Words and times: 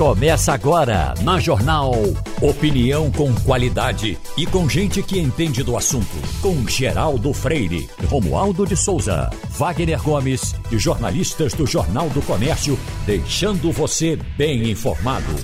Começa 0.00 0.54
agora 0.54 1.12
na 1.22 1.38
Jornal. 1.38 1.92
Opinião 2.40 3.12
com 3.12 3.34
qualidade 3.44 4.18
e 4.34 4.46
com 4.46 4.66
gente 4.66 5.02
que 5.02 5.20
entende 5.20 5.62
do 5.62 5.76
assunto. 5.76 6.16
Com 6.40 6.66
Geraldo 6.66 7.34
Freire, 7.34 7.86
Romualdo 8.06 8.66
de 8.66 8.74
Souza, 8.74 9.28
Wagner 9.50 10.02
Gomes 10.02 10.54
e 10.72 10.78
jornalistas 10.78 11.52
do 11.52 11.66
Jornal 11.66 12.08
do 12.08 12.22
Comércio, 12.22 12.78
deixando 13.04 13.70
você 13.70 14.16
bem 14.38 14.70
informado. 14.70 15.34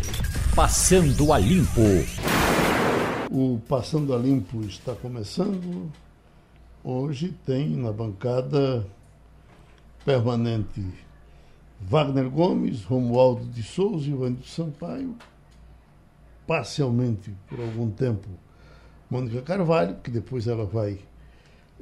Passando 0.54 1.34
a 1.34 1.38
Limpo. 1.38 1.82
O 3.30 3.61
Passando 3.68 4.14
a 4.14 4.18
Limpo 4.18 4.62
está 4.62 4.95
começando. 4.95 5.93
Hoje 6.82 7.34
tem 7.45 7.77
na 7.77 7.93
bancada 7.93 8.86
permanente 10.02 11.05
Wagner 11.80 12.29
Gomes, 12.29 12.84
Romualdo 12.84 13.45
de 13.46 13.62
Souza 13.62 14.06
e 14.06 14.11
Ivanildo 14.11 14.46
Sampaio, 14.46 15.14
parcialmente 16.46 17.32
por 17.49 17.61
algum 17.61 17.90
tempo 17.90 18.29
Mônica 19.11 19.40
Carvalho, 19.43 19.96
que 20.02 20.11
depois 20.11 20.46
ela 20.46 20.64
vai 20.64 20.99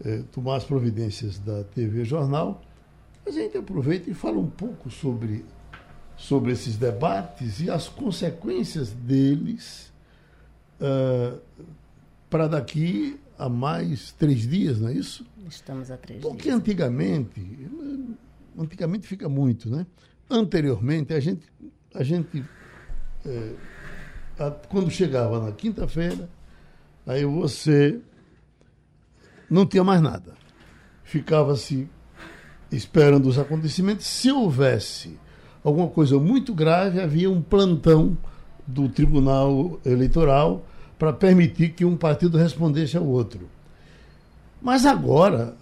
eh, 0.05 0.23
tomar 0.33 0.57
as 0.57 0.65
providências 0.65 1.39
da 1.39 1.65
TV 1.65 2.05
Jornal. 2.05 2.63
Mas 3.25 3.37
a 3.37 3.41
gente 3.41 3.57
aproveita 3.57 4.11
e 4.11 4.15
fala 4.15 4.39
um 4.39 4.51
pouco 4.51 4.91
sobre, 4.91 5.45
sobre 6.17 6.53
esses 6.53 6.77
debates 6.77 7.61
e 7.61 7.71
as 7.71 7.89
consequências 7.89 8.91
deles 8.91 9.91
uh, 10.81 11.41
para 12.29 12.47
daqui 12.49 13.19
a 13.39 13.49
mais 13.49 14.13
três 14.13 14.47
dias, 14.47 14.81
não 14.81 14.89
é 14.89 14.93
isso? 14.93 15.27
Estamos 15.49 15.91
a 15.91 15.97
três 15.97 16.21
Porque 16.21 16.43
dias. 16.43 16.57
antigamente, 16.57 17.41
antigamente 18.59 19.07
fica 19.07 19.29
muito, 19.29 19.71
né? 19.71 19.87
Anteriormente, 20.31 21.13
a 21.13 21.21
gente, 21.21 21.47
a 21.95 22.03
gente 22.03 22.45
é, 23.27 23.53
a, 24.39 24.51
quando 24.51 24.91
chegava 24.91 25.41
na 25.41 25.53
quinta-feira, 25.53 26.29
aí 27.07 27.25
você 27.25 28.01
não 29.49 29.67
tinha 29.67 29.85
mais 29.85 30.01
nada. 30.01 30.35
Ficava-se 31.03 31.89
esperando 32.71 33.29
os 33.29 33.39
acontecimentos. 33.39 34.07
Se 34.07 34.31
houvesse 34.31 35.19
alguma 35.63 35.89
coisa 35.89 36.19
muito 36.19 36.55
grave, 36.55 37.01
havia 37.01 37.31
um 37.31 37.43
plantão 37.43 38.17
do 38.67 38.89
Tribunal 38.89 39.79
Eleitoral 39.85 40.67
para 40.99 41.13
permitir 41.13 41.71
que 41.71 41.85
um 41.85 41.97
partido 41.97 42.39
respondesse 42.39 42.97
ao 42.97 43.07
outro. 43.07 43.49
Mas 44.65 44.87
agora, 44.87 45.55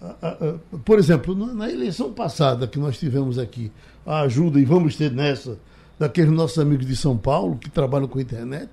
por 0.85 0.97
exemplo, 0.97 1.35
na 1.35 1.69
eleição 1.69 2.13
passada 2.13 2.65
que 2.65 2.79
nós 2.79 2.97
tivemos 2.97 3.37
aqui, 3.37 3.69
a 4.05 4.21
ajuda, 4.21 4.61
e 4.61 4.63
vamos 4.63 4.95
ter 4.95 5.11
nessa, 5.11 5.59
daqueles 5.99 6.31
nossos 6.31 6.57
amigos 6.57 6.85
de 6.85 6.95
São 6.95 7.17
Paulo 7.17 7.57
que 7.57 7.69
trabalham 7.69 8.07
com 8.07 8.17
a 8.17 8.21
internet, 8.21 8.69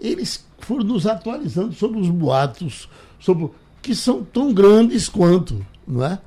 eles 0.00 0.44
foram 0.58 0.82
nos 0.82 1.06
atualizando 1.06 1.72
sobre 1.72 2.00
os 2.00 2.08
boatos, 2.08 2.88
sobre 3.20 3.48
que 3.80 3.94
são 3.94 4.24
tão 4.24 4.52
grandes 4.52 5.08
quanto, 5.08 5.64
não 5.86 6.04
é? 6.04 6.18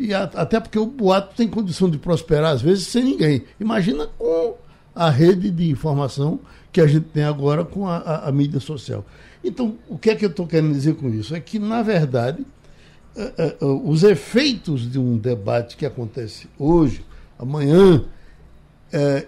E 0.00 0.14
até 0.14 0.58
porque 0.58 0.78
o 0.78 0.86
boato 0.86 1.36
tem 1.36 1.46
condição 1.46 1.90
de 1.90 1.98
prosperar, 1.98 2.52
às 2.52 2.62
vezes, 2.62 2.86
sem 2.86 3.04
ninguém. 3.04 3.44
Imagina 3.60 4.06
com 4.16 4.56
a 4.94 5.10
rede 5.10 5.50
de 5.50 5.70
informação 5.70 6.40
que 6.72 6.80
a 6.80 6.86
gente 6.86 7.04
tem 7.06 7.24
agora 7.24 7.66
com 7.66 7.86
a, 7.86 7.98
a, 7.98 8.28
a 8.28 8.32
mídia 8.32 8.60
social. 8.60 9.04
Então, 9.44 9.76
o 9.88 9.98
que 9.98 10.08
é 10.08 10.14
que 10.14 10.24
eu 10.24 10.30
estou 10.30 10.46
querendo 10.46 10.72
dizer 10.72 10.94
com 10.94 11.10
isso? 11.10 11.34
É 11.34 11.40
que, 11.40 11.58
na 11.58 11.82
verdade, 11.82 12.46
os 13.60 14.02
efeitos 14.02 14.90
de 14.90 14.98
um 14.98 15.16
debate 15.16 15.76
que 15.76 15.84
acontece 15.84 16.48
hoje, 16.58 17.04
amanhã, 17.38 18.04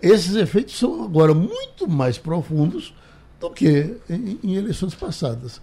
esses 0.02 0.34
efeitos 0.36 0.78
são 0.78 1.04
agora 1.04 1.34
muito 1.34 1.88
mais 1.88 2.18
profundos 2.18 2.94
do 3.40 3.50
que 3.50 3.96
em, 4.08 4.54
eleições 4.54 4.94
passadas. 4.94 5.60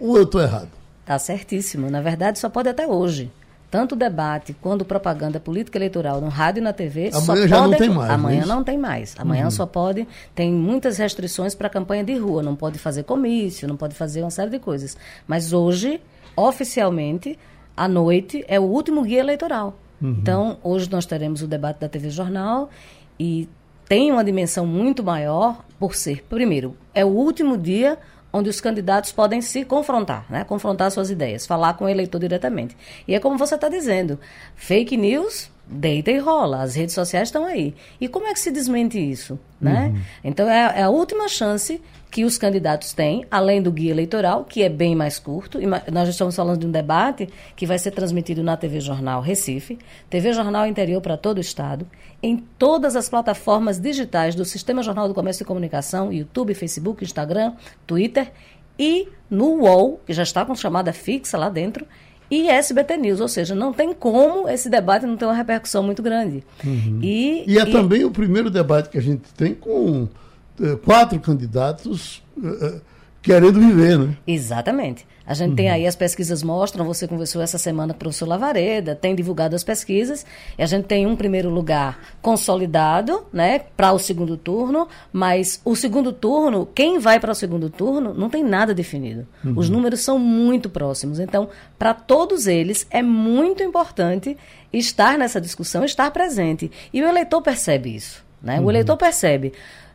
Ou 0.00 0.16
eu 0.16 0.24
estou 0.24 0.40
errado? 0.40 0.68
Está 1.00 1.18
certíssimo. 1.18 1.90
Na 1.90 2.00
verdade, 2.00 2.38
só 2.38 2.48
pode 2.48 2.68
até 2.68 2.86
hoje. 2.86 3.30
Tanto 3.70 3.94
o 3.94 3.96
debate 3.96 4.54
quanto 4.60 4.84
propaganda 4.84 5.40
política 5.40 5.78
eleitoral 5.78 6.20
no 6.20 6.28
rádio 6.28 6.60
e 6.60 6.62
na 6.62 6.74
TV. 6.74 7.10
Amanhã 7.12 7.48
já 7.48 7.60
não 7.62 7.70
tem 7.70 7.88
mais. 7.88 8.10
Amanhã 8.10 8.40
não, 8.46 8.56
não 8.56 8.64
tem 8.64 8.78
mais. 8.78 9.14
Amanhã 9.18 9.44
uhum. 9.44 9.50
só 9.50 9.64
pode. 9.64 10.06
Tem 10.34 10.52
muitas 10.52 10.98
restrições 10.98 11.54
para 11.54 11.68
a 11.68 11.70
campanha 11.70 12.04
de 12.04 12.14
rua. 12.16 12.42
Não 12.42 12.54
pode 12.54 12.78
fazer 12.78 13.04
comício, 13.04 13.66
não 13.66 13.76
pode 13.76 13.94
fazer 13.94 14.20
uma 14.20 14.30
série 14.30 14.50
de 14.50 14.58
coisas. 14.58 14.94
Mas 15.26 15.54
hoje, 15.54 16.00
oficialmente, 16.36 17.38
à 17.76 17.88
noite 17.88 18.44
é 18.48 18.58
o 18.58 18.64
último 18.64 19.02
guia 19.02 19.20
eleitoral. 19.20 19.78
Uhum. 20.00 20.16
Então, 20.18 20.58
hoje 20.62 20.90
nós 20.90 21.06
teremos 21.06 21.42
o 21.42 21.46
debate 21.46 21.80
da 21.80 21.88
TV 21.88 22.10
Jornal 22.10 22.70
e 23.18 23.48
tem 23.88 24.10
uma 24.10 24.24
dimensão 24.24 24.66
muito 24.66 25.02
maior 25.02 25.64
por 25.78 25.94
ser, 25.94 26.24
primeiro, 26.24 26.76
é 26.94 27.04
o 27.04 27.08
último 27.08 27.58
dia 27.58 27.98
onde 28.32 28.48
os 28.48 28.60
candidatos 28.60 29.12
podem 29.12 29.42
se 29.42 29.64
confrontar, 29.64 30.24
né? 30.30 30.42
confrontar 30.44 30.90
suas 30.90 31.10
ideias, 31.10 31.46
falar 31.46 31.74
com 31.74 31.84
o 31.84 31.88
eleitor 31.88 32.18
diretamente. 32.18 32.76
E 33.06 33.14
é 33.14 33.20
como 33.20 33.36
você 33.36 33.54
está 33.54 33.68
dizendo, 33.68 34.18
fake 34.56 34.96
news 34.96 35.51
deita 35.72 36.10
e 36.10 36.18
rola, 36.18 36.62
as 36.62 36.74
redes 36.74 36.94
sociais 36.94 37.28
estão 37.28 37.44
aí. 37.44 37.74
E 38.00 38.08
como 38.08 38.26
é 38.26 38.32
que 38.32 38.40
se 38.40 38.50
desmente 38.50 38.98
isso? 38.98 39.38
Né? 39.60 39.92
Uhum. 39.94 40.00
Então 40.24 40.48
é, 40.48 40.80
é, 40.80 40.82
a 40.82 40.90
última 40.90 41.28
chance 41.28 41.80
que 42.10 42.24
os 42.24 42.36
candidatos 42.36 42.92
têm, 42.92 43.24
além 43.30 43.62
do 43.62 43.72
guia 43.72 43.90
eleitoral, 43.90 44.44
que 44.44 44.62
é 44.62 44.68
bem 44.68 44.94
mais 44.94 45.18
curto. 45.18 45.60
E 45.60 45.66
nós 45.90 46.08
estamos 46.08 46.36
falando 46.36 46.60
de 46.60 46.66
um 46.66 46.70
debate 46.70 47.28
que 47.56 47.64
vai 47.64 47.78
ser 47.78 47.90
transmitido 47.92 48.42
na 48.42 48.56
TV 48.56 48.80
Jornal 48.80 49.22
Recife, 49.22 49.78
TV 50.10 50.32
Jornal 50.32 50.66
Interior 50.66 51.00
para 51.00 51.16
todo 51.16 51.38
o 51.38 51.40
estado, 51.40 51.86
em 52.22 52.36
todas 52.36 52.96
as 52.96 53.08
plataformas 53.08 53.80
digitais 53.80 54.34
do 54.34 54.44
Sistema 54.44 54.82
Jornal 54.82 55.08
do 55.08 55.14
Comércio 55.14 55.42
e 55.42 55.46
Comunicação, 55.46 56.12
YouTube, 56.12 56.54
Facebook, 56.54 57.02
Instagram, 57.02 57.54
Twitter 57.86 58.30
e 58.78 59.08
no 59.30 59.62
UOL, 59.62 60.00
que 60.04 60.12
já 60.12 60.22
está 60.22 60.44
com 60.44 60.54
chamada 60.54 60.92
fixa 60.92 61.38
lá 61.38 61.48
dentro, 61.48 61.86
e 62.32 62.48
SBT 62.48 62.96
News, 62.96 63.20
ou 63.20 63.28
seja, 63.28 63.54
não 63.54 63.74
tem 63.74 63.92
como 63.92 64.48
esse 64.48 64.70
debate 64.70 65.04
não 65.04 65.18
ter 65.18 65.26
uma 65.26 65.34
repercussão 65.34 65.82
muito 65.82 66.02
grande. 66.02 66.42
Uhum. 66.64 66.98
E, 67.02 67.44
e 67.46 67.58
é 67.58 67.62
e... 67.62 67.70
também 67.70 68.06
o 68.06 68.10
primeiro 68.10 68.48
debate 68.48 68.88
que 68.88 68.96
a 68.96 69.02
gente 69.02 69.30
tem 69.34 69.52
com 69.54 70.04
uh, 70.04 70.76
quatro 70.82 71.20
candidatos 71.20 72.22
uh, 72.38 72.80
querendo 73.22 73.60
viver, 73.60 73.98
né? 73.98 74.16
Exatamente. 74.26 75.06
A 75.24 75.34
gente 75.34 75.50
uhum. 75.50 75.56
tem 75.56 75.70
aí 75.70 75.86
as 75.86 75.94
pesquisas 75.94 76.42
mostram, 76.42 76.84
você 76.84 77.06
conversou 77.06 77.40
essa 77.40 77.56
semana 77.56 77.92
com 77.92 77.96
o 77.96 78.00
professor 78.00 78.26
Lavareda, 78.26 78.94
tem 78.94 79.14
divulgado 79.14 79.54
as 79.54 79.62
pesquisas, 79.62 80.26
e 80.58 80.62
a 80.62 80.66
gente 80.66 80.86
tem 80.86 81.06
um 81.06 81.14
primeiro 81.14 81.48
lugar 81.48 82.00
consolidado, 82.20 83.24
né, 83.32 83.60
para 83.76 83.92
o 83.92 83.98
segundo 83.98 84.36
turno, 84.36 84.88
mas 85.12 85.60
o 85.64 85.76
segundo 85.76 86.12
turno, 86.12 86.68
quem 86.74 86.98
vai 86.98 87.20
para 87.20 87.30
o 87.30 87.34
segundo 87.34 87.70
turno, 87.70 88.12
não 88.12 88.28
tem 88.28 88.42
nada 88.42 88.74
definido. 88.74 89.26
Uhum. 89.44 89.54
Os 89.56 89.70
números 89.70 90.00
são 90.00 90.18
muito 90.18 90.68
próximos. 90.68 91.20
Então, 91.20 91.48
para 91.78 91.94
todos 91.94 92.48
eles, 92.48 92.86
é 92.90 93.02
muito 93.02 93.62
importante 93.62 94.36
estar 94.72 95.16
nessa 95.16 95.40
discussão, 95.40 95.84
estar 95.84 96.10
presente. 96.10 96.70
E 96.92 97.00
o 97.00 97.06
eleitor 97.06 97.40
percebe 97.40 97.94
isso. 97.94 98.24
Né? 98.42 98.58
Uhum. 98.58 98.66
O 98.66 98.70
eleitor 98.70 98.96
percebe 98.96 99.52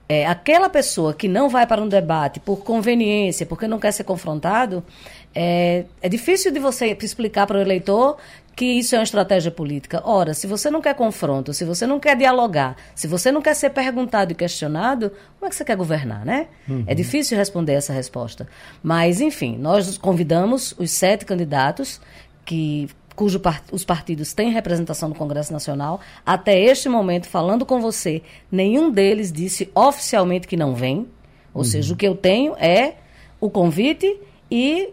é, 0.09 0.25
aquela 0.25 0.69
pessoa 0.69 1.13
que 1.13 1.27
não 1.27 1.49
vai 1.49 1.67
para 1.67 1.81
um 1.81 1.87
debate 1.87 2.39
por 2.39 2.57
conveniência, 2.57 3.45
porque 3.45 3.67
não 3.67 3.79
quer 3.79 3.91
ser 3.91 4.03
confrontado, 4.03 4.83
é, 5.35 5.85
é 6.01 6.09
difícil 6.09 6.51
de 6.51 6.59
você 6.59 6.97
explicar 7.01 7.45
para 7.45 7.57
o 7.57 7.61
eleitor 7.61 8.17
que 8.55 8.65
isso 8.65 8.95
é 8.95 8.97
uma 8.97 9.03
estratégia 9.03 9.51
política. 9.51 10.01
Ora, 10.03 10.33
se 10.33 10.47
você 10.47 10.71
não 10.71 10.81
quer 10.81 10.95
confronto, 10.95 11.53
se 11.53 11.63
você 11.63 11.85
não 11.85 11.99
quer 11.99 12.17
dialogar, 12.17 12.75
se 12.95 13.05
você 13.05 13.31
não 13.31 13.39
quer 13.39 13.53
ser 13.53 13.69
perguntado 13.69 14.31
e 14.31 14.35
questionado, 14.35 15.11
como 15.37 15.45
é 15.45 15.49
que 15.49 15.55
você 15.55 15.63
quer 15.63 15.75
governar, 15.75 16.25
né? 16.25 16.47
Uhum. 16.67 16.83
É 16.87 16.95
difícil 16.95 17.37
responder 17.37 17.73
essa 17.73 17.93
resposta. 17.93 18.47
Mas, 18.81 19.21
enfim, 19.21 19.57
nós 19.59 19.95
convidamos 19.99 20.73
os 20.79 20.89
sete 20.89 21.23
candidatos 21.23 22.01
que 22.43 22.89
cujo 23.17 23.39
part 23.39 23.63
os 23.71 23.83
partidos 23.83 24.31
têm 24.31 24.51
representação 24.51 25.09
no 25.09 25.15
Congresso 25.15 25.51
Nacional. 25.51 25.99
Até 26.23 26.61
este 26.61 26.87
momento, 26.87 27.27
falando 27.27 27.65
com 27.65 27.81
você, 27.81 28.21
nenhum 28.49 28.91
deles 28.91 29.31
disse 29.31 29.71
oficialmente 29.73 30.47
que 30.47 30.55
não 30.55 30.75
vem. 30.75 31.07
Ou 31.51 31.61
uhum. 31.61 31.63
seja, 31.63 31.93
o 31.93 31.97
que 31.97 32.07
eu 32.07 32.15
tenho 32.15 32.55
é 32.57 32.93
o 33.41 33.49
convite 33.49 34.19
e 34.51 34.89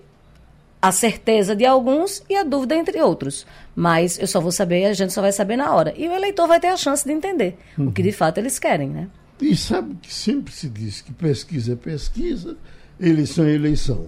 a 0.81 0.91
certeza 0.91 1.55
de 1.55 1.67
alguns 1.67 2.23
e 2.29 2.35
a 2.35 2.43
dúvida 2.43 2.75
entre 2.75 2.99
outros. 3.03 3.47
Mas 3.77 4.19
eu 4.19 4.27
só 4.27 4.41
vou 4.41 4.51
saber, 4.51 4.87
a 4.87 4.95
gente 4.95 5.13
só 5.13 5.21
vai 5.21 5.33
saber 5.33 5.57
na 5.57 5.75
hora. 5.75 5.93
E 5.95 6.09
o 6.09 6.13
eleitor 6.13 6.49
vai 6.49 6.59
ter 6.59 6.69
a 6.69 6.79
chance 6.79 7.05
de 7.05 7.13
entender 7.13 7.59
uhum. 7.77 7.89
o 7.89 7.93
que 7.93 8.03
de 8.03 8.13
fato 8.13 8.39
eles 8.39 8.59
querem, 8.59 8.89
né? 8.89 9.09
E 9.39 9.55
sabe 9.55 9.97
que 10.01 10.13
sempre 10.13 10.55
se 10.55 10.71
diz 10.71 11.03
que 11.03 11.13
pesquisa 11.13 11.75
é 11.75 11.77
pesquisa, 11.77 12.57
eleição 12.99 13.45
é 13.45 13.53
eleição. 13.53 14.07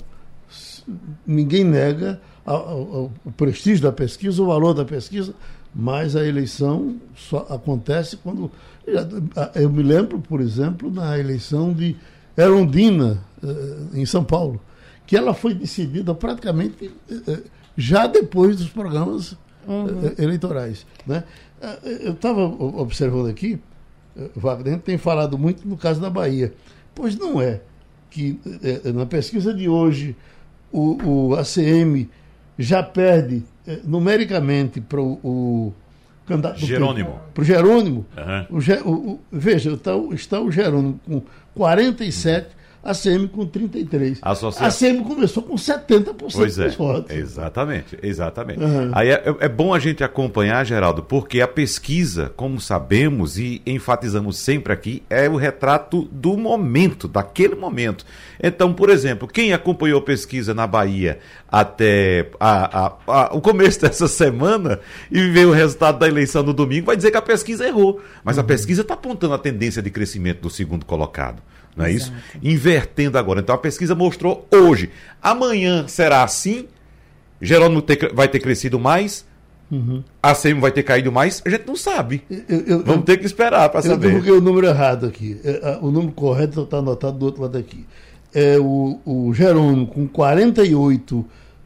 Ninguém 1.27 1.65
nega 1.65 2.19
o 2.55 3.33
prestígio 3.37 3.83
da 3.83 3.93
pesquisa, 3.93 4.43
o 4.43 4.47
valor 4.47 4.73
da 4.73 4.85
pesquisa, 4.85 5.35
mas 5.75 6.15
a 6.15 6.25
eleição 6.25 6.97
só 7.15 7.47
acontece 7.51 8.17
quando. 8.17 8.51
Eu 9.55 9.69
me 9.69 9.83
lembro, 9.83 10.21
por 10.21 10.41
exemplo, 10.41 10.91
na 10.91 11.19
eleição 11.19 11.73
de 11.73 11.97
Erondina, 12.37 13.19
eh, 13.43 14.01
em 14.01 14.07
São 14.07 14.23
Paulo, 14.23 14.61
que 15.07 15.17
ela 15.17 15.35
foi 15.35 15.55
decidida 15.55 16.15
praticamente 16.15 16.93
eh, 17.11 17.43
já 17.77 18.07
depois 18.07 18.57
dos 18.57 18.69
programas 18.69 19.37
uhum. 19.67 20.13
eleitorais. 20.19 20.87
Né? 21.07 21.25
Eu 22.01 22.13
estava 22.13 22.43
observando 22.43 23.29
aqui, 23.29 23.59
eh, 24.17 24.31
Wagner, 24.35 24.79
tem 24.81 24.97
falado 24.97 25.37
muito 25.37 25.67
no 25.67 25.77
caso 25.77 26.01
da 26.01 26.11
Bahia. 26.11 26.55
Pois 26.95 27.17
não 27.17 27.41
é 27.41 27.61
que 28.11 28.39
eh, 28.63 28.93
na 28.93 29.05
pesquisa 29.07 29.53
de 29.53 29.69
hoje 29.69 30.17
o, 30.73 31.31
o 31.31 31.35
ACM 31.35 32.09
já 32.59 32.83
perde 32.83 33.43
eh, 33.67 33.81
numericamente 33.85 34.81
para 34.81 35.01
o, 35.01 35.73
candidato 36.27 36.59
Jerônimo. 36.59 37.21
Para 37.33 37.43
o 37.43 37.45
Jerônimo. 37.45 38.07
Uhum. 38.51 38.61
O, 38.85 39.13
o, 39.13 39.21
veja, 39.31 39.73
está, 39.73 39.97
está 40.13 40.41
o 40.41 40.51
Jerônimo 40.51 41.01
com 41.07 41.23
47 41.55 42.56
a 42.87 42.95
CM 42.95 43.27
com 43.27 43.45
33. 43.45 44.21
Associa... 44.23 44.65
A 44.65 44.71
CM 44.71 45.03
começou 45.03 45.43
com 45.43 45.57
70% 45.57 46.15
pois 46.33 46.59
é, 46.59 46.69
votos. 46.69 47.11
Exatamente, 47.11 47.99
exatamente. 48.01 48.63
Uhum. 48.63 48.91
Aí 48.93 49.11
é, 49.11 49.23
é, 49.41 49.49
bom 49.49 49.75
a 49.75 49.79
gente 49.81 50.05
acompanhar, 50.05 50.65
Geraldo, 50.65 51.03
porque 51.03 51.41
a 51.41 51.49
pesquisa, 51.49 52.33
como 52.37 52.61
sabemos 52.61 53.39
e 53.39 53.61
enfatizamos 53.67 54.39
sempre 54.39 54.73
aqui, 54.73 55.03
é 55.11 55.29
o 55.29 55.35
retrato 55.35 56.09
do 56.13 56.37
momento, 56.37 57.09
daquele 57.09 57.57
momento. 57.57 58.07
Então, 58.41 58.73
por 58.73 58.89
exemplo, 58.89 59.27
quem 59.27 59.53
acompanhou 59.53 59.99
a 59.99 60.03
pesquisa 60.03 60.55
na 60.55 60.67
Bahia 60.67 61.19
até 61.49 62.31
a, 62.39 62.87
a, 62.87 62.93
a, 63.07 63.35
o 63.35 63.41
começo 63.41 63.81
dessa 63.83 64.07
semana 64.07 64.79
e 65.11 65.29
vê 65.31 65.45
o 65.45 65.51
resultado 65.51 65.99
da 65.99 66.07
eleição 66.07 66.45
no 66.45 66.53
domingo, 66.53 66.87
vai 66.87 66.97
dizer 66.97 67.11
que 67.11 67.17
a 67.17 67.23
pesquisa 67.23 67.67
errou. 67.67 68.01
Mas 68.23 68.37
uhum. 68.37 68.45
a 68.45 68.47
pesquisa 68.47 68.83
está 68.83 68.95
apontando 68.95 69.35
a 69.35 69.39
tendência 69.39 69.83
de 69.83 69.91
crescimento 69.91 70.43
do 70.43 70.51
segundo 70.51 70.87
colocado 70.87 71.43
não 71.77 71.85
é 71.85 71.93
Exato. 71.93 72.13
isso? 72.13 72.39
Invertendo 72.43 73.19
agora. 73.19 73.41
Então 73.41 73.55
a 73.55 73.59
pesquisa 73.59 73.95
mostrou 73.95 74.47
hoje. 74.51 74.91
Amanhã 75.23 75.87
será 75.87 76.23
assim? 76.23 76.67
Jerônimo 77.41 77.83
ter, 77.83 78.13
vai 78.15 78.29
ter 78.29 78.41
crescido 78.41 78.79
mais? 78.79 79.27
Uhum. 79.71 80.03
A 80.23 80.35
SEMI 80.35 80.61
vai 80.61 80.71
ter 80.71 80.83
caído 80.83 81.11
mais? 81.13 81.43
A 81.45 81.51
gente 81.51 81.67
não 81.67 81.77
sabe. 81.77 82.23
Eu, 82.49 82.61
eu, 82.67 82.85
Vamos 82.85 83.05
ter 83.05 83.19
que 83.19 83.27
esperar 83.27 83.69
para 83.69 83.83
saber. 83.83 84.07
Eu 84.07 84.11
coloquei 84.13 84.33
o 84.33 84.41
número 84.41 84.67
errado 84.67 85.07
aqui. 85.07 85.39
É, 85.45 85.79
o 85.83 85.91
número 85.91 86.13
correto 86.13 86.63
está 86.63 86.79
anotado 86.79 87.19
do 87.19 87.27
outro 87.27 87.43
lado 87.43 87.59
aqui. 87.59 87.85
É 88.33 88.59
o, 88.59 89.01
o 89.05 89.35
Jerônimo 89.35 89.87
com 89.87 90.09
48,3 90.09 91.25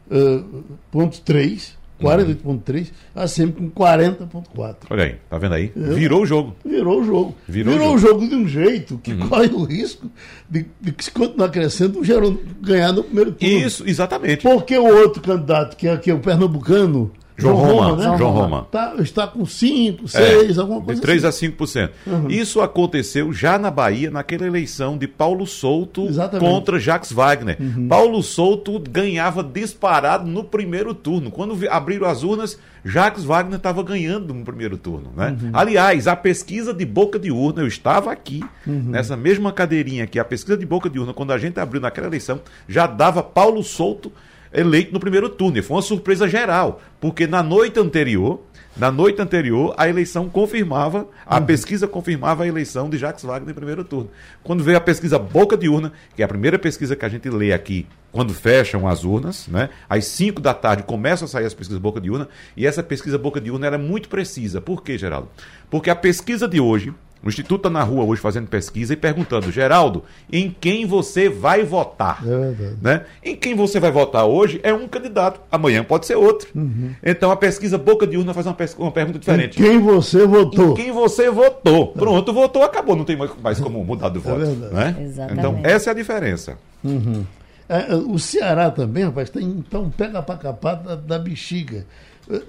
uh, 0.09 1.80
48,3, 2.01 2.91
a 3.15 3.27
SEMI 3.27 3.51
com 3.53 3.71
40,4. 3.71 4.75
Olha 4.89 5.03
aí, 5.03 5.15
tá 5.29 5.37
vendo 5.37 5.55
aí? 5.55 5.71
Virou 5.75 6.23
o 6.23 6.25
jogo. 6.25 6.55
Virou 6.65 7.01
o 7.01 7.03
jogo. 7.03 7.35
Virou, 7.47 7.73
Virou 7.73 7.95
o, 7.95 7.97
jogo. 7.97 8.21
jogo. 8.21 8.29
de 8.29 8.35
um 8.35 8.47
jeito 8.47 8.97
que 8.97 9.13
uhum. 9.13 9.29
corre 9.29 9.47
o 9.47 9.63
risco 9.63 10.09
de, 10.49 10.65
de 10.79 10.91
que 10.91 11.03
se 11.03 11.11
continuar 11.11 11.49
crescendo, 11.49 11.99
o 11.99 12.03
Gerônimo 12.03 12.41
ganhar 12.61 12.91
no 12.91 13.03
primeiro 13.03 13.31
turno. 13.31 13.55
Isso, 13.55 13.87
exatamente. 13.87 14.43
Porque 14.43 14.77
o 14.77 14.85
outro 14.85 15.21
candidato, 15.21 15.77
que 15.77 15.87
é, 15.87 15.97
que 15.97 16.11
é 16.11 16.13
o 16.13 16.19
pernambucano, 16.19 17.11
João, 17.41 17.57
João 17.57 17.67
Roma, 17.67 17.89
Roma, 17.89 18.11
né? 18.11 18.17
João 18.17 18.31
Roma. 18.31 18.67
Tá, 18.71 18.95
está 18.99 19.27
com 19.27 19.45
5, 19.45 20.07
6, 20.07 20.57
é, 20.57 20.61
alguma 20.61 20.81
coisa 20.81 20.99
De 20.99 21.05
3 21.05 21.25
assim. 21.25 21.47
a 21.47 21.51
5%. 21.51 21.89
Uhum. 22.05 22.29
Isso 22.29 22.61
aconteceu 22.61 23.33
já 23.33 23.57
na 23.57 23.71
Bahia, 23.71 24.11
naquela 24.11 24.45
eleição 24.45 24.97
de 24.97 25.07
Paulo 25.07 25.45
Souto 25.47 26.05
Exatamente. 26.07 26.47
contra 26.47 26.79
Jacques 26.79 27.11
Wagner. 27.11 27.57
Uhum. 27.59 27.87
Paulo 27.87 28.21
Souto 28.21 28.79
ganhava 28.79 29.43
disparado 29.43 30.27
no 30.27 30.43
primeiro 30.43 30.93
turno. 30.93 31.31
Quando 31.31 31.57
abriram 31.69 32.07
as 32.07 32.23
urnas, 32.23 32.57
Jacques 32.83 33.23
Wagner 33.23 33.57
estava 33.57 33.83
ganhando 33.83 34.33
no 34.33 34.43
primeiro 34.43 34.77
turno. 34.77 35.11
Né? 35.15 35.37
Uhum. 35.41 35.49
Aliás, 35.53 36.07
a 36.07 36.15
pesquisa 36.15 36.73
de 36.73 36.85
boca 36.85 37.19
de 37.19 37.31
urna, 37.31 37.61
eu 37.61 37.67
estava 37.67 38.11
aqui, 38.11 38.43
uhum. 38.65 38.85
nessa 38.87 39.15
mesma 39.15 39.51
cadeirinha 39.51 40.03
aqui, 40.03 40.19
a 40.19 40.25
pesquisa 40.25 40.57
de 40.57 40.65
boca 40.65 40.89
de 40.89 40.99
urna, 40.99 41.13
quando 41.13 41.31
a 41.31 41.37
gente 41.37 41.59
abriu 41.59 41.81
naquela 41.81 42.07
eleição, 42.07 42.41
já 42.67 42.87
dava 42.87 43.21
Paulo 43.21 43.63
Souto 43.63 44.11
eleito 44.53 44.93
no 44.93 44.99
primeiro 44.99 45.29
turno. 45.29 45.57
E 45.57 45.61
foi 45.61 45.77
uma 45.77 45.81
surpresa 45.81 46.27
geral, 46.27 46.81
porque 46.99 47.27
na 47.27 47.41
noite 47.41 47.79
anterior, 47.79 48.41
na 48.75 48.89
noite 48.89 49.21
anterior, 49.21 49.73
a 49.77 49.89
eleição 49.89 50.29
confirmava, 50.29 51.07
a 51.25 51.37
uhum. 51.37 51.45
pesquisa 51.45 51.87
confirmava 51.87 52.43
a 52.43 52.47
eleição 52.47 52.89
de 52.89 52.97
Jacques 52.97 53.23
Wagner 53.23 53.51
em 53.51 53.53
primeiro 53.53 53.83
turno. 53.83 54.09
Quando 54.43 54.63
veio 54.63 54.77
a 54.77 54.81
pesquisa 54.81 55.19
boca 55.19 55.57
de 55.57 55.67
urna, 55.67 55.91
que 56.15 56.21
é 56.21 56.25
a 56.25 56.27
primeira 56.27 56.57
pesquisa 56.57 56.95
que 56.95 57.05
a 57.05 57.09
gente 57.09 57.29
lê 57.29 57.51
aqui 57.51 57.85
quando 58.13 58.33
fecham 58.33 58.87
as 58.87 59.03
urnas, 59.03 59.47
né? 59.47 59.69
Às 59.89 60.05
5 60.05 60.41
da 60.41 60.53
tarde 60.53 60.83
começam 60.83 61.25
a 61.25 61.29
sair 61.29 61.45
as 61.45 61.53
pesquisas 61.53 61.81
boca 61.81 61.99
de 61.99 62.09
urna, 62.09 62.29
e 62.55 62.65
essa 62.65 62.81
pesquisa 62.81 63.17
boca 63.17 63.41
de 63.41 63.51
urna 63.51 63.67
era 63.67 63.77
muito 63.77 64.07
precisa. 64.07 64.61
Por 64.61 64.83
quê, 64.83 64.97
Geraldo? 64.97 65.29
Porque 65.69 65.89
a 65.89 65.95
pesquisa 65.95 66.47
de 66.47 66.59
hoje, 66.59 66.93
o 67.23 67.29
Instituto 67.29 67.67
está 67.67 67.69
na 67.69 67.83
rua 67.83 68.03
hoje 68.03 68.19
fazendo 68.19 68.47
pesquisa 68.47 68.93
e 68.93 68.95
perguntando, 68.95 69.51
Geraldo, 69.51 70.03
em 70.31 70.55
quem 70.59 70.85
você 70.85 71.29
vai 71.29 71.63
votar? 71.63 72.19
É 72.25 72.51
verdade. 72.51 72.77
Né? 72.81 73.05
Em 73.23 73.35
quem 73.35 73.53
você 73.53 73.79
vai 73.79 73.91
votar 73.91 74.25
hoje 74.25 74.59
é 74.63 74.73
um 74.73 74.87
candidato, 74.87 75.39
amanhã 75.51 75.83
pode 75.83 76.07
ser 76.07 76.15
outro. 76.15 76.47
Uhum. 76.55 76.95
Então 77.03 77.29
a 77.29 77.35
pesquisa 77.35 77.77
Boca 77.77 78.07
de 78.07 78.17
Urna 78.17 78.33
faz 78.33 78.47
uma, 78.47 78.57
uma 78.79 78.91
pergunta 78.91 79.19
diferente. 79.19 79.61
Em 79.61 79.63
quem 79.63 79.79
você 79.79 80.25
votou? 80.25 80.71
Em 80.71 80.73
quem 80.73 80.91
você 80.91 81.29
votou. 81.29 81.87
Pronto, 81.89 82.33
votou, 82.33 82.63
acabou, 82.63 82.95
não 82.95 83.05
tem 83.05 83.15
mais 83.15 83.59
como 83.59 83.83
mudar 83.83 84.09
do 84.09 84.19
é 84.19 84.21
voto. 84.21 84.39
Verdade. 84.39 84.73
Né? 84.73 85.03
Exatamente. 85.03 85.39
Então 85.39 85.59
essa 85.63 85.89
é 85.89 85.91
a 85.91 85.95
diferença. 85.95 86.57
Uhum. 86.83 87.23
É, 87.69 87.95
o 87.95 88.17
Ceará 88.17 88.71
também, 88.71 89.05
rapaz, 89.05 89.29
tem 89.29 89.43
então 89.43 89.89
pega 89.89 90.21
para 90.23 90.37
capar 90.37 90.75
da, 90.75 90.95
da 90.95 91.19
bexiga. 91.19 91.85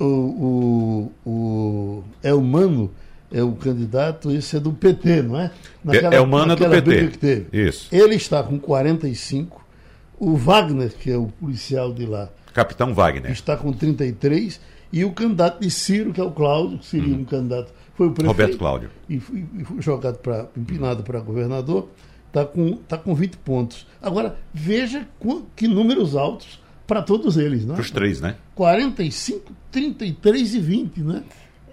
O, 0.01 1.13
o, 1.25 1.31
o 1.31 2.05
Elmano 2.23 2.91
é 3.33 3.43
o 3.43 3.53
candidato, 3.53 4.31
esse 4.31 4.57
é 4.57 4.61
do 4.61 4.73
PT, 4.73 5.23
não 5.23 5.41
é? 5.41 5.51
Naquela, 5.83 6.15
é 6.15 6.21
o 6.21 6.27
Mana 6.27 6.55
do 6.55 6.69
PT. 6.69 7.09
Que 7.09 7.19
teve. 7.19 7.67
Isso. 7.69 7.89
Ele 7.91 8.15
está 8.15 8.43
com 8.43 8.59
45. 8.59 9.63
O 10.19 10.37
Wagner, 10.37 10.93
que 10.93 11.11
é 11.11 11.17
o 11.17 11.27
policial 11.27 11.93
de 11.93 12.07
lá. 12.07 12.29
Capitão 12.53 12.95
Wagner. 12.95 13.33
Está 13.33 13.57
com 13.57 13.73
33. 13.73 14.61
E 14.93 15.05
o 15.05 15.13
candidato 15.13 15.61
de 15.61 15.71
Ciro, 15.71 16.13
que 16.13 16.21
é 16.21 16.25
o 16.25 16.31
Cláudio, 16.31 16.79
que 16.79 16.87
seria 16.87 17.15
uhum. 17.15 17.23
um 17.23 17.25
candidato. 17.25 17.73
Foi 17.95 18.09
o 18.09 18.13
prefeito. 18.13 18.29
Roberto 18.29 18.59
Cláudio. 18.59 18.91
E 19.09 19.19
foi, 19.19 19.45
jogado 19.79 20.19
para. 20.19 20.49
empinado 20.57 21.03
para 21.03 21.19
governador. 21.21 21.89
Está 22.29 22.45
com, 22.45 22.77
tá 22.77 22.97
com 22.97 23.15
20 23.15 23.37
pontos. 23.39 23.87
Agora, 24.01 24.37
veja 24.55 25.07
que 25.57 25.69
números 25.69 26.17
altos 26.17 26.61
para 26.87 27.03
todos 27.03 27.37
eles, 27.37 27.65
não 27.65 27.75
é? 27.75 27.77
Para 27.77 27.83
os 27.83 27.91
três, 27.91 28.21
né? 28.21 28.37
45, 28.55 29.53
33 29.71 30.55
e 30.55 30.59
20, 30.59 31.01
né? 31.01 31.23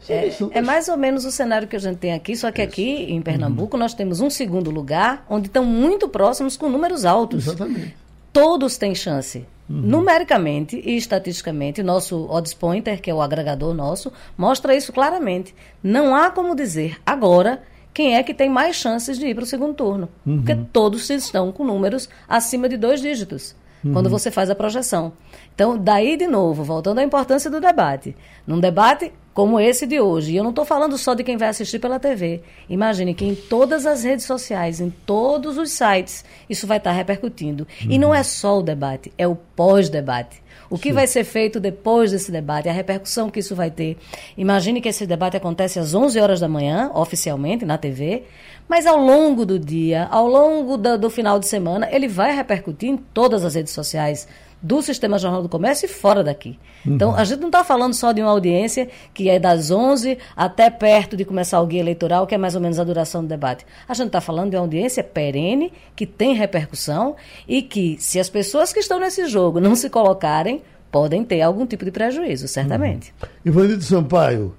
É, 0.07 0.31
é, 0.51 0.61
mais 0.61 0.87
ou 0.87 0.97
menos 0.97 1.25
o 1.25 1.31
cenário 1.31 1.67
que 1.67 1.75
a 1.75 1.79
gente 1.79 1.97
tem 1.97 2.13
aqui, 2.13 2.35
só 2.35 2.51
que 2.51 2.61
Isso. 2.61 2.71
aqui 2.71 3.05
em 3.09 3.21
Pernambuco 3.21 3.75
uhum. 3.75 3.83
nós 3.83 3.93
temos 3.93 4.21
um 4.21 4.29
segundo 4.29 4.71
lugar 4.71 5.25
onde 5.29 5.47
estão 5.47 5.65
muito 5.65 6.07
próximos 6.07 6.55
com 6.55 6.69
números 6.69 7.05
altos. 7.05 7.47
Exatamente. 7.47 7.95
Todos 8.31 8.77
têm 8.77 8.95
chance. 8.95 9.45
Uhum. 9.69 9.81
Numericamente 9.81 10.81
e 10.83 10.95
estatisticamente, 10.95 11.83
nosso 11.83 12.27
Odds 12.29 12.53
Pointer, 12.53 13.01
que 13.01 13.09
é 13.09 13.13
o 13.13 13.21
agregador 13.21 13.73
nosso, 13.73 14.11
mostra 14.37 14.75
isso 14.75 14.91
claramente. 14.91 15.53
Não 15.83 16.15
há 16.15 16.31
como 16.31 16.55
dizer 16.55 16.97
agora 17.05 17.61
quem 17.93 18.15
é 18.15 18.23
que 18.23 18.33
tem 18.33 18.49
mais 18.49 18.75
chances 18.75 19.19
de 19.19 19.27
ir 19.27 19.35
para 19.35 19.43
o 19.43 19.47
segundo 19.47 19.73
turno. 19.73 20.09
Uhum. 20.25 20.37
Porque 20.37 20.55
todos 20.71 21.09
estão 21.09 21.51
com 21.51 21.63
números 21.63 22.09
acima 22.27 22.69
de 22.69 22.77
dois 22.77 23.01
dígitos 23.01 23.55
uhum. 23.83 23.93
quando 23.93 24.09
você 24.09 24.29
faz 24.31 24.49
a 24.49 24.55
projeção. 24.55 25.13
Então, 25.53 25.77
daí 25.77 26.17
de 26.17 26.27
novo, 26.27 26.63
voltando 26.63 26.99
à 26.99 27.03
importância 27.03 27.49
do 27.49 27.59
debate. 27.59 28.15
Num 28.45 28.59
debate 28.59 29.11
como 29.33 29.59
esse 29.59 29.87
de 29.87 30.01
hoje, 30.01 30.33
e 30.33 30.35
eu 30.35 30.43
não 30.43 30.49
estou 30.49 30.65
falando 30.65 30.97
só 30.97 31.13
de 31.13 31.23
quem 31.23 31.37
vai 31.37 31.47
assistir 31.47 31.79
pela 31.79 31.99
TV. 31.99 32.41
Imagine 32.69 33.13
que 33.13 33.25
em 33.25 33.35
todas 33.35 33.85
as 33.85 34.03
redes 34.03 34.25
sociais, 34.25 34.81
em 34.81 34.89
todos 34.89 35.57
os 35.57 35.71
sites, 35.71 36.25
isso 36.49 36.67
vai 36.67 36.77
estar 36.77 36.91
repercutindo. 36.91 37.65
Uhum. 37.83 37.91
E 37.91 37.97
não 37.97 38.13
é 38.13 38.21
só 38.21 38.59
o 38.59 38.63
debate, 38.63 39.13
é 39.17 39.27
o 39.27 39.35
pós-debate. 39.35 40.41
O 40.69 40.77
que 40.77 40.89
Sim. 40.89 40.93
vai 40.95 41.07
ser 41.07 41.23
feito 41.23 41.59
depois 41.59 42.11
desse 42.11 42.31
debate, 42.31 42.69
a 42.69 42.71
repercussão 42.71 43.29
que 43.29 43.39
isso 43.39 43.55
vai 43.55 43.71
ter. 43.71 43.97
Imagine 44.37 44.79
que 44.79 44.89
esse 44.89 45.05
debate 45.07 45.35
acontece 45.35 45.79
às 45.79 45.95
11 45.95 46.19
horas 46.19 46.39
da 46.39 46.47
manhã, 46.47 46.91
oficialmente, 46.93 47.65
na 47.65 47.77
TV, 47.77 48.23
mas 48.67 48.85
ao 48.85 48.97
longo 48.97 49.45
do 49.45 49.57
dia, 49.57 50.07
ao 50.11 50.27
longo 50.27 50.77
do, 50.77 50.97
do 50.97 51.09
final 51.09 51.39
de 51.39 51.47
semana, 51.47 51.89
ele 51.91 52.07
vai 52.07 52.35
repercutir 52.35 52.89
em 52.89 52.97
todas 52.97 53.43
as 53.43 53.55
redes 53.55 53.73
sociais 53.73 54.27
do 54.61 54.81
Sistema 54.81 55.17
Jornal 55.17 55.41
do 55.41 55.49
Comércio 55.49 55.85
e 55.85 55.89
fora 55.89 56.23
daqui. 56.23 56.59
Uhum. 56.85 56.95
Então, 56.95 57.15
a 57.15 57.23
gente 57.23 57.39
não 57.39 57.47
está 57.47 57.63
falando 57.63 57.93
só 57.93 58.11
de 58.11 58.21
uma 58.21 58.31
audiência 58.31 58.89
que 59.13 59.29
é 59.29 59.39
das 59.39 59.71
11 59.71 60.17
até 60.35 60.69
perto 60.69 61.15
de 61.15 61.23
começar 61.23 61.61
o 61.61 61.67
guia 61.67 61.79
eleitoral, 61.79 62.27
que 62.27 62.35
é 62.35 62.37
mais 62.37 62.55
ou 62.55 62.61
menos 62.61 62.79
a 62.79 62.83
duração 62.83 63.21
do 63.21 63.27
debate. 63.27 63.65
A 63.87 63.93
gente 63.93 64.07
está 64.07 64.19
falando 64.19 64.51
de 64.51 64.55
uma 64.57 64.63
audiência 64.63 65.03
perene, 65.03 65.71
que 65.95 66.05
tem 66.05 66.33
repercussão 66.33 67.15
e 67.47 67.61
que, 67.61 67.97
se 67.99 68.19
as 68.19 68.29
pessoas 68.29 68.73
que 68.73 68.79
estão 68.79 68.99
nesse 68.99 69.27
jogo 69.27 69.59
não 69.59 69.75
se 69.75 69.89
colocarem, 69.89 70.61
podem 70.91 71.23
ter 71.23 71.41
algum 71.41 71.65
tipo 71.65 71.85
de 71.85 71.91
prejuízo, 71.91 72.47
certamente. 72.47 73.13
Uhum. 73.21 73.29
Ivanildo 73.45 73.83
Sampaio, 73.83 74.55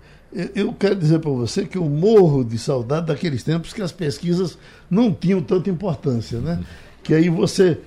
eu 0.55 0.73
quero 0.73 0.95
dizer 0.95 1.19
para 1.19 1.31
você 1.31 1.67
que 1.67 1.77
eu 1.77 1.85
morro 1.85 2.45
de 2.45 2.57
saudade 2.57 3.07
daqueles 3.07 3.43
tempos 3.43 3.73
que 3.73 3.83
as 3.83 3.93
pesquisas 3.93 4.57
não 4.89 5.13
tinham 5.13 5.43
tanta 5.43 5.69
importância, 5.69 6.39
né? 6.39 6.61
Que 7.03 7.15
aí 7.15 7.29
você 7.29 7.81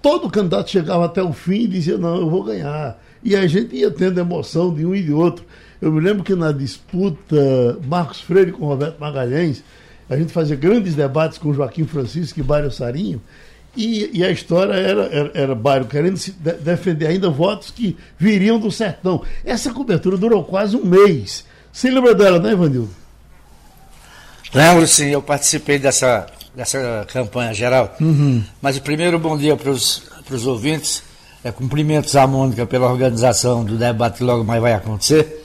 todo 0.00 0.30
candidato 0.30 0.70
chegava 0.70 1.04
até 1.04 1.22
o 1.22 1.32
fim 1.32 1.62
e 1.62 1.68
dizia, 1.68 1.98
não, 1.98 2.16
eu 2.16 2.30
vou 2.30 2.42
ganhar. 2.42 2.98
E 3.22 3.36
a 3.36 3.46
gente 3.46 3.74
ia 3.76 3.90
tendo 3.90 4.18
emoção 4.18 4.72
de 4.72 4.86
um 4.86 4.94
e 4.94 5.02
de 5.02 5.12
outro. 5.12 5.44
Eu 5.80 5.92
me 5.92 6.00
lembro 6.00 6.24
que 6.24 6.34
na 6.34 6.52
disputa 6.52 7.78
Marcos 7.86 8.20
Freire 8.20 8.52
com 8.52 8.66
Roberto 8.66 8.98
Magalhães, 8.98 9.62
a 10.08 10.16
gente 10.16 10.32
fazia 10.32 10.56
grandes 10.56 10.94
debates 10.94 11.36
com 11.36 11.52
Joaquim 11.52 11.84
Francisco 11.84 12.40
e 12.40 12.42
Bário 12.42 12.70
Sarinho, 12.70 13.20
e, 13.76 14.18
e 14.18 14.24
a 14.24 14.30
história 14.30 14.72
era, 14.72 15.02
era, 15.04 15.30
era 15.34 15.54
Bário 15.54 15.86
querendo 15.86 16.16
se 16.16 16.30
de, 16.30 16.52
defender 16.52 17.08
ainda 17.08 17.28
votos 17.28 17.70
que 17.70 17.96
viriam 18.18 18.58
do 18.58 18.70
sertão. 18.70 19.22
Essa 19.44 19.70
cobertura 19.70 20.16
durou 20.16 20.42
quase 20.42 20.74
um 20.76 20.84
mês. 20.84 21.44
Você 21.70 21.90
lembra 21.90 22.14
dela, 22.14 22.38
né, 22.38 22.52
Ivanildo? 22.52 22.88
Lembro 24.54 24.86
sim, 24.86 25.10
eu 25.10 25.20
participei 25.20 25.78
dessa, 25.78 26.26
dessa 26.56 27.06
campanha 27.12 27.52
geral. 27.52 27.94
Uhum. 28.00 28.42
Mas 28.62 28.78
primeiro, 28.78 29.18
bom 29.18 29.36
dia 29.36 29.54
para 29.56 29.70
os 29.70 30.46
ouvintes. 30.46 31.02
É, 31.44 31.52
cumprimentos 31.52 32.16
à 32.16 32.26
Mônica 32.26 32.66
pela 32.66 32.90
organização 32.90 33.62
do 33.64 33.76
debate 33.76 34.18
que 34.18 34.24
logo 34.24 34.42
mais 34.42 34.60
vai 34.60 34.72
acontecer. 34.72 35.44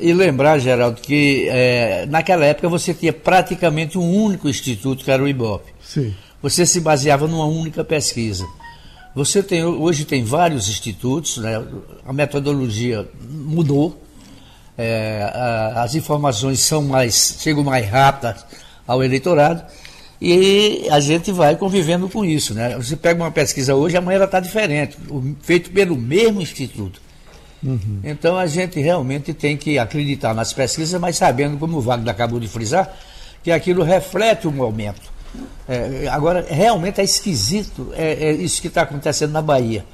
E 0.00 0.12
lembrar, 0.12 0.58
Geraldo, 0.58 1.00
que 1.00 1.46
é, 1.48 2.04
naquela 2.06 2.44
época 2.44 2.68
você 2.68 2.92
tinha 2.92 3.12
praticamente 3.12 3.96
um 3.96 4.12
único 4.12 4.48
instituto, 4.48 5.04
que 5.04 5.10
era 5.10 5.22
o 5.22 5.28
IBOP. 5.28 5.72
Sim. 5.80 6.12
Você 6.42 6.66
se 6.66 6.80
baseava 6.80 7.28
numa 7.28 7.46
única 7.46 7.84
pesquisa. 7.84 8.44
Você 9.14 9.40
tem, 9.40 9.62
hoje 9.62 10.04
tem 10.04 10.24
vários 10.24 10.68
institutos, 10.68 11.36
né? 11.36 11.62
a 12.04 12.12
metodologia 12.12 13.06
mudou, 13.22 14.02
é, 14.76 15.30
a, 15.32 15.84
as 15.84 15.94
informações 15.94 16.58
são 16.58 16.82
mais, 16.82 17.36
chegam 17.38 17.62
mais 17.62 17.88
rápidas 17.88 18.44
ao 18.84 19.04
eleitorado 19.04 19.62
e 20.20 20.86
a 20.90 21.00
gente 21.00 21.32
vai 21.32 21.56
convivendo 21.56 22.08
com 22.08 22.24
isso. 22.24 22.54
Né? 22.54 22.76
Você 22.76 22.96
pega 22.96 23.22
uma 23.22 23.30
pesquisa 23.30 23.74
hoje, 23.74 23.96
amanhã 23.96 24.16
ela 24.16 24.24
está 24.24 24.40
diferente, 24.40 24.96
feito 25.42 25.70
pelo 25.70 25.96
mesmo 25.96 26.40
instituto. 26.40 27.00
Uhum. 27.62 28.00
Então 28.04 28.36
a 28.36 28.46
gente 28.46 28.78
realmente 28.78 29.32
tem 29.32 29.56
que 29.56 29.78
acreditar 29.78 30.34
nas 30.34 30.52
pesquisas, 30.52 31.00
mas 31.00 31.16
sabendo, 31.16 31.56
como 31.58 31.78
o 31.78 31.80
Wagner 31.80 32.10
acabou 32.10 32.38
de 32.38 32.46
frisar, 32.46 32.94
que 33.42 33.50
aquilo 33.50 33.82
reflete 33.82 34.46
o 34.46 34.52
momento. 34.52 35.12
É, 35.68 36.06
agora, 36.10 36.46
realmente 36.48 37.00
é 37.00 37.04
esquisito 37.04 37.92
é, 37.94 38.28
é 38.28 38.32
isso 38.32 38.60
que 38.60 38.68
está 38.68 38.82
acontecendo 38.82 39.32
na 39.32 39.42
Bahia. 39.42 39.84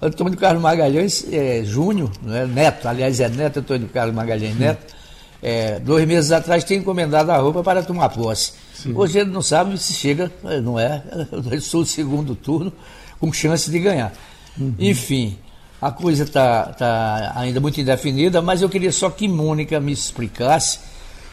Antônio 0.00 0.38
Carlos 0.38 0.62
Magalhães 0.62 1.26
é, 1.32 1.62
Júnior, 1.64 2.10
é, 2.28 2.46
neto, 2.46 2.86
aliás 2.86 3.18
é 3.18 3.28
neto 3.28 3.58
Antônio 3.58 3.88
Carlos 3.88 4.14
Magalhães 4.14 4.56
Neto, 4.56 4.94
é, 5.42 5.78
dois 5.78 6.06
meses 6.06 6.32
atrás 6.32 6.64
tem 6.64 6.78
encomendado 6.78 7.30
a 7.30 7.36
roupa 7.38 7.62
para 7.62 7.82
tomar 7.82 8.08
posse. 8.08 8.52
Sim. 8.74 8.92
Hoje 8.94 9.20
ele 9.20 9.30
não 9.30 9.42
sabe 9.42 9.78
se 9.78 9.92
chega, 9.92 10.30
não 10.62 10.78
é, 10.78 11.02
eu 11.50 11.60
sou 11.60 11.82
o 11.82 11.86
segundo 11.86 12.34
turno, 12.34 12.72
com 13.20 13.32
chance 13.32 13.70
de 13.70 13.78
ganhar. 13.78 14.12
Uhum. 14.58 14.74
Enfim, 14.78 15.38
a 15.80 15.90
coisa 15.90 16.24
está 16.24 16.66
tá 16.66 17.32
ainda 17.36 17.60
muito 17.60 17.80
indefinida, 17.80 18.42
mas 18.42 18.62
eu 18.62 18.68
queria 18.68 18.92
só 18.92 19.10
que 19.10 19.28
Mônica 19.28 19.78
me 19.80 19.92
explicasse 19.92 20.80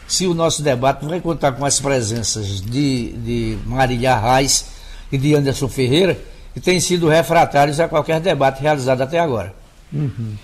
se 0.06 0.26
o 0.26 0.34
nosso 0.34 0.62
debate 0.62 1.04
vai 1.04 1.20
contar 1.20 1.52
com 1.52 1.64
as 1.64 1.80
presenças 1.80 2.60
de, 2.60 3.12
de 3.12 3.58
Marília 3.66 4.16
Reis 4.16 4.66
e 5.10 5.18
de 5.18 5.34
Anderson 5.34 5.68
Ferreira, 5.68 6.16
que 6.54 6.60
têm 6.60 6.78
sido 6.78 7.08
refratários 7.08 7.80
a 7.80 7.88
qualquer 7.88 8.20
debate 8.20 8.62
realizado 8.62 9.00
até 9.00 9.18
agora. 9.18 9.52
Uhum. 9.92 10.34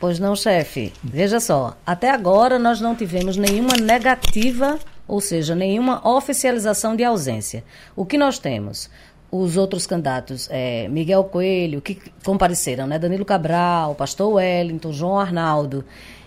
Pois 0.00 0.18
não, 0.18 0.34
chefe. 0.34 0.92
Veja 1.04 1.38
só, 1.38 1.76
até 1.86 2.10
agora 2.10 2.58
nós 2.58 2.80
não 2.80 2.96
tivemos 2.96 3.36
nenhuma 3.36 3.76
negativa, 3.76 4.78
ou 5.06 5.20
seja, 5.20 5.54
nenhuma 5.54 6.00
oficialização 6.08 6.96
de 6.96 7.04
ausência. 7.04 7.62
O 7.94 8.04
que 8.04 8.18
nós 8.18 8.38
temos? 8.38 8.90
os 9.32 9.56
outros 9.56 9.86
candidatos, 9.86 10.48
é, 10.50 10.88
Miguel 10.88 11.22
Coelho, 11.24 11.80
que 11.80 11.98
compareceram, 12.24 12.86
né? 12.86 12.98
Danilo 12.98 13.24
Cabral, 13.24 13.94
Pastor 13.94 14.32
Wellington, 14.34 14.92
João 14.92 15.20
Arnaldo. 15.20 15.84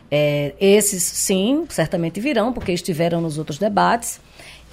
É, 0.10 0.53
esses, 0.60 1.03
sim, 1.03 1.65
certamente 1.70 2.22
virão, 2.22 2.53
porque 2.53 2.72
estiveram 2.72 3.20
nos 3.20 3.38
outros 3.38 3.58
debates. 3.58 4.22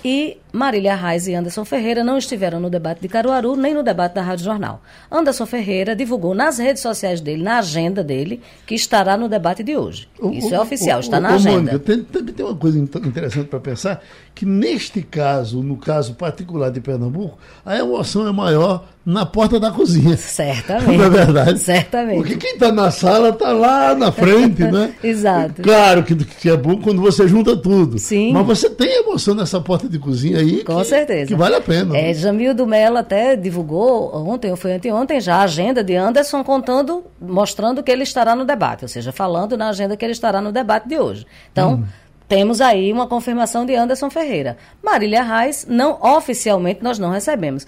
E 0.05 0.39
Marília 0.53 0.95
Reis 0.95 1.27
e 1.27 1.35
Anderson 1.35 1.65
Ferreira 1.65 2.03
não 2.03 2.19
estiveram 2.19 2.61
no 2.61 2.69
debate 2.69 3.01
de 3.01 3.09
Caruaru 3.09 3.57
nem 3.57 3.75
no 3.75 3.83
debate 3.83 4.15
da 4.15 4.23
Rádio 4.23 4.45
Jornal. 4.45 4.83
Anderson 5.11 5.47
Ferreira 5.47 5.95
divulgou 5.95 6.35
nas 6.35 6.59
redes 6.59 6.83
sociais 6.83 7.21
dele, 7.21 7.43
na 7.43 7.59
agenda 7.59 8.03
dele, 8.03 8.41
que 8.67 8.75
estará 8.75 9.17
no 9.17 9.29
debate 9.29 9.63
de 9.63 9.77
hoje. 9.77 10.09
Isso 10.33 10.51
o, 10.51 10.55
é 10.55 10.61
oficial, 10.61 10.99
o, 10.99 11.01
está 11.01 11.21
na 11.21 11.35
agenda. 11.35 11.73
Mônica, 11.73 11.79
tem, 11.79 12.03
também 12.03 12.35
tem 12.35 12.45
uma 12.45 12.57
coisa 12.57 12.79
interessante 12.79 13.47
para 13.47 13.61
pensar, 13.61 14.03
que 14.35 14.45
neste 14.45 15.03
caso, 15.03 15.63
no 15.63 15.77
caso 15.77 16.15
particular 16.15 16.71
de 16.71 16.81
Pernambuco, 16.81 17.39
a 17.65 17.77
emoção 17.77 18.27
é 18.27 18.33
maior 18.33 18.87
na 19.05 19.25
porta 19.25 19.59
da 19.59 19.71
cozinha. 19.71 20.17
Certamente. 20.17 20.97
Na 20.99 21.05
é 21.05 21.11
verdade. 21.11 21.59
Certamente. 21.59 22.17
Porque 22.19 22.37
quem 22.37 22.53
está 22.55 22.71
na 22.71 22.91
sala 22.91 23.31
está 23.31 23.53
lá 23.53 23.95
na 23.95 24.13
frente, 24.13 24.63
né? 24.63 24.93
Exato. 25.03 25.63
Claro 25.63 26.05
que, 26.05 26.15
que, 26.15 26.49
é 26.49 26.57
bom 26.57 26.81
quando 26.81 27.01
você 27.01 27.27
junta 27.27 27.57
tudo. 27.57 27.99
Sim. 27.99 28.33
Mas 28.33 28.47
você 28.47 28.71
tem 28.71 29.01
emoção 29.01 29.35
nessa 29.35 29.61
porta 29.61 29.89
de 29.89 29.99
cozinha 29.99 30.40
aí. 30.41 30.65
Com 30.65 30.79
que, 30.79 30.85
certeza. 30.85 31.27
Que 31.27 31.35
vale 31.35 31.57
a 31.57 31.61
pena. 31.61 31.97
É, 31.97 32.13
Jamildo 32.13 32.67
Mello 32.67 32.97
até 32.97 33.37
divulgou 33.37 34.15
ontem, 34.15 34.51
ou 34.51 34.57
foi 34.57 34.73
anteontem 34.73 35.21
já, 35.21 35.37
a 35.37 35.43
agenda 35.43 35.85
de 35.85 35.95
Anderson 35.95 36.43
contando, 36.43 37.05
mostrando 37.21 37.83
que 37.83 37.91
ele 37.91 38.03
estará 38.03 38.35
no 38.35 38.45
debate, 38.45 38.85
ou 38.85 38.89
seja, 38.89 39.13
falando 39.13 39.57
na 39.57 39.69
agenda 39.69 39.97
que 39.97 40.05
ele 40.05 40.13
estará 40.13 40.41
no 40.41 40.53
debate 40.53 40.89
de 40.89 40.99
hoje. 40.99 41.27
Então, 41.53 41.75
hum. 41.75 41.85
Temos 42.31 42.61
aí 42.61 42.93
uma 42.93 43.09
confirmação 43.09 43.67
de 43.67 43.75
Anderson 43.75 44.09
Ferreira. 44.09 44.57
Marília 44.81 45.21
Reis, 45.21 45.67
não 45.69 45.99
oficialmente 46.01 46.81
nós 46.81 46.97
não 46.97 47.11
recebemos. 47.11 47.67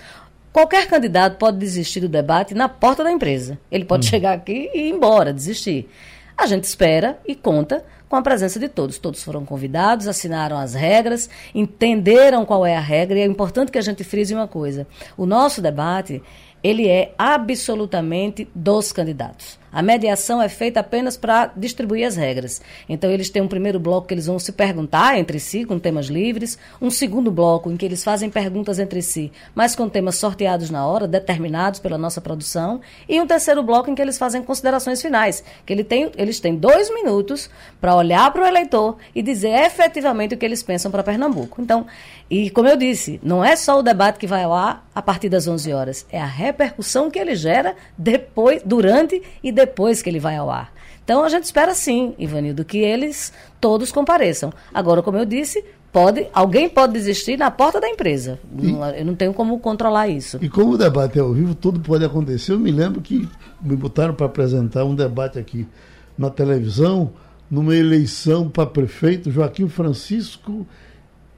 Qualquer 0.52 0.86
candidato 0.86 1.36
pode 1.36 1.58
desistir 1.58 1.98
do 1.98 2.08
debate 2.08 2.54
na 2.54 2.68
porta 2.68 3.02
da 3.02 3.10
empresa. 3.10 3.58
Ele 3.72 3.84
pode 3.84 4.06
hum. 4.06 4.10
chegar 4.10 4.34
aqui 4.34 4.70
e 4.72 4.82
ir 4.82 4.90
embora, 4.90 5.32
desistir. 5.32 5.90
A 6.38 6.46
gente 6.46 6.62
espera 6.62 7.18
e 7.26 7.34
conta 7.34 7.84
com 8.12 8.16
a 8.16 8.20
presença 8.20 8.60
de 8.60 8.68
todos. 8.68 8.98
Todos 8.98 9.24
foram 9.24 9.42
convidados, 9.42 10.06
assinaram 10.06 10.58
as 10.58 10.74
regras, 10.74 11.30
entenderam 11.54 12.44
qual 12.44 12.66
é 12.66 12.76
a 12.76 12.80
regra 12.80 13.18
e 13.18 13.22
é 13.22 13.24
importante 13.24 13.72
que 13.72 13.78
a 13.78 13.82
gente 13.82 14.04
frise 14.04 14.34
uma 14.34 14.46
coisa. 14.46 14.86
O 15.16 15.24
nosso 15.24 15.62
debate, 15.62 16.22
ele 16.62 16.86
é 16.86 17.14
absolutamente 17.16 18.46
dos 18.54 18.92
candidatos. 18.92 19.61
A 19.72 19.82
mediação 19.82 20.42
é 20.42 20.48
feita 20.48 20.80
apenas 20.80 21.16
para 21.16 21.50
distribuir 21.56 22.06
as 22.06 22.14
regras. 22.14 22.60
Então, 22.88 23.10
eles 23.10 23.30
têm 23.30 23.40
um 23.40 23.48
primeiro 23.48 23.80
bloco 23.80 24.06
que 24.06 24.12
eles 24.12 24.26
vão 24.26 24.38
se 24.38 24.52
perguntar 24.52 25.18
entre 25.18 25.40
si, 25.40 25.64
com 25.64 25.78
temas 25.78 26.06
livres, 26.06 26.58
um 26.80 26.90
segundo 26.90 27.30
bloco 27.30 27.70
em 27.70 27.76
que 27.76 27.86
eles 27.86 28.04
fazem 28.04 28.28
perguntas 28.28 28.78
entre 28.78 29.00
si, 29.00 29.32
mas 29.54 29.74
com 29.74 29.88
temas 29.88 30.16
sorteados 30.16 30.68
na 30.68 30.86
hora, 30.86 31.08
determinados 31.08 31.80
pela 31.80 31.96
nossa 31.96 32.20
produção, 32.20 32.80
e 33.08 33.18
um 33.20 33.26
terceiro 33.26 33.62
bloco 33.62 33.90
em 33.90 33.94
que 33.94 34.02
eles 34.02 34.18
fazem 34.18 34.42
considerações 34.42 35.00
finais, 35.00 35.42
que 35.64 35.72
ele 35.72 35.84
tem, 35.84 36.12
eles 36.16 36.38
têm 36.38 36.54
dois 36.54 36.92
minutos 36.92 37.48
para 37.80 37.96
olhar 37.96 38.30
para 38.32 38.42
o 38.42 38.46
eleitor 38.46 38.96
e 39.14 39.22
dizer 39.22 39.54
efetivamente 39.64 40.34
o 40.34 40.38
que 40.38 40.44
eles 40.44 40.62
pensam 40.62 40.90
para 40.90 41.02
Pernambuco. 41.02 41.62
Então, 41.62 41.86
e 42.32 42.48
como 42.48 42.66
eu 42.66 42.78
disse, 42.78 43.20
não 43.22 43.44
é 43.44 43.54
só 43.54 43.78
o 43.78 43.82
debate 43.82 44.18
que 44.18 44.26
vai 44.26 44.44
ao 44.44 44.54
ar 44.54 44.88
a 44.94 45.02
partir 45.02 45.28
das 45.28 45.46
11 45.46 45.70
horas, 45.74 46.06
é 46.10 46.18
a 46.18 46.24
repercussão 46.24 47.10
que 47.10 47.18
ele 47.18 47.34
gera 47.34 47.76
depois, 47.98 48.62
durante 48.64 49.20
e 49.42 49.52
depois 49.52 50.00
que 50.00 50.08
ele 50.08 50.18
vai 50.18 50.36
ao 50.36 50.48
ar. 50.48 50.72
Então 51.04 51.22
a 51.24 51.28
gente 51.28 51.44
espera 51.44 51.74
sim, 51.74 52.14
Ivanildo, 52.18 52.64
que 52.64 52.78
eles 52.78 53.34
todos 53.60 53.92
compareçam. 53.92 54.50
Agora, 54.72 55.02
como 55.02 55.18
eu 55.18 55.26
disse, 55.26 55.62
pode, 55.92 56.26
alguém 56.32 56.70
pode 56.70 56.94
desistir 56.94 57.36
na 57.36 57.50
porta 57.50 57.78
da 57.78 57.86
empresa. 57.86 58.40
E, 58.58 58.70
eu 58.98 59.04
não 59.04 59.14
tenho 59.14 59.34
como 59.34 59.58
controlar 59.58 60.08
isso. 60.08 60.38
E 60.40 60.48
como 60.48 60.70
o 60.70 60.78
debate 60.78 61.18
é 61.18 61.20
ao 61.20 61.34
vivo, 61.34 61.54
tudo 61.54 61.80
pode 61.80 62.02
acontecer. 62.02 62.52
Eu 62.52 62.58
me 62.58 62.72
lembro 62.72 63.02
que 63.02 63.28
me 63.60 63.76
botaram 63.76 64.14
para 64.14 64.24
apresentar 64.24 64.86
um 64.86 64.94
debate 64.94 65.38
aqui 65.38 65.68
na 66.16 66.30
televisão, 66.30 67.12
numa 67.50 67.76
eleição 67.76 68.48
para 68.48 68.64
prefeito, 68.64 69.30
Joaquim 69.30 69.68
Francisco 69.68 70.66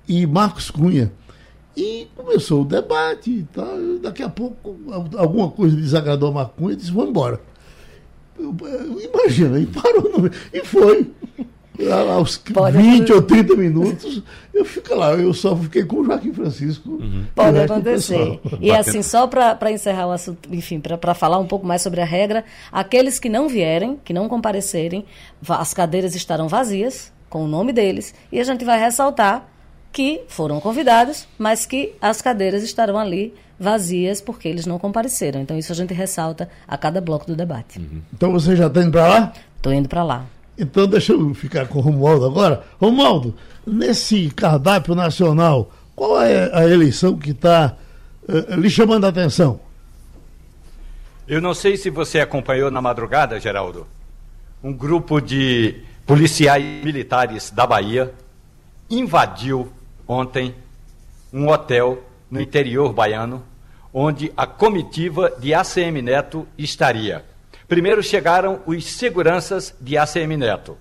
e 0.08 0.26
Marcos 0.26 0.70
Cunha. 0.70 1.12
E 1.76 2.06
começou 2.14 2.62
o 2.62 2.64
debate 2.64 3.30
e 3.30 3.42
tal. 3.52 3.76
Daqui 4.00 4.22
a 4.22 4.28
pouco, 4.28 4.76
alguma 5.16 5.50
coisa 5.50 5.76
desagradou 5.76 6.28
a 6.28 6.32
Marcos 6.32 6.56
Cunha 6.56 6.72
e 6.74 6.76
disse: 6.76 6.90
vamos 6.90 7.10
embora. 7.10 7.40
Imagina, 8.38 9.58
e 9.58 9.66
parou 9.66 10.18
no, 10.18 10.30
e 10.52 10.64
foi. 10.64 11.10
Aos 12.16 12.38
Pode 12.38 12.76
20 12.76 13.12
ou 13.12 13.22
30 13.22 13.56
minutos, 13.56 14.22
eu 14.54 14.64
fico 14.64 14.94
lá, 14.94 15.12
eu 15.14 15.34
só 15.34 15.56
fiquei 15.56 15.84
com 15.84 15.96
o 15.96 16.04
Joaquim 16.04 16.32
Francisco. 16.32 16.88
Uhum. 16.88 17.24
Pode 17.34 17.58
acontecer. 17.58 18.38
E 18.60 18.70
assim, 18.70 19.02
só 19.02 19.26
para 19.26 19.72
encerrar 19.72 20.06
o 20.06 20.12
assunto, 20.12 20.48
enfim, 20.54 20.78
para 20.78 21.14
falar 21.14 21.38
um 21.38 21.48
pouco 21.48 21.66
mais 21.66 21.82
sobre 21.82 22.00
a 22.00 22.04
regra, 22.04 22.44
aqueles 22.70 23.18
que 23.18 23.28
não 23.28 23.48
vierem, 23.48 23.98
que 24.04 24.12
não 24.12 24.28
comparecerem, 24.28 25.04
as 25.48 25.74
cadeiras 25.74 26.14
estarão 26.14 26.46
vazias, 26.46 27.12
com 27.28 27.44
o 27.44 27.48
nome 27.48 27.72
deles, 27.72 28.14
e 28.30 28.38
a 28.38 28.44
gente 28.44 28.64
vai 28.64 28.78
ressaltar 28.78 29.53
que 29.94 30.22
foram 30.26 30.60
convidados, 30.60 31.26
mas 31.38 31.64
que 31.64 31.94
as 32.02 32.20
cadeiras 32.20 32.64
estarão 32.64 32.98
ali 32.98 33.32
vazias 33.58 34.20
porque 34.20 34.48
eles 34.48 34.66
não 34.66 34.76
compareceram. 34.76 35.40
Então 35.40 35.56
isso 35.56 35.70
a 35.70 35.74
gente 35.74 35.94
ressalta 35.94 36.50
a 36.66 36.76
cada 36.76 37.00
bloco 37.00 37.24
do 37.24 37.36
debate. 37.36 37.78
Uhum. 37.78 38.02
Então 38.12 38.32
você 38.32 38.56
já 38.56 38.66
está 38.66 38.82
indo 38.82 38.90
para 38.90 39.06
lá? 39.06 39.32
Estou 39.56 39.72
indo 39.72 39.88
para 39.88 40.02
lá. 40.02 40.26
Então 40.58 40.88
deixa 40.88 41.12
eu 41.12 41.32
ficar 41.32 41.68
com 41.68 41.78
o 41.78 41.80
Romualdo 41.80 42.26
agora. 42.26 42.64
Romualdo, 42.80 43.36
nesse 43.64 44.30
cardápio 44.30 44.96
nacional, 44.96 45.70
qual 45.94 46.20
é 46.20 46.50
a 46.52 46.68
eleição 46.68 47.16
que 47.16 47.30
está 47.30 47.76
uh, 48.28 48.52
eh, 48.52 48.56
lhe 48.56 48.68
chamando 48.68 49.04
a 49.04 49.08
atenção? 49.08 49.60
Eu 51.28 51.40
não 51.40 51.54
sei 51.54 51.76
se 51.76 51.88
você 51.88 52.18
acompanhou 52.18 52.68
na 52.68 52.82
madrugada, 52.82 53.38
Geraldo. 53.38 53.86
Um 54.62 54.72
grupo 54.72 55.20
de 55.20 55.82
policiais 56.04 56.84
militares 56.84 57.52
da 57.52 57.64
Bahia 57.64 58.12
invadiu 58.90 59.72
ontem 60.06 60.54
um 61.32 61.48
hotel 61.48 62.02
no 62.30 62.40
interior 62.40 62.92
baiano, 62.92 63.44
onde 63.92 64.32
a 64.36 64.46
comitiva 64.46 65.32
de 65.38 65.54
ACM 65.54 66.02
Neto 66.02 66.46
estaria. 66.58 67.24
Primeiro 67.68 68.02
chegaram 68.02 68.60
os 68.66 68.84
seguranças 68.84 69.74
de 69.80 69.96
ACM 69.96 70.36
Neto. 70.36 70.76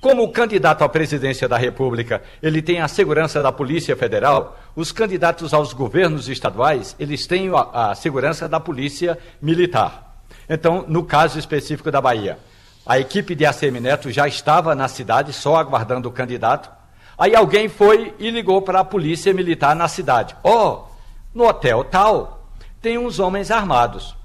Como 0.00 0.22
o 0.22 0.30
candidato 0.30 0.84
à 0.84 0.88
presidência 0.88 1.48
da 1.48 1.56
República, 1.56 2.22
ele 2.42 2.60
tem 2.60 2.80
a 2.80 2.88
segurança 2.88 3.42
da 3.42 3.50
Polícia 3.50 3.96
Federal, 3.96 4.58
os 4.76 4.92
candidatos 4.92 5.54
aos 5.54 5.72
governos 5.72 6.28
estaduais, 6.28 6.94
eles 6.98 7.26
têm 7.26 7.48
a, 7.54 7.90
a 7.90 7.94
segurança 7.94 8.48
da 8.48 8.60
Polícia 8.60 9.18
Militar. 9.40 10.20
Então, 10.48 10.84
no 10.86 11.04
caso 11.04 11.38
específico 11.38 11.90
da 11.90 12.00
Bahia, 12.00 12.38
a 12.84 12.98
equipe 12.98 13.34
de 13.34 13.46
ACM 13.46 13.80
Neto 13.80 14.10
já 14.10 14.28
estava 14.28 14.74
na 14.74 14.88
cidade, 14.88 15.32
só 15.32 15.56
aguardando 15.56 16.08
o 16.08 16.12
candidato. 16.12 16.70
Aí 17.18 17.34
alguém 17.34 17.68
foi 17.68 18.14
e 18.18 18.30
ligou 18.30 18.60
para 18.62 18.80
a 18.80 18.84
polícia 18.84 19.32
militar 19.32 19.74
na 19.76 19.88
cidade. 19.88 20.34
Ó, 20.42 20.72
oh, 20.72 20.94
no 21.34 21.46
hotel 21.46 21.84
tal, 21.84 22.48
tem 22.80 22.98
uns 22.98 23.18
homens 23.18 23.50
armados. 23.50 24.16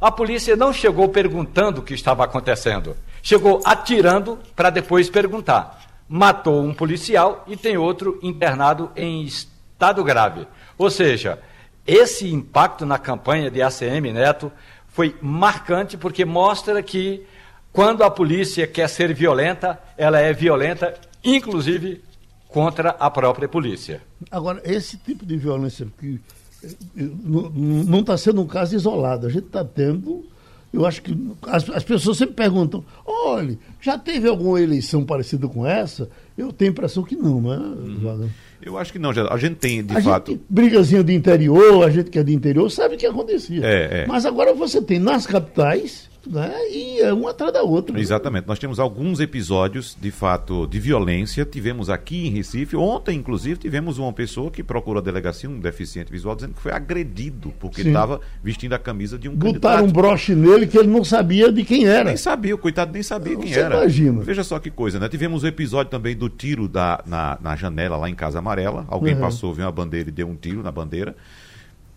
A 0.00 0.10
polícia 0.10 0.56
não 0.56 0.72
chegou 0.72 1.08
perguntando 1.10 1.80
o 1.80 1.84
que 1.84 1.92
estava 1.92 2.24
acontecendo. 2.24 2.96
Chegou 3.22 3.60
atirando 3.64 4.38
para 4.56 4.70
depois 4.70 5.10
perguntar. 5.10 5.78
Matou 6.08 6.62
um 6.62 6.72
policial 6.72 7.44
e 7.46 7.56
tem 7.56 7.76
outro 7.76 8.18
internado 8.22 8.90
em 8.96 9.22
estado 9.24 10.02
grave. 10.02 10.46
Ou 10.78 10.90
seja, 10.90 11.38
esse 11.86 12.32
impacto 12.32 12.86
na 12.86 12.98
campanha 12.98 13.50
de 13.50 13.60
ACM 13.60 14.12
Neto 14.12 14.50
foi 14.88 15.14
marcante 15.20 15.96
porque 15.96 16.24
mostra 16.24 16.82
que 16.82 17.26
quando 17.72 18.02
a 18.02 18.10
polícia 18.10 18.66
quer 18.66 18.88
ser 18.88 19.14
violenta, 19.14 19.78
ela 19.96 20.18
é 20.18 20.32
violenta, 20.32 20.94
inclusive 21.22 22.02
contra 22.50 22.90
a 22.90 23.10
própria 23.10 23.48
polícia. 23.48 24.02
Agora, 24.30 24.60
esse 24.64 24.96
tipo 24.96 25.24
de 25.24 25.36
violência 25.36 25.86
que 25.98 26.20
eh, 26.64 26.68
não 26.96 28.00
está 28.00 28.16
sendo 28.16 28.42
um 28.42 28.46
caso 28.46 28.74
isolado, 28.74 29.26
a 29.26 29.30
gente 29.30 29.46
está 29.46 29.64
tendo 29.64 30.24
eu 30.72 30.86
acho 30.86 31.02
que 31.02 31.16
as, 31.42 31.68
as 31.70 31.82
pessoas 31.82 32.16
sempre 32.16 32.34
perguntam: 32.34 32.84
olha, 33.04 33.58
já 33.80 33.98
teve 33.98 34.28
alguma 34.28 34.60
eleição 34.60 35.04
parecida 35.04 35.48
com 35.48 35.66
essa? 35.66 36.08
Eu 36.38 36.52
tenho 36.52 36.70
a 36.70 36.72
impressão 36.72 37.02
que 37.02 37.16
não, 37.16 37.40
não 37.40 37.52
é, 37.52 37.56
uhum. 37.56 38.30
Eu 38.62 38.78
acho 38.78 38.92
que 38.92 38.98
não, 38.98 39.10
a 39.10 39.36
gente 39.36 39.56
tem, 39.56 39.82
de 39.82 39.96
a 39.96 40.02
fato. 40.02 40.32
Gente, 40.32 40.42
brigazinha 40.48 41.02
de 41.02 41.12
interior, 41.12 41.84
a 41.84 41.90
gente 41.90 42.10
que 42.10 42.18
é 42.18 42.22
de 42.22 42.32
interior 42.32 42.70
sabe 42.70 42.94
o 42.94 42.98
que 42.98 43.06
acontecia. 43.06 43.64
É, 43.64 44.02
é. 44.02 44.06
Mas 44.06 44.24
agora 44.24 44.54
você 44.54 44.80
tem 44.80 44.98
nas 44.98 45.26
capitais 45.26 46.09
né? 46.26 46.52
E 46.70 47.00
é 47.00 47.12
uma 47.12 47.30
atrás 47.30 47.52
da 47.52 47.62
outra. 47.62 47.98
Exatamente. 47.98 48.46
Nós 48.46 48.58
temos 48.58 48.78
alguns 48.78 49.20
episódios, 49.20 49.96
de 50.00 50.10
fato, 50.10 50.66
de 50.66 50.78
violência. 50.78 51.44
Tivemos 51.44 51.88
aqui 51.88 52.26
em 52.26 52.30
Recife, 52.30 52.76
ontem, 52.76 53.18
inclusive, 53.18 53.58
tivemos 53.58 53.98
uma 53.98 54.12
pessoa 54.12 54.50
que 54.50 54.62
procurou 54.62 55.00
a 55.00 55.04
delegacia, 55.04 55.48
um 55.48 55.58
deficiente 55.58 56.10
visual, 56.10 56.34
dizendo 56.34 56.54
que 56.54 56.60
foi 56.60 56.72
agredido 56.72 57.52
porque 57.58 57.82
estava 57.82 58.20
vestindo 58.42 58.72
a 58.74 58.78
camisa 58.78 59.18
de 59.18 59.28
um 59.28 59.34
Botaram 59.34 59.82
candidato. 59.82 59.84
um 59.84 59.92
broche 59.92 60.34
nele 60.34 60.66
que 60.66 60.78
ele 60.78 60.88
não 60.88 61.04
sabia 61.04 61.52
de 61.52 61.64
quem 61.64 61.86
era. 61.86 62.04
Nem 62.04 62.16
sabia, 62.16 62.54
o 62.54 62.58
coitado 62.58 62.92
nem 62.92 63.02
sabia 63.02 63.36
quem 63.36 63.52
era. 63.52 63.76
Imagina. 63.76 64.22
Veja 64.22 64.44
só 64.44 64.58
que 64.58 64.70
coisa, 64.70 64.98
né? 64.98 65.08
Tivemos 65.08 65.42
o 65.42 65.46
episódio 65.46 65.90
também 65.90 66.16
do 66.16 66.28
tiro 66.28 66.68
da, 66.68 67.02
na, 67.06 67.38
na 67.40 67.56
janela 67.56 67.96
lá 67.96 68.08
em 68.08 68.14
Casa 68.14 68.38
Amarela. 68.38 68.84
Alguém 68.88 69.14
uhum. 69.14 69.20
passou, 69.20 69.54
viu 69.54 69.64
uma 69.64 69.72
bandeira 69.72 70.08
e 70.08 70.12
deu 70.12 70.28
um 70.28 70.36
tiro 70.36 70.62
na 70.62 70.70
bandeira 70.70 71.16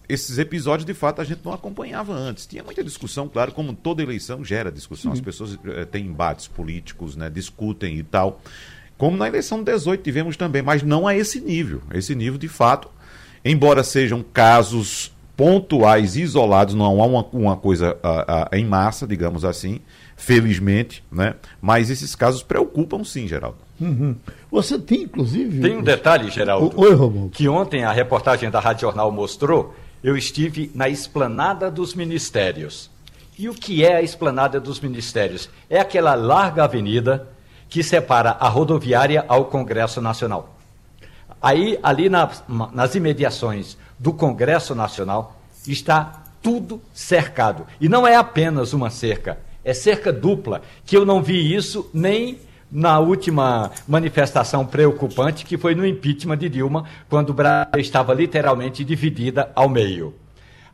esses 0.07 0.37
episódios, 0.37 0.85
de 0.85 0.93
fato, 0.93 1.21
a 1.21 1.23
gente 1.23 1.41
não 1.43 1.53
acompanhava 1.53 2.13
antes. 2.13 2.45
Tinha 2.45 2.63
muita 2.63 2.83
discussão, 2.83 3.27
claro, 3.27 3.51
como 3.51 3.73
toda 3.73 4.03
eleição 4.03 4.43
gera 4.43 4.71
discussão. 4.71 5.11
Sim. 5.11 5.19
As 5.19 5.21
pessoas 5.21 5.57
eh, 5.65 5.85
têm 5.85 6.07
embates 6.07 6.47
políticos, 6.47 7.15
né, 7.15 7.29
discutem 7.29 7.97
e 7.97 8.03
tal. 8.03 8.41
Como 8.97 9.17
na 9.17 9.27
eleição 9.27 9.59
de 9.59 9.71
18 9.71 10.03
tivemos 10.03 10.37
também, 10.37 10.61
mas 10.61 10.83
não 10.83 11.07
a 11.07 11.15
esse 11.15 11.39
nível. 11.39 11.81
Esse 11.93 12.13
nível, 12.15 12.37
de 12.37 12.47
fato, 12.47 12.89
embora 13.43 13.83
sejam 13.83 14.23
casos 14.23 15.11
pontuais, 15.35 16.15
isolados, 16.15 16.75
não 16.75 17.01
há 17.01 17.05
uma, 17.05 17.25
uma 17.33 17.57
coisa 17.57 17.97
em 18.51 18.65
massa, 18.65 19.07
digamos 19.07 19.43
assim, 19.43 19.79
felizmente, 20.15 21.03
né? 21.11 21.35
mas 21.59 21.89
esses 21.89 22.13
casos 22.13 22.43
preocupam 22.43 23.03
sim, 23.03 23.27
Geraldo. 23.27 23.57
Uhum. 23.81 24.15
Você 24.51 24.77
tem, 24.77 25.03
inclusive. 25.03 25.59
Tem 25.59 25.77
um 25.77 25.81
detalhe, 25.81 26.29
Geraldo. 26.29 26.71
Oi, 26.79 26.93
Romulo. 26.93 27.29
Que 27.29 27.49
ontem 27.49 27.83
a 27.83 27.91
reportagem 27.91 28.49
da 28.49 28.59
Rádio 28.59 28.81
Jornal 28.81 29.11
mostrou 29.11 29.73
eu 30.03 30.17
estive 30.17 30.69
na 30.75 30.89
Esplanada 30.89 31.71
dos 31.71 31.95
Ministérios. 31.95 32.91
E 33.39 33.47
o 33.47 33.53
que 33.53 33.83
é 33.83 33.95
a 33.95 34.01
Esplanada 34.01 34.59
dos 34.59 34.79
Ministérios? 34.79 35.49
É 35.69 35.79
aquela 35.79 36.13
larga 36.13 36.65
avenida 36.65 37.27
que 37.69 37.81
separa 37.81 38.31
a 38.31 38.47
rodoviária 38.49 39.25
ao 39.27 39.45
Congresso 39.45 40.01
Nacional. 40.01 40.55
Aí, 41.41 41.79
ali 41.81 42.09
na, 42.09 42.29
nas 42.71 42.95
imediações 42.95 43.77
do 43.97 44.13
Congresso 44.13 44.75
Nacional, 44.75 45.41
está 45.67 46.23
tudo 46.41 46.81
cercado. 46.93 47.65
E 47.79 47.89
não 47.89 48.05
é 48.05 48.15
apenas 48.15 48.73
uma 48.73 48.89
cerca, 48.89 49.39
é 49.63 49.73
cerca 49.73 50.11
dupla, 50.11 50.61
que 50.85 50.95
eu 50.95 51.05
não 51.05 51.23
vi 51.23 51.55
isso 51.55 51.89
nem 51.93 52.39
na 52.73 52.97
última 52.97 53.69
manifestação 53.87 54.65
preocupante, 54.65 55.45
que 55.45 55.59
foi 55.59 55.75
no 55.75 55.85
impeachment 55.85 56.39
de 56.39 56.49
Dilma, 56.49 56.85
quando 57.07 57.29
o 57.29 57.33
Brasil 57.33 57.79
estava 57.79 58.15
literalmente 58.15 58.83
dividida 58.83 59.51
ao 59.53 59.69
meio. 59.69 60.15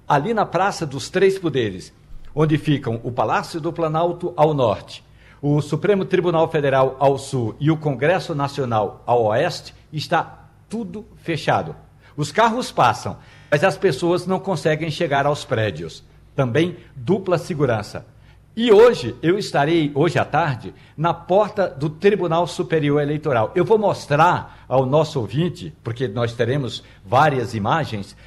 Ali 0.08 0.34
na 0.34 0.46
Praça 0.46 0.86
dos 0.86 1.10
Três 1.10 1.38
Poderes, 1.38 1.94
onde 2.34 2.58
ficam 2.58 3.02
o 3.04 3.12
Palácio 3.12 3.60
do 3.60 3.74
Planalto 3.74 4.34
ao 4.38 4.54
norte, 4.54 5.04
o 5.42 5.62
Supremo 5.62 6.06
Tribunal 6.06 6.50
Federal 6.50 6.96
ao 7.00 7.18
sul 7.18 7.54
e 7.60 7.70
o 7.70 7.76
Congresso 7.76 8.34
Nacional 8.34 9.04
ao 9.06 9.26
oeste, 9.26 9.76
está 9.92 10.48
tudo 10.70 11.06
fechado. 11.18 11.76
Os 12.16 12.32
carros 12.32 12.72
passam, 12.72 13.18
mas 13.52 13.62
as 13.62 13.78
pessoas 13.78 14.26
não 14.26 14.40
conseguem 14.40 14.90
chegar 14.90 15.26
aos 15.26 15.44
prédios. 15.44 16.02
Também 16.34 16.78
dupla 16.96 17.38
segurança. 17.38 18.06
E 18.62 18.74
hoje 18.74 19.16
eu 19.22 19.40
estarei, 19.40 19.90
hoje 19.96 20.20
à 20.20 20.26
tarde, 20.26 20.74
na 20.98 21.14
porta 21.14 21.70
do 21.70 21.90
Tribunal 21.90 22.46
Superior 22.46 23.02
Eleitoral. 23.02 23.54
Eu 23.56 23.64
vou 23.64 23.78
mostrar 23.78 24.66
ao 24.68 24.86
nosso 24.86 25.18
ouvinte, 25.18 25.74
porque 25.82 26.10
nós 26.10 26.34
teremos 26.34 26.84
várias 27.06 27.54
imagens, 27.54 28.18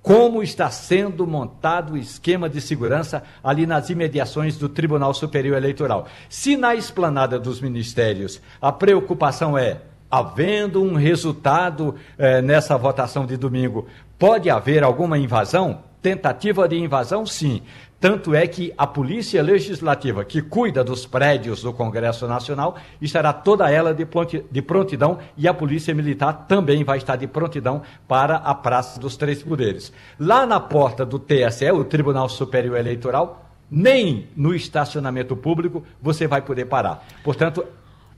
como 0.00 0.42
está 0.42 0.70
sendo 0.70 1.26
montado 1.26 1.92
o 1.92 1.98
esquema 1.98 2.48
de 2.48 2.58
segurança 2.58 3.22
ali 3.44 3.66
nas 3.66 3.90
imediações 3.90 4.56
do 4.56 4.66
Tribunal 4.66 5.12
Superior 5.12 5.58
Eleitoral. 5.58 6.08
Se 6.26 6.56
na 6.56 6.74
esplanada 6.74 7.38
dos 7.38 7.60
ministérios 7.60 8.40
a 8.62 8.72
preocupação 8.72 9.58
é, 9.58 9.82
havendo 10.10 10.82
um 10.82 10.94
resultado 10.94 11.96
eh, 12.16 12.40
nessa 12.40 12.78
votação 12.78 13.26
de 13.26 13.36
domingo, 13.36 13.86
pode 14.18 14.48
haver 14.48 14.84
alguma 14.84 15.18
invasão? 15.18 15.82
Tentativa 16.00 16.66
de 16.66 16.76
invasão, 16.76 17.26
sim. 17.26 17.62
Tanto 18.02 18.34
é 18.34 18.48
que 18.48 18.74
a 18.76 18.84
Polícia 18.84 19.40
Legislativa, 19.40 20.24
que 20.24 20.42
cuida 20.42 20.82
dos 20.82 21.06
prédios 21.06 21.62
do 21.62 21.72
Congresso 21.72 22.26
Nacional, 22.26 22.76
estará 23.00 23.32
toda 23.32 23.70
ela 23.70 23.94
de 23.94 24.60
prontidão 24.60 25.20
e 25.36 25.46
a 25.46 25.54
Polícia 25.54 25.94
Militar 25.94 26.46
também 26.48 26.82
vai 26.82 26.98
estar 26.98 27.14
de 27.14 27.28
prontidão 27.28 27.82
para 28.08 28.38
a 28.38 28.56
Praça 28.56 28.98
dos 28.98 29.16
Três 29.16 29.40
Poderes. 29.40 29.92
Lá 30.18 30.44
na 30.44 30.58
porta 30.58 31.06
do 31.06 31.16
TSE, 31.16 31.70
o 31.70 31.84
Tribunal 31.84 32.28
Superior 32.28 32.76
Eleitoral, 32.76 33.48
nem 33.70 34.26
no 34.34 34.52
estacionamento 34.52 35.36
público 35.36 35.84
você 36.02 36.26
vai 36.26 36.42
poder 36.42 36.64
parar. 36.64 37.06
Portanto, 37.22 37.64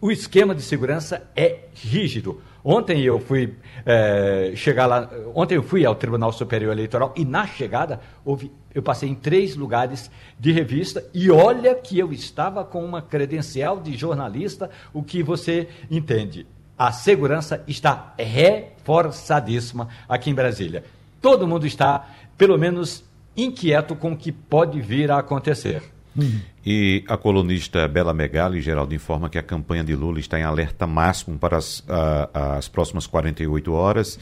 o 0.05 0.11
esquema 0.11 0.55
de 0.55 0.61
segurança 0.61 1.27
é 1.35 1.61
rígido. 1.75 2.43
Ontem 2.63 3.01
eu 3.01 3.19
fui 3.19 3.57
é, 3.87 4.53
chegar 4.55 4.85
lá, 4.85 5.11
ontem 5.35 5.55
eu 5.55 5.63
fui 5.63 5.87
ao 5.87 5.95
Tribunal 5.95 6.31
Superior 6.31 6.73
Eleitoral 6.73 7.15
e 7.17 7.25
na 7.25 7.47
chegada 7.47 8.03
houve, 8.23 8.53
eu 8.75 8.83
passei 8.83 9.09
em 9.09 9.15
três 9.15 9.57
lugares 9.57 10.11
de 10.39 10.53
revista 10.53 11.03
e 11.15 11.31
olha 11.31 11.75
que 11.75 11.99
eu 11.99 12.13
estava 12.13 12.63
com 12.67 12.85
uma 12.85 13.01
credencial 13.01 13.81
de 13.81 13.97
jornalista, 13.97 14.71
o 14.93 15.03
que 15.03 15.23
você 15.23 15.69
entende. 15.91 16.47
A 16.77 16.93
segurança 16.93 17.65
está 17.67 18.13
reforçadíssima 18.19 19.89
aqui 20.07 20.29
em 20.29 20.35
Brasília. 20.35 20.85
Todo 21.19 21.49
mundo 21.49 21.67
está, 21.67 22.11
pelo 22.37 22.59
menos, 22.59 23.03
inquieto 23.35 23.97
com 23.97 24.13
o 24.13 24.17
que 24.19 24.31
pode 24.31 24.83
vir 24.83 25.11
a 25.11 25.21
acontecer. 25.21 25.94
Uhum. 26.17 26.41
E 26.65 27.05
a 27.09 27.17
colunista 27.17 27.87
Bela 27.89 28.15
Megali, 28.15 28.61
Geraldo, 28.61 28.95
informa 28.95 29.29
que 29.29 29.39
a 29.39 29.43
campanha 29.43 29.85
de 29.85 29.95
Lula 29.95 30.19
está 30.19 30.39
em 30.39 30.43
alerta 30.43 30.87
máximo 30.87 31.39
para 31.39 31.57
as, 31.59 31.85
as 32.33 32.69
próximas 32.69 33.07
48 33.07 33.73
horas, 33.73 34.19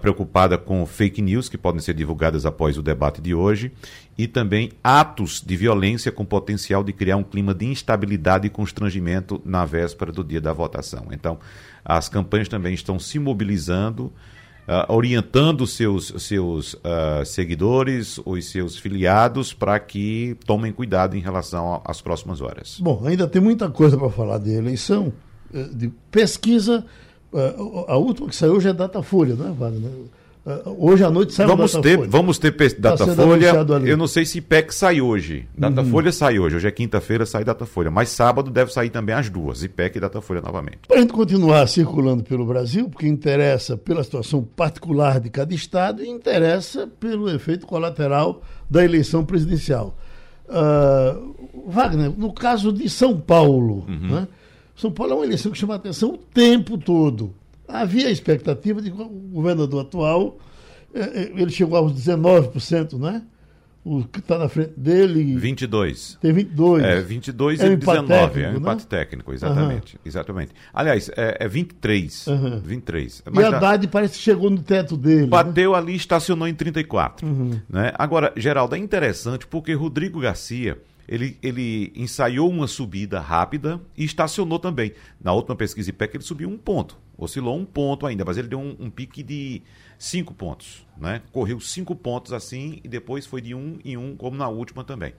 preocupada 0.00 0.58
com 0.58 0.84
fake 0.84 1.22
news 1.22 1.48
que 1.48 1.56
podem 1.56 1.80
ser 1.80 1.94
divulgadas 1.94 2.44
após 2.44 2.76
o 2.76 2.82
debate 2.82 3.20
de 3.20 3.34
hoje 3.34 3.72
e 4.16 4.28
também 4.28 4.70
atos 4.84 5.42
de 5.44 5.56
violência 5.56 6.12
com 6.12 6.24
potencial 6.24 6.84
de 6.84 6.92
criar 6.92 7.16
um 7.16 7.24
clima 7.24 7.54
de 7.54 7.66
instabilidade 7.66 8.46
e 8.46 8.50
constrangimento 8.50 9.40
na 9.44 9.64
véspera 9.64 10.12
do 10.12 10.22
dia 10.22 10.40
da 10.40 10.52
votação. 10.52 11.06
Então, 11.10 11.38
as 11.82 12.08
campanhas 12.08 12.48
também 12.48 12.74
estão 12.74 12.98
se 12.98 13.18
mobilizando 13.18 14.12
uh, 14.70 14.92
orientando 14.92 15.66
seus, 15.66 16.14
seus 16.18 16.74
uh, 16.74 17.24
seguidores, 17.26 18.20
os 18.24 18.48
seus 18.48 18.78
filiados, 18.78 19.52
para 19.52 19.78
que 19.80 20.36
tomem 20.46 20.72
cuidado 20.72 21.16
em 21.16 21.20
relação 21.20 21.82
às 21.84 22.00
próximas 22.00 22.40
horas. 22.40 22.78
Bom, 22.80 23.02
ainda 23.04 23.26
tem 23.26 23.42
muita 23.42 23.68
coisa 23.68 23.98
para 23.98 24.08
falar 24.10 24.38
de 24.38 24.52
eleição, 24.52 25.12
eh, 25.52 25.68
de 25.72 25.88
pesquisa. 26.10 26.86
Eh, 27.34 27.54
a 27.88 27.96
última 27.96 28.28
que 28.28 28.36
saiu 28.36 28.60
já 28.60 28.70
é 28.70 28.72
Datafolha, 28.72 29.34
não 29.34 29.48
é, 29.48 29.52
Wagner? 29.52 29.90
Uh, 30.44 30.90
hoje 30.90 31.04
à 31.04 31.10
noite 31.10 31.34
sai 31.34 31.46
vamos 31.46 31.72
ter, 31.72 31.98
Vamos 32.08 32.38
ter 32.38 32.52
tá 32.52 32.96
Datafolha. 32.96 33.52
Eu 33.84 33.96
não 33.96 34.06
sei 34.06 34.24
se 34.24 34.38
IPEC 34.38 34.74
sai 34.74 35.00
hoje. 35.00 35.46
Datafolha 35.56 36.06
uhum. 36.06 36.12
sai 36.12 36.38
hoje. 36.38 36.56
Hoje 36.56 36.66
é 36.66 36.70
quinta-feira, 36.70 37.26
sai 37.26 37.44
Datafolha. 37.44 37.90
Mas 37.90 38.08
sábado 38.08 38.50
deve 38.50 38.72
sair 38.72 38.88
também 38.88 39.14
as 39.14 39.28
duas, 39.28 39.62
IPEC 39.62 39.98
e 39.98 40.00
Datafolha 40.00 40.40
novamente. 40.40 40.80
Para 40.88 40.96
a 40.96 41.00
gente 41.00 41.12
continuar 41.12 41.66
circulando 41.68 42.24
pelo 42.24 42.46
Brasil, 42.46 42.88
porque 42.88 43.06
interessa 43.06 43.76
pela 43.76 44.02
situação 44.02 44.42
particular 44.42 45.20
de 45.20 45.28
cada 45.28 45.54
estado 45.54 46.02
e 46.02 46.08
interessa 46.08 46.86
pelo 46.86 47.28
efeito 47.28 47.66
colateral 47.66 48.42
da 48.68 48.82
eleição 48.82 49.24
presidencial. 49.24 49.94
Uh, 50.48 51.68
Wagner, 51.68 52.10
no 52.16 52.32
caso 52.32 52.72
de 52.72 52.88
São 52.88 53.20
Paulo, 53.20 53.84
uhum. 53.86 54.08
né? 54.08 54.28
São 54.74 54.90
Paulo 54.90 55.12
é 55.12 55.16
uma 55.16 55.26
eleição 55.26 55.52
que 55.52 55.58
chama 55.58 55.74
a 55.74 55.76
atenção 55.76 56.14
o 56.14 56.16
tempo 56.16 56.78
todo. 56.78 57.34
Havia 57.72 58.08
a 58.08 58.10
expectativa 58.10 58.80
de 58.80 58.90
que 58.90 59.00
o 59.00 59.08
governador 59.08 59.82
atual, 59.82 60.38
eh, 60.94 61.00
eh, 61.00 61.32
ele 61.36 61.50
chegou 61.50 61.76
aos 61.76 61.92
19%, 61.92 62.98
né? 62.98 63.22
O 63.82 64.04
que 64.04 64.18
está 64.18 64.36
na 64.36 64.46
frente 64.48 64.74
dele. 64.76 65.36
22. 65.36 66.18
Tem 66.20 66.32
22. 66.34 66.84
É, 66.84 67.00
22 67.00 67.60
é 67.60 67.72
e 67.72 67.76
19. 67.76 68.06
Técnico, 68.06 68.38
é 68.38 68.50
um 68.50 68.56
empate 68.56 68.82
né? 68.82 68.86
técnico, 68.90 69.32
exatamente. 69.32 69.94
Uhum. 69.94 70.00
Exatamente. 70.04 70.52
Aliás, 70.72 71.10
é, 71.16 71.38
é 71.40 71.48
23. 71.48 72.26
Uhum. 72.26 72.60
23. 72.60 73.22
Mas 73.32 73.42
e 73.42 73.48
a 73.48 73.56
Haddad 73.56 73.88
parece 73.88 74.18
que 74.18 74.22
chegou 74.22 74.50
no 74.50 74.62
teto 74.62 74.98
dele. 74.98 75.22
Né? 75.22 75.26
Bateu 75.28 75.72
né? 75.72 75.78
ali 75.78 75.92
e 75.94 75.96
estacionou 75.96 76.46
em 76.46 76.54
34. 76.54 77.26
Uhum. 77.26 77.58
Né? 77.70 77.90
Agora, 77.94 78.34
Geraldo, 78.36 78.74
é 78.74 78.78
interessante 78.78 79.46
porque 79.46 79.72
Rodrigo 79.72 80.20
Garcia 80.20 80.76
ele, 81.10 81.36
ele 81.42 81.92
ensaiou 81.96 82.48
uma 82.48 82.68
subida 82.68 83.18
rápida 83.18 83.80
e 83.96 84.04
estacionou 84.04 84.60
também. 84.60 84.92
Na 85.20 85.32
última 85.32 85.56
pesquisa 85.56 85.90
IPEC 85.90 86.16
ele 86.16 86.24
subiu 86.24 86.48
um 86.48 86.56
ponto, 86.56 86.96
oscilou 87.24 87.56
um 87.56 87.64
ponto 87.64 88.06
ainda, 88.06 88.24
mas 88.24 88.36
ele 88.36 88.48
deu 88.48 88.58
um, 88.58 88.76
um 88.78 88.90
pique 88.90 89.22
de 89.22 89.62
cinco 89.98 90.34
pontos, 90.34 90.86
né? 90.96 91.22
Correu 91.32 91.60
cinco 91.60 91.94
pontos 91.94 92.32
assim 92.32 92.80
e 92.82 92.88
depois 92.88 93.26
foi 93.26 93.40
de 93.40 93.54
um 93.54 93.78
em 93.84 93.96
um, 93.96 94.16
como 94.16 94.36
na 94.36 94.48
última 94.48 94.82
também. 94.82 95.12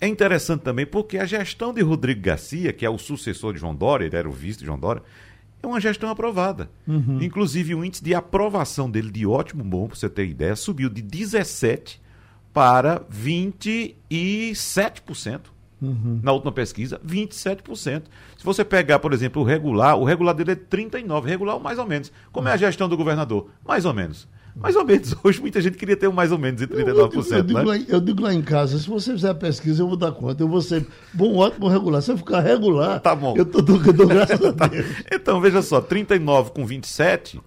É 0.00 0.06
interessante 0.06 0.62
também 0.62 0.84
porque 0.84 1.18
a 1.18 1.24
gestão 1.24 1.72
de 1.72 1.80
Rodrigo 1.80 2.20
Garcia, 2.20 2.72
que 2.72 2.84
é 2.84 2.90
o 2.90 2.98
sucessor 2.98 3.54
de 3.54 3.60
João 3.60 3.74
Dória, 3.74 4.04
ele 4.04 4.16
era 4.16 4.28
o 4.28 4.32
vice 4.32 4.58
de 4.58 4.66
João 4.66 4.78
Dória, 4.78 5.02
é 5.62 5.66
uma 5.66 5.80
gestão 5.80 6.10
aprovada. 6.10 6.68
Uhum. 6.86 7.22
Inclusive, 7.22 7.74
o 7.74 7.84
índice 7.84 8.04
de 8.04 8.14
aprovação 8.14 8.90
dele, 8.90 9.10
de 9.10 9.26
ótimo 9.26 9.64
bom, 9.64 9.86
para 9.86 9.96
você 9.96 10.10
ter 10.10 10.26
ideia, 10.26 10.54
subiu 10.54 10.90
de 10.90 11.00
17 11.00 12.02
para 12.52 13.00
27%. 13.00 15.53
Uhum. 15.84 16.20
Na 16.22 16.32
última 16.32 16.52
pesquisa, 16.52 17.00
27%. 17.06 18.02
Se 18.36 18.44
você 18.44 18.64
pegar, 18.64 18.98
por 18.98 19.12
exemplo, 19.12 19.42
o 19.42 19.44
regular, 19.44 19.96
o 19.96 20.04
regular 20.04 20.34
dele 20.34 20.52
é 20.52 20.56
39%, 20.56 21.24
regular 21.24 21.58
mais 21.58 21.78
ou 21.78 21.86
menos. 21.86 22.12
Como 22.32 22.48
é 22.48 22.52
a 22.52 22.56
gestão 22.56 22.88
do 22.88 22.96
governador? 22.96 23.48
Mais 23.66 23.84
ou 23.84 23.92
menos. 23.94 24.28
Mais 24.56 24.76
ou 24.76 24.84
menos. 24.84 25.14
Hoje 25.22 25.40
muita 25.40 25.60
gente 25.60 25.76
queria 25.76 25.96
ter 25.96 26.06
um 26.08 26.12
mais 26.12 26.30
ou 26.30 26.38
menos 26.38 26.60
de 26.60 26.66
39%. 26.66 26.76
Eu, 26.76 27.08
digo, 27.08 27.34
eu, 27.34 27.42
digo 27.42 27.58
né? 27.58 27.64
lá, 27.64 27.76
eu 27.76 28.00
digo 28.00 28.22
lá 28.22 28.34
em 28.34 28.42
casa, 28.42 28.78
se 28.78 28.88
você 28.88 29.12
fizer 29.12 29.30
a 29.30 29.34
pesquisa, 29.34 29.82
eu 29.82 29.88
vou 29.88 29.96
dar 29.96 30.12
conta. 30.12 30.42
Eu 30.42 30.48
vou 30.48 30.62
ser 30.62 30.86
bom, 31.12 31.36
ótimo, 31.36 31.68
regular. 31.68 32.00
Se 32.02 32.12
eu 32.12 32.16
ficar 32.16 32.40
regular, 32.40 33.00
tá 33.00 33.14
bom. 33.14 33.34
eu 33.36 33.44
tô, 33.44 33.62
tô, 33.62 33.78
tô 33.78 34.06
graças 34.06 34.40
a 34.44 34.52
tá. 34.52 34.66
Deus. 34.66 34.86
Então, 35.12 35.40
veja 35.40 35.60
só, 35.60 35.80
39 35.80 36.52
com 36.52 36.64
27 36.64 37.40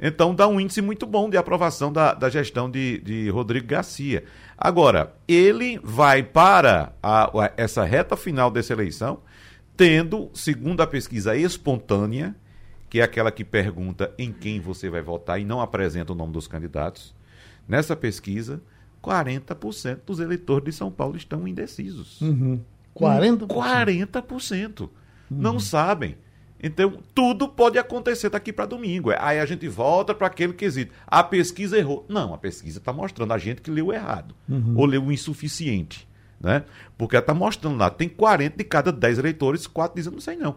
então 0.00 0.34
dá 0.34 0.48
um 0.48 0.60
índice 0.60 0.80
muito 0.80 1.06
bom 1.06 1.28
de 1.28 1.36
aprovação 1.36 1.92
da, 1.92 2.14
da 2.14 2.30
gestão 2.30 2.70
de, 2.70 2.98
de 3.00 3.28
Rodrigo 3.28 3.66
Garcia. 3.66 4.24
Agora, 4.56 5.14
ele 5.28 5.78
vai 5.82 6.22
para 6.22 6.92
a, 7.02 7.24
a, 7.24 7.52
essa 7.56 7.84
reta 7.84 8.16
final 8.16 8.50
dessa 8.50 8.72
eleição, 8.72 9.20
tendo, 9.76 10.30
segundo 10.32 10.80
a 10.80 10.86
pesquisa 10.86 11.36
espontânea, 11.36 12.34
que 12.88 13.00
é 13.00 13.02
aquela 13.02 13.30
que 13.30 13.44
pergunta 13.44 14.12
em 14.18 14.32
quem 14.32 14.58
você 14.58 14.88
vai 14.88 15.02
votar 15.02 15.40
e 15.40 15.44
não 15.44 15.60
apresenta 15.60 16.12
o 16.12 16.16
nome 16.16 16.32
dos 16.32 16.48
candidatos, 16.48 17.14
nessa 17.68 17.94
pesquisa, 17.94 18.60
40% 19.02 20.00
dos 20.06 20.18
eleitores 20.18 20.64
de 20.64 20.72
São 20.72 20.90
Paulo 20.90 21.16
estão 21.16 21.46
indecisos. 21.46 22.20
Uhum. 22.20 22.60
40%? 22.96 23.46
40%. 23.46 24.80
Uhum. 24.80 24.88
Não 25.30 25.60
sabem. 25.60 26.16
Então, 26.62 26.98
tudo 27.14 27.48
pode 27.48 27.78
acontecer 27.78 28.28
daqui 28.28 28.52
para 28.52 28.66
domingo. 28.66 29.10
Aí 29.18 29.38
a 29.38 29.46
gente 29.46 29.66
volta 29.66 30.14
para 30.14 30.26
aquele 30.26 30.52
quesito. 30.52 30.92
A 31.06 31.22
pesquisa 31.22 31.78
errou. 31.78 32.04
Não, 32.08 32.34
a 32.34 32.38
pesquisa 32.38 32.78
está 32.78 32.92
mostrando 32.92 33.32
a 33.32 33.38
gente 33.38 33.62
que 33.62 33.70
leu 33.70 33.92
errado. 33.92 34.34
Uhum. 34.48 34.74
Ou 34.76 34.84
leu 34.84 35.10
insuficiente. 35.10 36.06
Né? 36.40 36.64
Porque 36.96 37.16
ela 37.16 37.22
está 37.22 37.34
mostrando 37.34 37.76
lá, 37.76 37.90
tem 37.90 38.08
40 38.08 38.56
de 38.56 38.64
cada 38.64 38.90
10 38.90 39.18
eleitores, 39.18 39.66
4 39.66 39.94
dizem, 39.94 40.12
não 40.12 40.20
sei 40.20 40.36
não. 40.36 40.56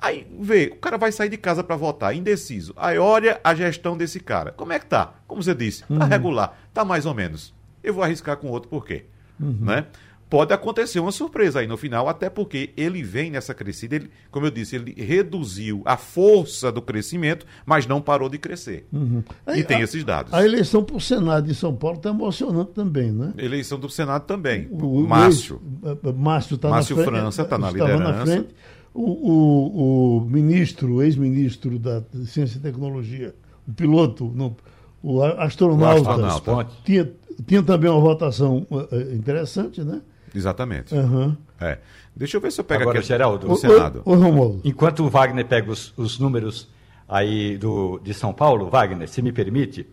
Aí 0.00 0.26
vê, 0.38 0.70
o 0.74 0.76
cara 0.76 0.98
vai 0.98 1.10
sair 1.10 1.28
de 1.28 1.36
casa 1.36 1.64
para 1.64 1.76
votar, 1.76 2.14
indeciso. 2.14 2.72
Aí 2.76 2.98
olha 2.98 3.40
a 3.42 3.54
gestão 3.54 3.96
desse 3.96 4.20
cara. 4.20 4.52
Como 4.52 4.72
é 4.72 4.78
que 4.78 4.86
tá? 4.86 5.14
Como 5.26 5.42
você 5.42 5.54
disse, 5.54 5.82
tá 5.82 5.94
uhum. 5.94 6.08
regular, 6.08 6.58
tá 6.72 6.84
mais 6.84 7.06
ou 7.06 7.14
menos. 7.14 7.54
Eu 7.82 7.94
vou 7.94 8.04
arriscar 8.04 8.36
com 8.36 8.48
outro 8.48 8.68
por 8.68 8.84
quê? 8.84 9.06
Uhum. 9.40 9.58
Né? 9.60 9.86
Pode 10.34 10.52
acontecer 10.52 10.98
uma 10.98 11.12
surpresa 11.12 11.60
aí 11.60 11.66
no 11.68 11.76
final, 11.76 12.08
até 12.08 12.28
porque 12.28 12.70
ele 12.76 13.04
vem 13.04 13.30
nessa 13.30 13.54
crescida, 13.54 13.94
ele, 13.94 14.10
como 14.32 14.44
eu 14.44 14.50
disse, 14.50 14.74
ele 14.74 14.92
reduziu 14.92 15.80
a 15.84 15.96
força 15.96 16.72
do 16.72 16.82
crescimento, 16.82 17.46
mas 17.64 17.86
não 17.86 18.00
parou 18.00 18.28
de 18.28 18.36
crescer. 18.36 18.84
Uhum. 18.92 19.22
E 19.54 19.62
tem 19.62 19.76
a, 19.76 19.80
esses 19.82 20.02
dados. 20.02 20.34
A 20.34 20.44
eleição 20.44 20.82
para 20.82 20.96
o 20.96 21.00
Senado 21.00 21.46
de 21.46 21.54
São 21.54 21.72
Paulo 21.72 21.98
está 21.98 22.10
emocionante 22.10 22.72
também, 22.72 23.12
né? 23.12 23.32
Eleição 23.38 23.78
do 23.78 23.88
Senado 23.88 24.26
também. 24.26 24.66
O, 24.72 25.02
o 25.02 25.06
Márcio. 25.06 25.62
O, 26.02 26.12
Márcio 26.12 26.56
está 26.56 26.68
na 26.68 26.82
frente. 26.82 26.96
Márcio 26.96 27.12
França 27.12 27.42
está 27.42 27.56
na 27.56 27.70
liderança. 27.70 28.12
Na 28.12 28.26
frente. 28.26 28.48
O, 28.92 29.02
o, 29.02 30.16
o 30.16 30.20
ministro, 30.22 31.00
ex-ministro 31.00 31.78
da 31.78 32.02
Ciência 32.26 32.58
e 32.58 32.60
Tecnologia, 32.60 33.36
o 33.68 33.72
piloto, 33.72 34.32
não, 34.34 34.56
o 35.00 35.22
astronauta, 35.22 36.26
astronauta. 36.26 36.72
Tinha, 36.84 37.08
tinha 37.46 37.62
também 37.62 37.88
uma 37.88 38.00
votação 38.00 38.66
eh, 38.90 39.14
interessante, 39.14 39.84
né? 39.84 40.02
Exatamente. 40.34 40.94
Uhum. 40.94 41.36
É. 41.60 41.78
Deixa 42.14 42.36
eu 42.36 42.40
ver 42.40 42.52
se 42.52 42.60
eu 42.60 42.64
pego 42.64 42.82
Agora, 42.82 42.98
aqui 42.98 43.08
Geraldo, 43.08 43.50
o 43.50 43.56
Senado. 43.56 44.02
O, 44.04 44.14
o, 44.14 44.60
Enquanto 44.64 45.04
o 45.04 45.10
Wagner 45.10 45.46
pega 45.46 45.70
os, 45.70 45.92
os 45.96 46.18
números 46.18 46.68
aí 47.08 47.56
do, 47.58 47.98
de 48.00 48.12
São 48.14 48.32
Paulo, 48.32 48.70
Wagner, 48.70 49.08
se 49.08 49.20
me 49.22 49.32
permite, 49.32 49.86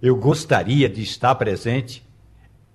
eu 0.00 0.16
gostaria 0.16 0.88
de 0.88 1.02
estar 1.02 1.34
presente 1.34 2.06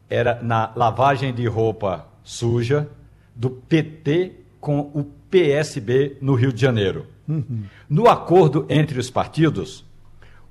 era 0.09 0.39
na 0.43 0.71
lavagem 0.75 1.33
de 1.33 1.47
roupa 1.47 2.07
suja 2.23 2.87
do 3.35 3.49
PT 3.49 4.33
com 4.59 4.79
o 4.93 5.03
PSB 5.29 6.17
no 6.21 6.35
Rio 6.35 6.53
de 6.53 6.61
Janeiro. 6.61 7.07
Uhum. 7.27 7.63
No 7.89 8.07
acordo 8.07 8.65
entre 8.69 8.99
os 8.99 9.09
partidos, 9.09 9.83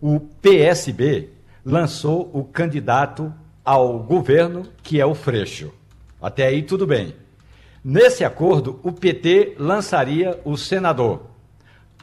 o 0.00 0.18
PSB 0.18 1.28
lançou 1.64 2.28
o 2.32 2.42
candidato 2.42 3.32
ao 3.64 4.00
governo, 4.00 4.66
que 4.82 5.00
é 5.00 5.06
o 5.06 5.14
Freixo. 5.14 5.72
Até 6.22 6.46
aí 6.46 6.62
tudo 6.62 6.86
bem. 6.86 7.14
Nesse 7.84 8.24
acordo, 8.24 8.78
o 8.84 8.92
PT 8.92 9.56
lançaria 9.58 10.40
o 10.44 10.56
senador. 10.56 11.22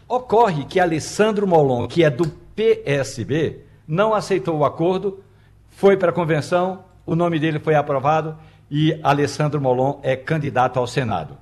Ocorre 0.10 0.65
que 0.65 0.79
Alessandro 0.79 1.47
Molon, 1.47 1.88
que 1.88 2.03
é 2.03 2.10
do 2.10 2.27
PSB, 2.27 3.62
não 3.88 4.13
aceitou 4.13 4.58
o 4.58 4.65
acordo, 4.65 5.23
foi 5.69 5.95
para 5.95 6.10
a 6.10 6.13
convenção, 6.13 6.84
o 7.05 7.15
nome 7.15 7.39
dele 7.39 7.60
foi 7.60 7.75
aprovado 7.75 8.38
e 8.69 8.99
Alessandro 9.01 9.62
Molon 9.62 9.99
é 10.03 10.15
candidato 10.17 10.77
ao 10.77 10.86
Senado. 10.86 11.38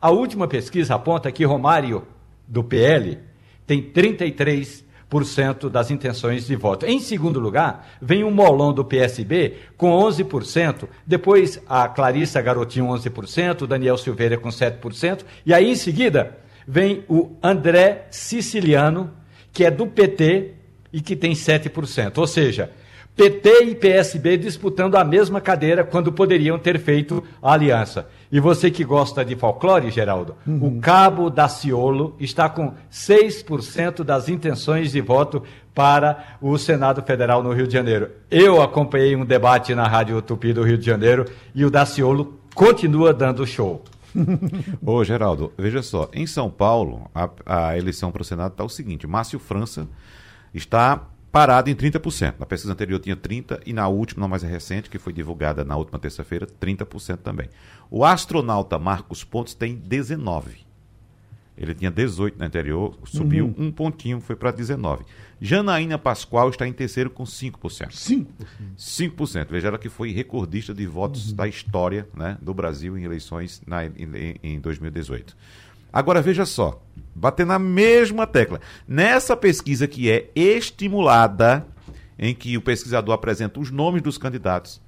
A 0.00 0.10
última 0.10 0.46
pesquisa 0.46 0.94
aponta 0.94 1.32
que 1.32 1.44
Romário, 1.44 2.06
do 2.46 2.62
PL, 2.62 3.18
tem 3.66 3.82
33 3.82 4.84
das 5.70 5.90
intenções 5.90 6.46
de 6.46 6.56
voto. 6.56 6.86
Em 6.86 6.98
segundo 6.98 7.38
lugar, 7.38 7.88
vem 8.00 8.24
o 8.24 8.30
Molon 8.30 8.72
do 8.72 8.84
PSB 8.84 9.54
com 9.76 9.90
11%, 9.90 10.88
depois 11.06 11.62
a 11.68 11.88
Clarissa 11.88 12.42
Garotinho 12.42 12.86
11%, 12.86 13.62
o 13.62 13.66
Daniel 13.66 13.96
Silveira 13.96 14.36
com 14.36 14.48
7%, 14.48 15.24
e 15.46 15.54
aí 15.54 15.70
em 15.70 15.76
seguida 15.76 16.38
vem 16.66 17.04
o 17.08 17.36
André 17.42 18.06
Siciliano, 18.10 19.12
que 19.52 19.64
é 19.64 19.70
do 19.70 19.86
PT 19.86 20.52
e 20.92 21.00
que 21.00 21.14
tem 21.14 21.32
7%. 21.32 22.18
Ou 22.18 22.26
seja, 22.26 22.70
PT 23.16 23.64
e 23.64 23.74
PSB 23.76 24.36
disputando 24.36 24.96
a 24.96 25.04
mesma 25.04 25.40
cadeira 25.40 25.84
quando 25.84 26.12
poderiam 26.12 26.58
ter 26.58 26.80
feito 26.80 27.22
a 27.40 27.52
aliança. 27.52 28.08
E 28.30 28.40
você 28.40 28.70
que 28.72 28.82
gosta 28.82 29.24
de 29.24 29.36
folclore, 29.36 29.90
Geraldo, 29.90 30.34
uhum. 30.44 30.66
o 30.66 30.80
Cabo 30.80 31.30
Daciolo 31.30 32.16
está 32.18 32.48
com 32.48 32.74
6% 32.90 34.02
das 34.02 34.28
intenções 34.28 34.90
de 34.90 35.00
voto 35.00 35.44
para 35.72 36.36
o 36.42 36.58
Senado 36.58 37.02
Federal 37.02 37.40
no 37.40 37.52
Rio 37.52 37.68
de 37.68 37.72
Janeiro. 37.72 38.10
Eu 38.28 38.60
acompanhei 38.60 39.14
um 39.14 39.24
debate 39.24 39.74
na 39.76 39.86
Rádio 39.86 40.20
Tupi 40.20 40.52
do 40.52 40.64
Rio 40.64 40.76
de 40.76 40.84
Janeiro 40.84 41.24
e 41.54 41.64
o 41.64 41.70
Daciolo 41.70 42.40
continua 42.52 43.14
dando 43.14 43.46
show. 43.46 43.84
Ô, 44.84 45.04
Geraldo, 45.04 45.52
veja 45.56 45.82
só, 45.82 46.08
em 46.12 46.26
São 46.26 46.50
Paulo, 46.50 47.08
a, 47.14 47.30
a 47.46 47.78
eleição 47.78 48.10
para 48.10 48.22
o 48.22 48.24
Senado 48.24 48.52
está 48.52 48.64
o 48.64 48.68
seguinte: 48.68 49.06
Márcio 49.06 49.38
França 49.38 49.88
está 50.52 51.08
parado 51.34 51.68
em 51.68 51.74
30%. 51.74 52.36
Na 52.38 52.46
pesquisa 52.46 52.72
anterior 52.72 53.00
tinha 53.00 53.16
30% 53.16 53.62
e 53.66 53.72
na 53.72 53.88
última, 53.88 54.20
não 54.20 54.28
mais 54.28 54.44
recente, 54.44 54.88
que 54.88 55.00
foi 55.00 55.12
divulgada 55.12 55.64
na 55.64 55.76
última 55.76 55.98
terça-feira, 55.98 56.46
30% 56.46 57.16
também. 57.16 57.48
O 57.90 58.04
astronauta 58.04 58.78
Marcos 58.78 59.24
Pontes 59.24 59.52
tem 59.52 59.76
19%. 59.76 60.58
Ele 61.58 61.74
tinha 61.74 61.90
18 61.90 62.38
na 62.38 62.46
anterior, 62.46 62.96
subiu 63.04 63.46
uhum. 63.46 63.66
um 63.66 63.72
pontinho, 63.72 64.20
foi 64.20 64.36
para 64.36 64.52
19. 64.52 65.04
Janaína 65.40 65.98
Pascoal 65.98 66.50
está 66.50 66.68
em 66.68 66.72
terceiro 66.72 67.10
com 67.10 67.24
5%. 67.24 67.58
5%. 67.88 68.26
5%. 68.76 69.46
Veja 69.50 69.68
ela 69.68 69.78
que 69.78 69.88
foi 69.88 70.12
recordista 70.12 70.72
de 70.72 70.86
votos 70.86 71.30
uhum. 71.30 71.36
da 71.36 71.48
história 71.48 72.08
né, 72.14 72.38
do 72.40 72.54
Brasil 72.54 72.96
em 72.96 73.02
eleições 73.02 73.60
na, 73.66 73.84
em, 73.84 74.38
em 74.40 74.60
2018. 74.60 75.36
Agora 75.94 76.20
veja 76.20 76.44
só, 76.44 76.82
bater 77.14 77.46
na 77.46 77.56
mesma 77.56 78.26
tecla. 78.26 78.60
Nessa 78.88 79.36
pesquisa 79.36 79.86
que 79.86 80.10
é 80.10 80.28
estimulada, 80.34 81.64
em 82.18 82.34
que 82.34 82.56
o 82.56 82.60
pesquisador 82.60 83.14
apresenta 83.14 83.60
os 83.60 83.70
nomes 83.70 84.02
dos 84.02 84.18
candidatos, 84.18 84.82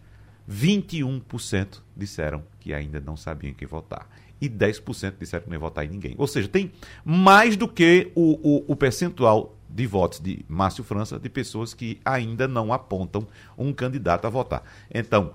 21% 0.51 1.81
disseram 1.97 2.43
que 2.59 2.75
ainda 2.75 2.99
não 2.99 3.17
sabiam 3.17 3.55
quem 3.55 3.69
votar. 3.69 4.09
E 4.41 4.49
10% 4.49 5.15
disseram 5.17 5.45
que 5.45 5.49
não 5.49 5.55
ia 5.55 5.61
votar 5.61 5.85
em 5.85 5.91
ninguém. 5.91 6.17
Ou 6.19 6.27
seja, 6.27 6.49
tem 6.49 6.73
mais 7.05 7.57
do 7.57 7.69
que 7.69 8.11
o, 8.17 8.33
o, 8.43 8.73
o 8.73 8.75
percentual 8.75 9.57
de 9.71 9.87
votos 9.87 10.19
de 10.19 10.45
Márcio 10.49 10.83
França 10.83 11.21
de 11.21 11.29
pessoas 11.29 11.73
que 11.73 12.01
ainda 12.05 12.49
não 12.49 12.73
apontam 12.73 13.29
um 13.57 13.73
candidato 13.73 14.27
a 14.27 14.31
votar. 14.31 14.65
Então, 14.93 15.35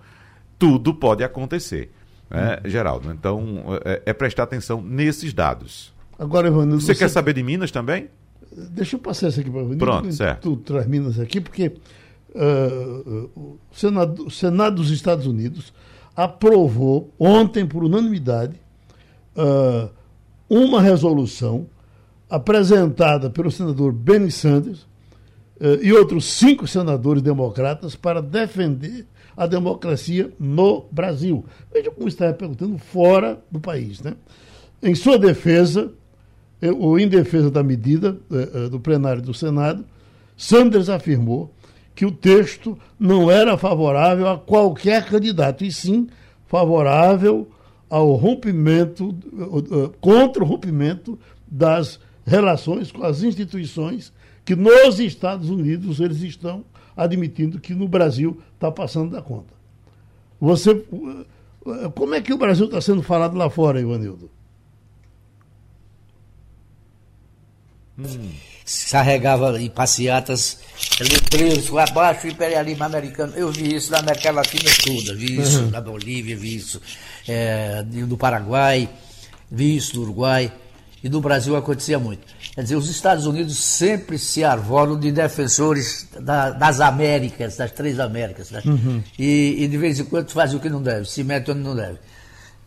tudo 0.60 0.94
pode 0.94 1.24
acontecer, 1.24 1.94
né, 2.32 2.60
Geraldo? 2.66 3.12
Então, 3.12 3.64
é, 3.84 4.02
é, 4.08 4.14
prestar 4.14 4.44
atenção 4.44 4.82
nesses 4.82 5.34
dados. 5.34 5.94
Agora, 6.18 6.48
Ivanildo, 6.48 6.82
você, 6.82 6.94
você 6.94 7.00
quer 7.00 7.10
saber 7.10 7.34
de 7.34 7.44
Minas 7.44 7.72
também? 7.72 8.10
Deixa 8.52 8.96
eu 8.96 9.00
passar 9.00 9.30
isso 9.30 9.40
aqui 9.40 9.50
para 9.50 9.64
o 9.64 9.78
Pronto, 9.78 10.12
certo. 10.12 10.42
Tu 10.42 10.56
traz 10.58 10.88
Minas 10.88 11.20
aqui, 11.20 11.40
porque 11.40 11.68
uh, 12.36 13.30
o, 13.36 13.60
Senado, 13.72 14.26
o 14.28 14.32
Senado 14.32 14.76
dos 14.76 14.92
Estados 14.92 15.26
Unidos 15.26 15.74
aprovou 16.16 17.10
ontem, 17.18 17.66
por 17.66 17.84
unanimidade, 17.84 18.60
uh, 19.36 19.90
uma 20.50 20.82
resolução 20.82 21.66
apresentada 22.30 23.30
pelo 23.30 23.50
senador 23.50 23.92
Bernie 23.92 24.32
Sanders 24.32 24.82
uh, 25.60 25.82
e 25.82 25.94
outros 25.94 26.26
cinco 26.26 26.68
senadores 26.68 27.22
democratas 27.22 27.96
para 27.96 28.22
defender 28.22 29.06
a 29.42 29.48
democracia 29.48 30.32
no 30.40 30.86
Brasil. 30.92 31.44
Veja 31.74 31.90
como 31.90 32.08
está 32.08 32.32
perguntando 32.32 32.78
fora 32.78 33.44
do 33.50 33.60
país. 33.60 34.00
Né? 34.00 34.14
Em 34.84 34.94
sua 34.94 35.18
defesa, 35.18 35.92
eh, 36.62 36.70
ou 36.72 37.00
em 37.00 37.08
defesa 37.08 37.50
da 37.50 37.64
medida 37.64 38.20
uh, 38.30 38.70
do 38.70 38.80
plenário 38.80 39.20
do 39.20 39.34
Senado, 39.34 39.84
Sanders 40.38 40.90
afirmou 40.90 41.52
que 41.96 42.06
o 42.06 42.12
texto 42.12 42.78
não 43.00 43.32
era 43.32 43.58
favorável 43.58 44.30
a 44.30 44.38
qualquer 44.38 45.08
candidato, 45.08 45.66
e 45.66 45.72
sim 45.72 46.08
favorável 46.46 47.50
ao 47.90 48.14
rompimento, 48.14 49.16
contra 50.00 50.44
o 50.44 50.46
rompimento 50.46 51.18
das 51.48 52.00
relações 52.28 52.92
com 52.92 53.04
as 53.04 53.24
instituições 53.24 54.14
que 54.46 54.56
nos 54.56 55.00
Estados 55.00 55.50
Unidos 55.50 56.00
eles 56.00 56.22
estão 56.22 56.64
admitindo 56.96 57.60
que 57.60 57.74
no 57.74 57.88
Brasil 57.88 58.42
está 58.54 58.72
passando 58.72 59.12
da 59.12 59.22
conta. 59.22 59.54
Você, 60.40 60.86
como 61.96 62.16
é 62.16 62.22
que 62.22 62.34
o 62.34 62.38
Brasil 62.38 62.66
está 62.66 62.82
sendo 62.82 63.04
falado 63.04 63.36
lá 63.36 63.50
fora, 63.50 63.80
Ivanildo? 63.80 64.30
Hum 68.00 68.32
carregava 68.90 69.62
em 69.62 69.70
passeatas 69.70 70.60
letreiros 71.00 71.76
abaixo 71.78 72.28
do 72.28 72.34
imperialismo 72.34 72.84
americano. 72.84 73.34
Eu 73.36 73.52
vi 73.52 73.76
isso 73.76 73.92
na 73.92 74.00
América 74.00 74.32
Latina 74.32 74.70
toda, 74.84 75.16
vi 75.16 75.40
isso 75.40 75.64
uhum. 75.64 75.70
na 75.70 75.82
Bolívia, 75.82 76.36
vi 76.38 76.56
isso 76.56 76.82
é, 77.28 77.84
no 77.84 78.18
Paraguai, 78.18 78.90
vi 79.50 79.76
isso 79.76 79.96
no 79.96 80.04
Uruguai 80.04 80.52
e 81.04 81.10
no 81.10 81.22
Brasil 81.22 81.56
acontecia 81.56 82.00
muito. 82.00 82.26
Quer 82.54 82.64
dizer, 82.64 82.76
os 82.76 82.90
Estados 82.90 83.26
Unidos 83.26 83.64
sempre 83.64 84.20
se 84.20 84.44
arvoram 84.44 85.00
de 85.00 85.12
defensores 85.12 86.08
da, 86.20 86.50
das 86.50 86.82
Américas, 86.82 87.56
das 87.56 87.72
três 87.72 87.98
Américas, 87.98 88.52
né? 88.52 88.62
uhum. 88.66 89.02
e, 89.18 89.64
e, 89.64 89.68
de 89.70 89.78
vez 89.78 90.00
em 90.00 90.04
quando 90.04 90.30
fazem 90.32 90.58
o 90.58 90.60
que 90.60 90.70
não 90.70 90.82
deve, 90.82 91.06
se 91.06 91.24
mete 91.24 91.50
onde 91.50 91.62
não 91.62 91.76
deve. 91.76 91.98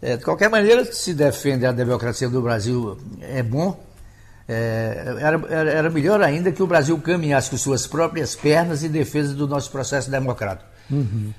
É, 0.01 0.17
de 0.17 0.25
qualquer 0.25 0.49
maneira, 0.49 0.85
se 0.87 1.13
defende 1.13 1.67
a 1.67 1.73
democracia 1.73 2.29
do 2.31 2.41
Brasil 2.41 2.99
é 3.21 3.43
bom, 3.43 3.79
é, 4.49 5.17
era, 5.21 5.71
era 5.71 5.91
melhor 5.91 6.23
ainda 6.23 6.51
que 6.51 6.63
o 6.63 6.67
Brasil 6.67 6.99
caminhasse 6.99 7.51
com 7.51 7.57
suas 7.59 7.87
próprias 7.87 8.35
pernas 8.35 8.83
em 8.83 8.89
defesa 8.89 9.35
do 9.35 9.47
nosso 9.47 9.71
processo 9.71 10.11
democrático. 10.11 10.69
Uhum. 10.91 11.33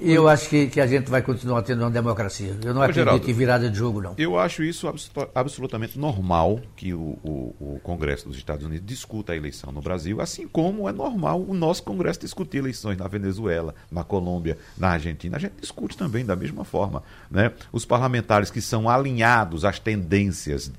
E 0.00 0.12
eu 0.12 0.28
acho 0.28 0.48
que, 0.48 0.68
que 0.68 0.80
a 0.80 0.86
gente 0.86 1.10
vai 1.10 1.22
continuar 1.22 1.62
tendo 1.62 1.80
uma 1.80 1.90
democracia. 1.90 2.56
Eu 2.62 2.72
não 2.72 2.80
Ô, 2.80 2.84
acredito 2.84 3.04
Geraldo, 3.04 3.30
em 3.30 3.34
virada 3.34 3.70
de 3.70 3.76
jogo, 3.76 4.00
não. 4.00 4.14
Eu 4.16 4.38
acho 4.38 4.62
isso 4.62 4.92
absolutamente 5.34 5.98
normal 5.98 6.60
que 6.76 6.94
o, 6.94 7.18
o, 7.22 7.54
o, 7.58 7.80
Congresso 7.82 8.28
dos 8.28 8.36
Estados 8.36 8.64
Unidos 8.64 8.86
discuta 8.86 9.32
a 9.32 9.36
eleição 9.36 9.72
no 9.72 9.80
Brasil, 9.80 10.20
assim 10.20 10.46
como 10.46 10.88
é 10.88 10.92
normal 10.92 11.42
o 11.42 11.54
nosso 11.54 11.82
Congresso 11.82 12.20
discutir 12.20 12.58
eleições 12.58 12.96
na 12.96 13.08
Venezuela, 13.08 13.74
na 13.90 14.04
Colômbia, 14.04 14.56
na 14.78 14.90
Argentina. 14.90 15.36
A 15.36 15.40
gente 15.40 15.54
discute 15.60 15.96
também 15.96 16.24
da 16.24 16.36
mesma 16.36 16.64
forma. 16.64 17.02
Né? 17.30 17.52
Os 17.72 17.84
parlamentares 17.84 18.50
que 18.50 18.60
são 18.60 18.88
alinhados 18.88 19.64
às 19.64 19.78
tendências 19.78 20.70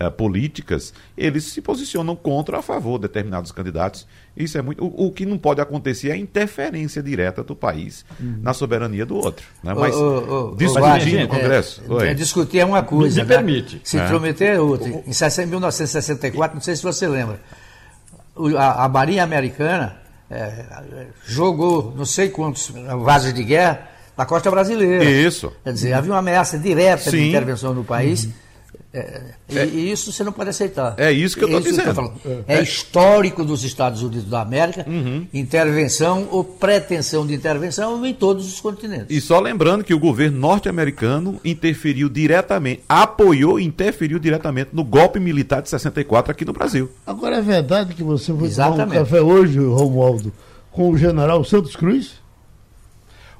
uh, 0.00 0.10
políticas, 0.10 0.92
eles 1.16 1.44
se 1.44 1.60
posicionam 1.60 2.14
contra 2.14 2.58
a 2.58 2.62
favor 2.62 2.98
de 2.98 3.02
determinados 3.02 3.52
candidatos. 3.52 4.06
Isso 4.36 4.58
é 4.58 4.62
muito. 4.62 4.84
O, 4.84 5.06
o 5.06 5.12
que 5.12 5.24
não 5.24 5.38
pode 5.38 5.60
acontecer 5.60 6.10
é 6.10 6.12
a 6.12 6.16
interferência 6.16 7.02
direta 7.02 7.42
do 7.42 7.56
país 7.56 8.04
uhum. 8.20 8.38
na 8.42 8.52
soberania 8.52 9.06
do 9.06 9.16
outro. 9.16 9.46
Né? 9.62 9.74
Mas 9.74 9.94
oh, 9.94 10.52
oh, 10.52 10.56
discutir 10.56 11.20
no 11.20 11.28
Congresso. 11.28 11.82
É, 12.00 12.10
é, 12.10 12.14
discutir 12.14 12.58
é 12.60 12.64
uma 12.64 12.82
coisa. 12.82 13.22
Me, 13.22 13.28
né? 13.28 13.34
permite. 13.36 13.80
Se 13.84 13.98
é. 13.98 14.06
prometer 14.06 14.56
é 14.56 14.60
outra. 14.60 14.88
Em 14.88 15.46
1964, 15.46 16.54
não 16.54 16.62
sei 16.62 16.76
se 16.76 16.82
você 16.82 17.08
lembra, 17.08 17.40
a, 18.56 18.84
a 18.84 18.88
Marinha 18.88 19.22
Americana 19.22 20.00
é, 20.30 21.06
jogou 21.26 21.92
não 21.96 22.04
sei 22.04 22.28
quantos 22.28 22.72
vasos 23.04 23.34
de 23.34 23.42
guerra 23.42 23.88
na 24.16 24.24
costa 24.24 24.50
brasileira. 24.50 25.04
Isso. 25.04 25.52
Quer 25.64 25.72
dizer, 25.72 25.92
havia 25.94 26.12
uma 26.12 26.18
ameaça 26.18 26.58
direta 26.58 27.10
Sim. 27.10 27.16
de 27.16 27.28
intervenção 27.28 27.74
no 27.74 27.82
país. 27.82 28.24
Uhum. 28.24 28.32
É, 28.92 29.34
é, 29.54 29.66
e 29.66 29.92
isso 29.92 30.12
você 30.12 30.24
não 30.24 30.32
pode 30.32 30.50
aceitar. 30.50 30.94
É 30.98 31.12
isso 31.12 31.36
que 31.36 31.44
eu 31.44 31.48
estou 31.48 31.60
dizendo. 31.60 32.12
É, 32.48 32.56
é, 32.56 32.62
histórico 32.62 33.44
dos 33.44 33.62
Estados 33.62 34.02
Unidos 34.02 34.28
da 34.28 34.40
América, 34.40 34.84
uhum. 34.88 35.28
intervenção 35.32 36.26
ou 36.28 36.42
pretensão 36.42 37.24
de 37.24 37.32
intervenção 37.32 38.04
em 38.04 38.12
todos 38.12 38.52
os 38.52 38.60
continentes. 38.60 39.06
E 39.08 39.20
só 39.20 39.38
lembrando 39.38 39.84
que 39.84 39.94
o 39.94 39.98
governo 39.98 40.38
norte-americano 40.38 41.40
interferiu 41.44 42.08
diretamente, 42.08 42.82
apoiou 42.88 43.60
e 43.60 43.64
interferiu 43.64 44.18
diretamente 44.18 44.70
no 44.72 44.82
golpe 44.82 45.20
militar 45.20 45.62
de 45.62 45.68
64 45.68 46.32
aqui 46.32 46.44
no 46.44 46.52
Brasil. 46.52 46.90
Agora 47.06 47.36
é 47.36 47.42
verdade 47.42 47.94
que 47.94 48.02
você 48.02 48.34
foi 48.34 48.48
Exatamente. 48.48 48.88
tomar 48.88 49.00
um 49.00 49.04
café 49.04 49.20
hoje, 49.20 49.60
Romualdo, 49.60 50.32
com 50.72 50.90
o 50.90 50.98
general 50.98 51.44
Santos 51.44 51.76
Cruz? 51.76 52.18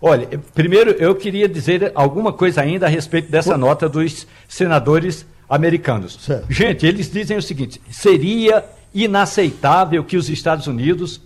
Olha, 0.00 0.28
primeiro 0.54 0.92
eu 0.92 1.14
queria 1.14 1.48
dizer 1.48 1.90
alguma 1.94 2.32
coisa 2.32 2.62
ainda 2.62 2.86
a 2.86 2.88
respeito 2.88 3.30
dessa 3.30 3.58
nota 3.58 3.88
dos 3.88 4.26
senadores 4.48 5.26
americanos. 5.50 6.16
Certo. 6.20 6.46
Gente, 6.48 6.86
eles 6.86 7.10
dizem 7.10 7.36
o 7.36 7.42
seguinte: 7.42 7.80
seria 7.90 8.64
inaceitável 8.94 10.04
que 10.04 10.16
os 10.16 10.30
Estados 10.30 10.68
Unidos 10.68 11.20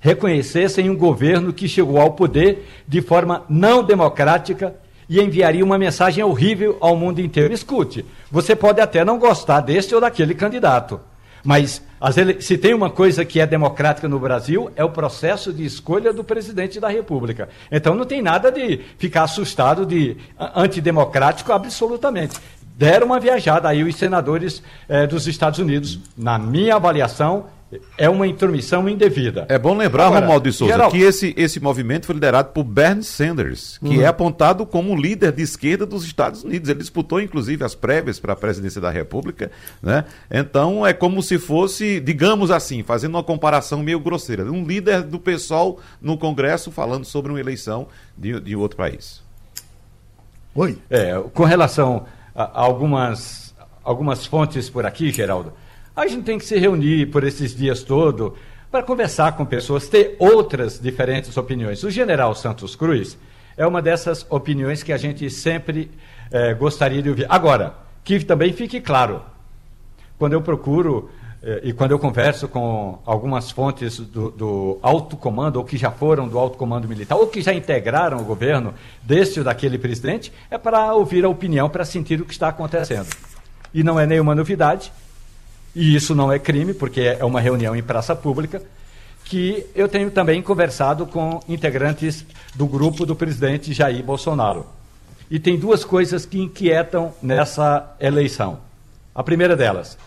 reconhecessem 0.00 0.88
um 0.88 0.96
governo 0.96 1.52
que 1.52 1.68
chegou 1.68 2.00
ao 2.00 2.12
poder 2.12 2.66
de 2.86 3.02
forma 3.02 3.44
não 3.48 3.82
democrática 3.82 4.74
e 5.08 5.20
enviaria 5.20 5.64
uma 5.64 5.78
mensagem 5.78 6.22
horrível 6.22 6.76
ao 6.80 6.96
mundo 6.96 7.20
inteiro. 7.20 7.52
Escute, 7.52 8.04
você 8.30 8.54
pode 8.54 8.80
até 8.80 9.04
não 9.04 9.18
gostar 9.18 9.60
deste 9.60 9.94
ou 9.94 10.00
daquele 10.00 10.34
candidato, 10.34 11.00
mas 11.42 11.82
ele... 12.16 12.40
se 12.40 12.58
tem 12.58 12.74
uma 12.74 12.90
coisa 12.90 13.24
que 13.24 13.40
é 13.40 13.46
democrática 13.46 14.06
no 14.06 14.20
Brasil, 14.20 14.70
é 14.76 14.84
o 14.84 14.90
processo 14.90 15.52
de 15.52 15.64
escolha 15.64 16.12
do 16.12 16.22
presidente 16.22 16.78
da 16.78 16.88
República. 16.88 17.48
Então 17.72 17.94
não 17.94 18.04
tem 18.04 18.22
nada 18.22 18.52
de 18.52 18.80
ficar 18.98 19.22
assustado 19.22 19.86
de 19.86 20.16
antidemocrático 20.54 21.52
absolutamente 21.52 22.38
deram 22.78 23.08
uma 23.08 23.18
viajada 23.18 23.68
aí 23.68 23.82
os 23.82 23.96
senadores 23.96 24.62
eh, 24.88 25.06
dos 25.08 25.26
Estados 25.26 25.58
Unidos. 25.58 25.98
Na 26.16 26.38
minha 26.38 26.76
avaliação, 26.76 27.46
é 27.98 28.08
uma 28.08 28.26
intromissão 28.26 28.88
indevida. 28.88 29.44
É 29.48 29.58
bom 29.58 29.76
lembrar, 29.76 30.06
Agora, 30.06 30.20
Romualdo 30.20 30.48
de 30.48 30.56
Souza, 30.56 30.72
geral... 30.72 30.90
que 30.90 30.98
esse, 30.98 31.34
esse 31.36 31.60
movimento 31.60 32.06
foi 32.06 32.14
liderado 32.14 32.50
por 32.50 32.64
Bernie 32.64 33.04
Sanders, 33.04 33.78
que 33.78 33.96
uhum. 33.96 34.00
é 34.00 34.06
apontado 34.06 34.64
como 34.64 34.96
líder 34.96 35.32
de 35.32 35.42
esquerda 35.42 35.84
dos 35.84 36.04
Estados 36.04 36.44
Unidos. 36.44 36.70
Ele 36.70 36.78
disputou, 36.78 37.20
inclusive, 37.20 37.62
as 37.64 37.74
prévias 37.74 38.18
para 38.18 38.32
a 38.32 38.36
presidência 38.36 38.80
da 38.80 38.90
República. 38.90 39.50
Né? 39.82 40.04
Então, 40.30 40.86
é 40.86 40.94
como 40.94 41.22
se 41.22 41.36
fosse, 41.36 42.00
digamos 42.00 42.50
assim, 42.50 42.82
fazendo 42.82 43.16
uma 43.16 43.24
comparação 43.24 43.82
meio 43.82 44.00
grosseira, 44.00 44.44
um 44.44 44.64
líder 44.64 45.02
do 45.02 45.18
pessoal 45.18 45.78
no 46.00 46.16
Congresso 46.16 46.70
falando 46.70 47.04
sobre 47.04 47.32
uma 47.32 47.40
eleição 47.40 47.88
de, 48.16 48.40
de 48.40 48.56
outro 48.56 48.78
país. 48.78 49.20
Oi. 50.54 50.78
É, 50.88 51.20
com 51.34 51.44
relação 51.44 52.06
algumas, 52.54 53.54
algumas 53.82 54.24
fontes 54.24 54.70
por 54.70 54.86
aqui, 54.86 55.10
Geraldo. 55.10 55.52
A 55.96 56.06
gente 56.06 56.22
tem 56.22 56.38
que 56.38 56.44
se 56.44 56.56
reunir 56.58 57.06
por 57.06 57.24
esses 57.24 57.54
dias 57.54 57.82
todos 57.82 58.32
para 58.70 58.82
conversar 58.82 59.32
com 59.32 59.44
pessoas, 59.44 59.88
ter 59.88 60.14
outras 60.18 60.78
diferentes 60.78 61.36
opiniões. 61.36 61.82
O 61.82 61.90
general 61.90 62.34
Santos 62.34 62.76
Cruz 62.76 63.18
é 63.56 63.66
uma 63.66 63.82
dessas 63.82 64.24
opiniões 64.30 64.82
que 64.82 64.92
a 64.92 64.96
gente 64.96 65.28
sempre 65.28 65.90
é, 66.30 66.54
gostaria 66.54 67.02
de 67.02 67.08
ouvir. 67.08 67.26
Agora, 67.28 67.74
que 68.04 68.24
também 68.24 68.52
fique 68.52 68.80
claro, 68.80 69.22
quando 70.18 70.32
eu 70.32 70.42
procuro 70.42 71.10
eh, 71.10 71.17
e 71.62 71.72
quando 71.72 71.92
eu 71.92 71.98
converso 71.98 72.48
com 72.48 72.98
algumas 73.06 73.50
fontes 73.50 73.98
do, 73.98 74.30
do, 74.30 74.78
alto 74.82 75.16
comando, 75.16 75.56
ou 75.56 75.64
que 75.64 75.76
já 75.76 75.90
foram 75.90 76.26
do 76.26 76.36
alto 76.36 76.58
comando 76.58 76.88
militar, 76.88 77.16
ou 77.16 77.28
que 77.28 77.40
já 77.40 77.54
integraram 77.54 78.18
o 78.18 78.24
governo 78.24 78.74
desse 79.02 79.38
ou 79.38 79.44
daquele 79.44 79.78
presidente, 79.78 80.32
é 80.50 80.58
para 80.58 80.92
ouvir 80.94 81.24
a 81.24 81.28
opinião, 81.28 81.70
para 81.70 81.84
sentir 81.84 82.20
o 82.20 82.24
que 82.24 82.32
está 82.32 82.48
acontecendo. 82.48 83.08
E 83.72 83.84
não 83.84 84.00
é 84.00 84.06
nenhuma 84.06 84.34
novidade, 84.34 84.92
e 85.74 85.94
isso 85.94 86.12
não 86.12 86.32
é 86.32 86.40
crime, 86.40 86.74
porque 86.74 87.02
é 87.02 87.24
uma 87.24 87.40
reunião 87.40 87.76
em 87.76 87.82
praça 87.82 88.16
pública, 88.16 88.60
que 89.24 89.64
eu 89.76 89.88
tenho 89.88 90.10
também 90.10 90.42
conversado 90.42 91.06
com 91.06 91.40
integrantes 91.48 92.24
do 92.54 92.66
grupo 92.66 93.06
do 93.06 93.14
presidente 93.14 93.72
Jair 93.72 94.02
Bolsonaro. 94.02 94.66
E 95.30 95.38
tem 95.38 95.58
duas 95.58 95.84
coisas 95.84 96.26
que 96.26 96.40
inquietam 96.40 97.12
nessa 97.22 97.94
eleição. 98.00 98.58
A 99.14 99.22
primeira 99.22 99.54
delas, 99.54 99.98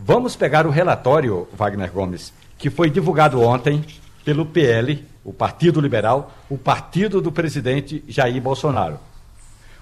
Vamos 0.00 0.36
pegar 0.36 0.66
o 0.66 0.70
relatório, 0.70 1.48
Wagner 1.52 1.90
Gomes, 1.92 2.32
que 2.56 2.70
foi 2.70 2.88
divulgado 2.88 3.42
ontem 3.42 3.84
pelo 4.24 4.46
PL, 4.46 5.04
o 5.24 5.32
Partido 5.32 5.80
Liberal, 5.80 6.32
o 6.48 6.56
partido 6.56 7.20
do 7.20 7.32
presidente 7.32 8.04
Jair 8.06 8.40
Bolsonaro. 8.40 8.98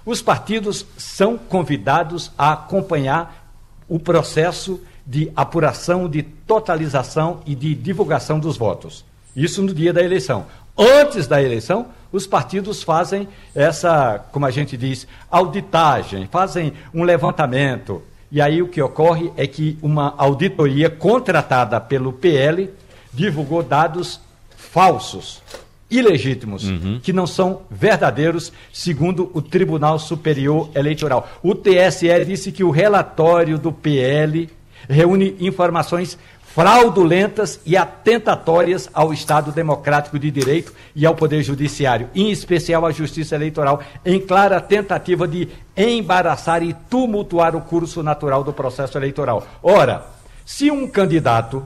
Os 0.05 0.21
partidos 0.21 0.85
são 0.97 1.37
convidados 1.37 2.31
a 2.37 2.53
acompanhar 2.53 3.53
o 3.87 3.99
processo 3.99 4.81
de 5.05 5.31
apuração, 5.35 6.09
de 6.09 6.23
totalização 6.23 7.41
e 7.45 7.53
de 7.53 7.75
divulgação 7.75 8.39
dos 8.39 8.57
votos. 8.57 9.05
Isso 9.35 9.61
no 9.61 9.73
dia 9.73 9.93
da 9.93 10.01
eleição. 10.01 10.47
Antes 10.77 11.27
da 11.27 11.41
eleição, 11.41 11.87
os 12.11 12.25
partidos 12.25 12.81
fazem 12.83 13.27
essa, 13.53 14.25
como 14.31 14.45
a 14.45 14.51
gente 14.51 14.75
diz, 14.75 15.07
auditagem, 15.29 16.27
fazem 16.27 16.73
um 16.93 17.03
levantamento, 17.03 18.01
e 18.31 18.41
aí 18.41 18.61
o 18.61 18.67
que 18.67 18.81
ocorre 18.81 19.31
é 19.37 19.47
que 19.47 19.77
uma 19.81 20.13
auditoria 20.17 20.89
contratada 20.89 21.79
pelo 21.79 22.11
PL 22.11 22.69
divulgou 23.13 23.63
dados 23.63 24.19
falsos, 24.55 25.41
ilegítimos, 25.89 26.67
uhum. 26.67 26.99
que 27.01 27.13
não 27.13 27.25
são 27.25 27.61
verdadeiros, 27.71 28.51
segundo 28.71 29.31
o 29.33 29.41
Tribunal 29.41 29.97
Superior 29.97 30.69
Eleitoral. 30.75 31.29
O 31.41 31.55
TSE 31.55 32.25
disse 32.25 32.51
que 32.51 32.63
o 32.63 32.69
relatório 32.69 33.57
do 33.57 33.71
PL 33.71 34.49
reúne 34.89 35.35
informações 35.39 36.17
fraudulentas 36.57 37.59
e 37.67 37.77
atentatórias 37.77 38.89
ao 38.91 39.13
Estado 39.13 39.51
Democrático 39.51 40.17
de 40.17 40.31
Direito 40.31 40.73
e 40.95 41.05
ao 41.05 41.13
Poder 41.13 41.43
Judiciário, 41.43 42.09
em 42.15 42.31
especial 42.31 42.83
à 42.83 42.91
Justiça 42.91 43.35
Eleitoral, 43.35 43.79
em 44.03 44.19
clara 44.19 44.59
tentativa 44.59 45.27
de 45.27 45.49
embaraçar 45.77 46.63
e 46.63 46.73
tumultuar 46.89 47.55
o 47.55 47.61
curso 47.61 48.01
natural 48.01 48.43
do 48.43 48.51
processo 48.51 48.97
eleitoral. 48.97 49.45
Ora, 49.61 50.03
se 50.43 50.71
um 50.71 50.87
candidato 50.87 51.63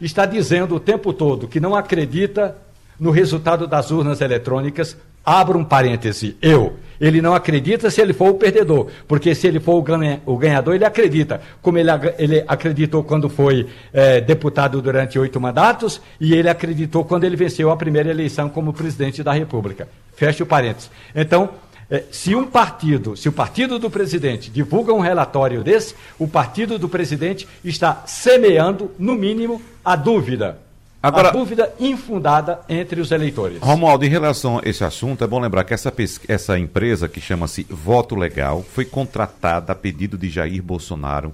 está 0.00 0.26
dizendo 0.26 0.76
o 0.76 0.80
tempo 0.80 1.12
todo 1.12 1.48
que 1.48 1.58
não 1.58 1.74
acredita 1.74 2.56
no 3.00 3.10
resultado 3.10 3.66
das 3.66 3.90
urnas 3.90 4.20
eletrônicas, 4.20 4.96
abro 5.24 5.58
um 5.58 5.64
parêntese, 5.64 6.36
eu 6.42 6.76
ele 7.00 7.22
não 7.22 7.34
acredita 7.34 7.90
se 7.90 8.00
ele 8.00 8.12
for 8.12 8.28
o 8.28 8.34
perdedor, 8.34 8.88
porque 9.08 9.34
se 9.34 9.46
ele 9.46 9.58
for 9.58 9.76
o, 9.76 9.82
ganha, 9.82 10.20
o 10.26 10.36
ganhador, 10.36 10.74
ele 10.74 10.84
acredita. 10.84 11.40
Como 11.62 11.78
ele, 11.78 11.90
ele 12.18 12.44
acreditou 12.46 13.02
quando 13.02 13.28
foi 13.28 13.66
é, 13.92 14.20
deputado 14.20 14.82
durante 14.82 15.18
oito 15.18 15.40
mandatos 15.40 16.00
e 16.20 16.34
ele 16.34 16.50
acreditou 16.50 17.02
quando 17.02 17.24
ele 17.24 17.36
venceu 17.36 17.70
a 17.70 17.76
primeira 17.76 18.10
eleição 18.10 18.50
como 18.50 18.74
presidente 18.74 19.22
da 19.22 19.32
República. 19.32 19.88
Fecha 20.14 20.44
o 20.44 20.46
parênteses. 20.46 20.90
Então, 21.14 21.48
é, 21.90 22.04
se 22.10 22.34
um 22.34 22.46
partido, 22.46 23.16
se 23.16 23.30
o 23.30 23.32
partido 23.32 23.78
do 23.78 23.88
presidente 23.88 24.50
divulga 24.50 24.92
um 24.92 25.00
relatório 25.00 25.64
desse, 25.64 25.94
o 26.18 26.28
partido 26.28 26.78
do 26.78 26.88
presidente 26.88 27.48
está 27.64 28.02
semeando, 28.06 28.90
no 28.98 29.14
mínimo, 29.14 29.60
a 29.82 29.96
dúvida 29.96 30.58
Agora, 31.02 31.28
a 31.28 31.32
dúvida 31.32 31.72
infundada 31.80 32.60
entre 32.68 33.00
os 33.00 33.10
eleitores. 33.10 33.58
Romualdo, 33.60 34.04
em 34.04 34.08
relação 34.08 34.58
a 34.58 34.68
esse 34.68 34.84
assunto, 34.84 35.24
é 35.24 35.26
bom 35.26 35.40
lembrar 35.40 35.64
que 35.64 35.72
essa, 35.72 35.92
essa 36.28 36.58
empresa, 36.58 37.08
que 37.08 37.20
chama-se 37.20 37.66
Voto 37.70 38.14
Legal, 38.14 38.62
foi 38.62 38.84
contratada 38.84 39.72
a 39.72 39.74
pedido 39.74 40.18
de 40.18 40.28
Jair 40.28 40.62
Bolsonaro 40.62 41.32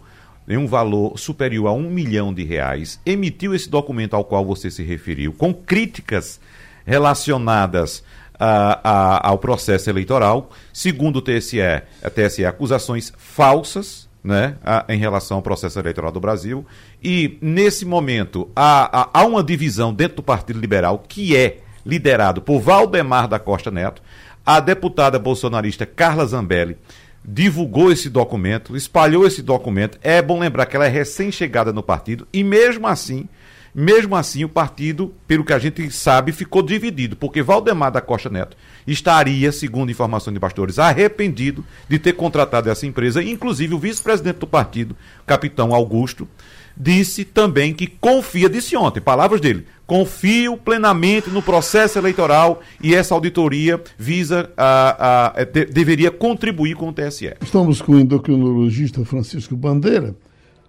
em 0.49 0.57
um 0.57 0.69
valor 0.69 1.19
superior 1.19 1.67
a 1.67 1.73
um 1.73 1.91
milhão 1.91 2.33
de 2.33 2.45
reais, 2.45 3.01
emitiu 3.05 3.53
esse 3.53 3.69
documento 3.69 4.15
ao 4.15 4.25
qual 4.25 4.45
você 4.45 4.71
se 4.71 4.85
referiu, 4.85 5.33
com 5.33 5.53
críticas 5.53 6.39
relacionadas 6.85 8.05
a, 8.39 8.81
a, 8.85 9.29
ao 9.29 9.39
processo 9.39 9.91
eleitoral, 9.91 10.51
segundo 10.73 11.17
o 11.17 11.23
TSE, 11.23 11.61
a 11.61 12.11
TSE, 12.11 12.45
acusações 12.45 13.13
falsas 13.17 14.06
né, 14.27 14.57
a, 14.65 14.85
em 14.89 14.99
relação 14.99 15.37
ao 15.37 15.43
processo 15.43 15.79
eleitoral 15.79 16.11
do 16.11 16.19
Brasil. 16.19 16.67
E, 17.03 17.39
nesse 17.41 17.87
momento, 17.87 18.51
há, 18.57 19.03
há, 19.03 19.21
há 19.21 19.25
uma 19.25 19.43
divisão 19.43 19.95
dentro 19.95 20.17
do 20.17 20.23
Partido 20.23 20.59
Liberal 20.59 21.05
que 21.07 21.37
é 21.37 21.59
liderado 21.85 22.43
por 22.43 22.61
Valdemar 22.61 23.29
da 23.29 23.39
Costa 23.39 23.71
Neto. 23.71 24.03
A 24.45 24.59
deputada 24.59 25.19
bolsonarista 25.19 25.87
Carla 25.87 26.27
Zambelli 26.27 26.77
divulgou 27.25 27.93
esse 27.93 28.11
documento, 28.11 28.77
espalhou 28.77 29.27
esse 29.27 29.43
documento. 29.43 29.97
É 30.03 30.21
bom 30.21 30.41
lembrar 30.41 30.67
que 30.67 30.75
ela 30.75 30.87
é 30.87 30.91
recém-chegada 30.91 31.73
no 31.73 31.83
partido 31.83 32.27
e, 32.33 32.43
mesmo 32.43 32.89
assim, 32.89 33.29
mesmo 33.73 34.17
assim, 34.17 34.43
o 34.43 34.49
partido, 34.49 35.15
pelo 35.29 35.45
que 35.45 35.53
a 35.53 35.59
gente 35.59 35.91
sabe, 35.91 36.33
ficou 36.33 36.63
dividido, 36.63 37.15
porque 37.15 37.43
Valdemar 37.43 37.93
da 37.93 38.01
Costa 38.01 38.31
Neto 38.31 38.57
estaria, 38.87 39.51
segundo 39.51 39.91
informações 39.91 40.35
de 40.35 40.41
pastores, 40.41 40.79
arrependido 40.79 41.65
de 41.89 41.99
ter 41.99 42.13
contratado 42.13 42.71
essa 42.71 42.87
empresa. 42.87 43.23
Inclusive, 43.23 43.75
o 43.75 43.79
vice-presidente 43.79 44.39
do 44.39 44.47
partido, 44.47 44.97
capitão 45.27 45.75
Augusto, 45.75 46.29
disse 46.77 47.25
também 47.25 47.73
que 47.73 47.87
confia, 47.87 48.51
disse 48.51 48.77
ontem, 48.77 49.01
palavras 49.01 49.41
dele, 49.41 49.67
confio 49.87 50.57
plenamente 50.57 51.31
no 51.31 51.41
processo 51.41 51.99
eleitoral 51.99 52.61
e 52.83 52.95
essa 52.95 53.15
auditoria 53.15 53.83
visa 53.97 54.51
a, 54.57 55.37
a, 55.37 55.41
a 55.41 55.45
de, 55.45 55.65
deveria 55.65 56.11
contribuir 56.11 56.77
com 56.77 56.89
o 56.89 56.93
TSE. 56.93 57.35
Estamos 57.41 57.81
com 57.81 57.93
o 57.93 58.01
endocrinologista 58.01 59.05
Francisco 59.05 59.57
Bandeira. 59.57 60.15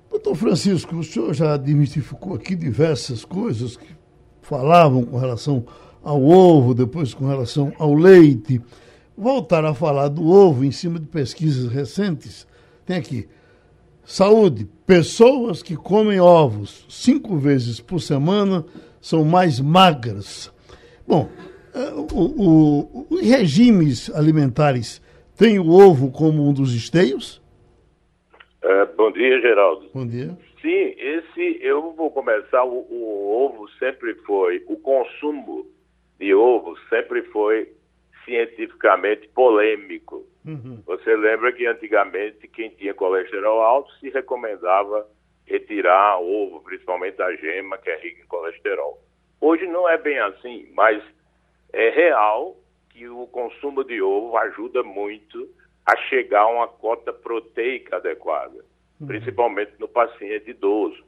Doutor 0.09 0.35
Francisco, 0.35 0.95
o 0.95 1.03
senhor 1.03 1.33
já 1.33 1.57
demistificou 1.57 2.33
aqui 2.33 2.55
diversas 2.55 3.25
coisas 3.25 3.75
que 3.75 3.87
falavam 4.41 5.03
com 5.03 5.17
relação 5.17 5.65
ao 6.07 6.23
ovo, 6.23 6.73
depois 6.73 7.13
com 7.13 7.27
relação 7.27 7.73
ao 7.77 7.93
leite. 7.93 8.61
Voltar 9.17 9.65
a 9.65 9.73
falar 9.73 10.07
do 10.07 10.25
ovo 10.25 10.63
em 10.63 10.71
cima 10.71 10.99
de 10.99 11.05
pesquisas 11.05 11.69
recentes. 11.69 12.47
Tem 12.85 12.95
aqui. 12.95 13.27
Saúde. 14.05 14.65
Pessoas 14.85 15.61
que 15.61 15.75
comem 15.75 16.21
ovos 16.21 16.85
cinco 16.87 17.35
vezes 17.35 17.81
por 17.81 17.99
semana 17.99 18.63
são 19.01 19.25
mais 19.25 19.59
magras. 19.59 20.49
Bom, 21.05 21.27
é, 21.75 21.91
os 21.93 23.21
regimes 23.21 24.09
alimentares 24.15 25.01
têm 25.35 25.59
o 25.59 25.69
ovo 25.69 26.09
como 26.09 26.47
um 26.47 26.53
dos 26.53 26.73
esteios? 26.73 27.41
É, 28.63 28.85
bom 28.85 29.11
dia, 29.11 29.41
Geraldo. 29.41 29.89
Bom 29.93 30.07
dia. 30.07 30.37
Sim, 30.61 30.95
esse 30.97 31.59
eu 31.61 31.91
vou 31.91 32.09
começar. 32.11 32.63
O, 32.63 32.87
o, 32.89 33.45
ovo 33.45 33.67
sempre 33.77 34.15
foi, 34.25 34.63
o 34.67 34.77
consumo 34.77 35.65
de 36.19 36.33
ovo 36.33 36.77
sempre 36.89 37.23
foi 37.23 37.71
cientificamente 38.25 39.27
polêmico. 39.29 40.25
Uhum. 40.45 40.81
Você 40.85 41.15
lembra 41.15 41.51
que 41.53 41.65
antigamente 41.65 42.47
quem 42.47 42.69
tinha 42.71 42.93
colesterol 42.93 43.61
alto 43.61 43.91
se 43.99 44.09
recomendava 44.09 45.07
retirar 45.45 46.19
ovo, 46.19 46.61
principalmente 46.61 47.21
a 47.21 47.33
gema, 47.35 47.77
que 47.77 47.89
é 47.89 47.97
rica 47.99 48.21
em 48.21 48.27
colesterol. 48.27 49.01
Hoje 49.39 49.65
não 49.67 49.87
é 49.87 49.97
bem 49.97 50.19
assim, 50.19 50.69
mas 50.73 51.01
é 51.71 51.89
real 51.89 52.57
que 52.89 53.07
o 53.07 53.27
consumo 53.27 53.83
de 53.83 54.01
ovo 54.01 54.35
ajuda 54.37 54.83
muito 54.83 55.47
a 55.85 55.95
chegar 56.09 56.41
a 56.41 56.47
uma 56.47 56.67
cota 56.67 57.13
proteica 57.13 57.95
adequada, 57.95 58.65
uhum. 58.99 59.07
principalmente 59.07 59.71
no 59.79 59.87
paciente 59.87 60.49
idoso. 60.49 61.05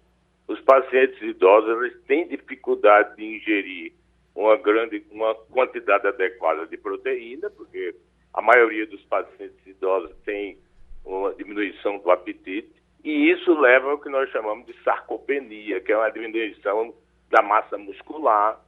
Os 0.47 0.59
pacientes 0.61 1.21
idosos 1.21 1.69
eles 1.77 2.01
têm 2.03 2.27
dificuldade 2.27 3.15
de 3.17 3.25
ingerir 3.25 3.93
uma 4.39 4.57
grande 4.57 5.05
uma 5.11 5.35
quantidade 5.35 6.07
adequada 6.07 6.65
de 6.65 6.77
proteína, 6.77 7.49
porque 7.49 7.95
a 8.33 8.41
maioria 8.41 8.87
dos 8.87 9.03
pacientes 9.05 9.65
idosos 9.65 10.15
tem 10.23 10.57
uma 11.03 11.33
diminuição 11.33 11.97
do 11.99 12.11
apetite, 12.11 12.71
e 13.03 13.31
isso 13.31 13.53
leva 13.59 13.91
ao 13.91 13.99
que 13.99 14.09
nós 14.09 14.29
chamamos 14.31 14.65
de 14.65 14.73
sarcopenia, 14.83 15.81
que 15.81 15.91
é 15.91 15.97
uma 15.97 16.09
diminuição 16.09 16.93
da 17.29 17.41
massa 17.41 17.77
muscular, 17.77 18.59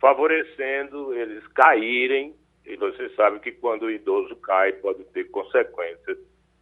favorecendo 0.00 1.14
eles 1.14 1.46
caírem 1.48 2.34
e 2.68 2.76
você 2.76 3.08
sabe 3.10 3.40
que 3.40 3.52
quando 3.52 3.84
o 3.84 3.90
idoso 3.90 4.36
cai, 4.36 4.72
pode 4.74 5.02
ter 5.06 5.24
consequências, 5.30 6.18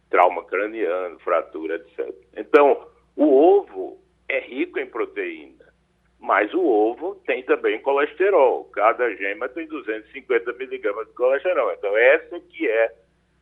trauma 0.09 0.43
craniano, 0.45 1.19
fratura, 1.19 1.75
etc. 1.75 2.15
Então, 2.35 2.87
o 3.13 3.25
ovo 3.25 3.99
é 4.29 4.39
rico 4.39 4.79
em 4.79 4.87
proteína, 4.87 5.65
mas 6.19 6.53
o 6.53 6.61
ovo 6.61 7.15
tem 7.25 7.43
também 7.43 7.79
colesterol. 7.81 8.65
Cada 8.65 9.13
gema 9.15 9.47
tem 9.49 9.67
250 9.67 10.53
miligramas 10.53 11.07
de 11.07 11.13
colesterol. 11.13 11.71
Então, 11.73 11.95
essa 11.95 12.39
que 12.39 12.67
é 12.67 12.93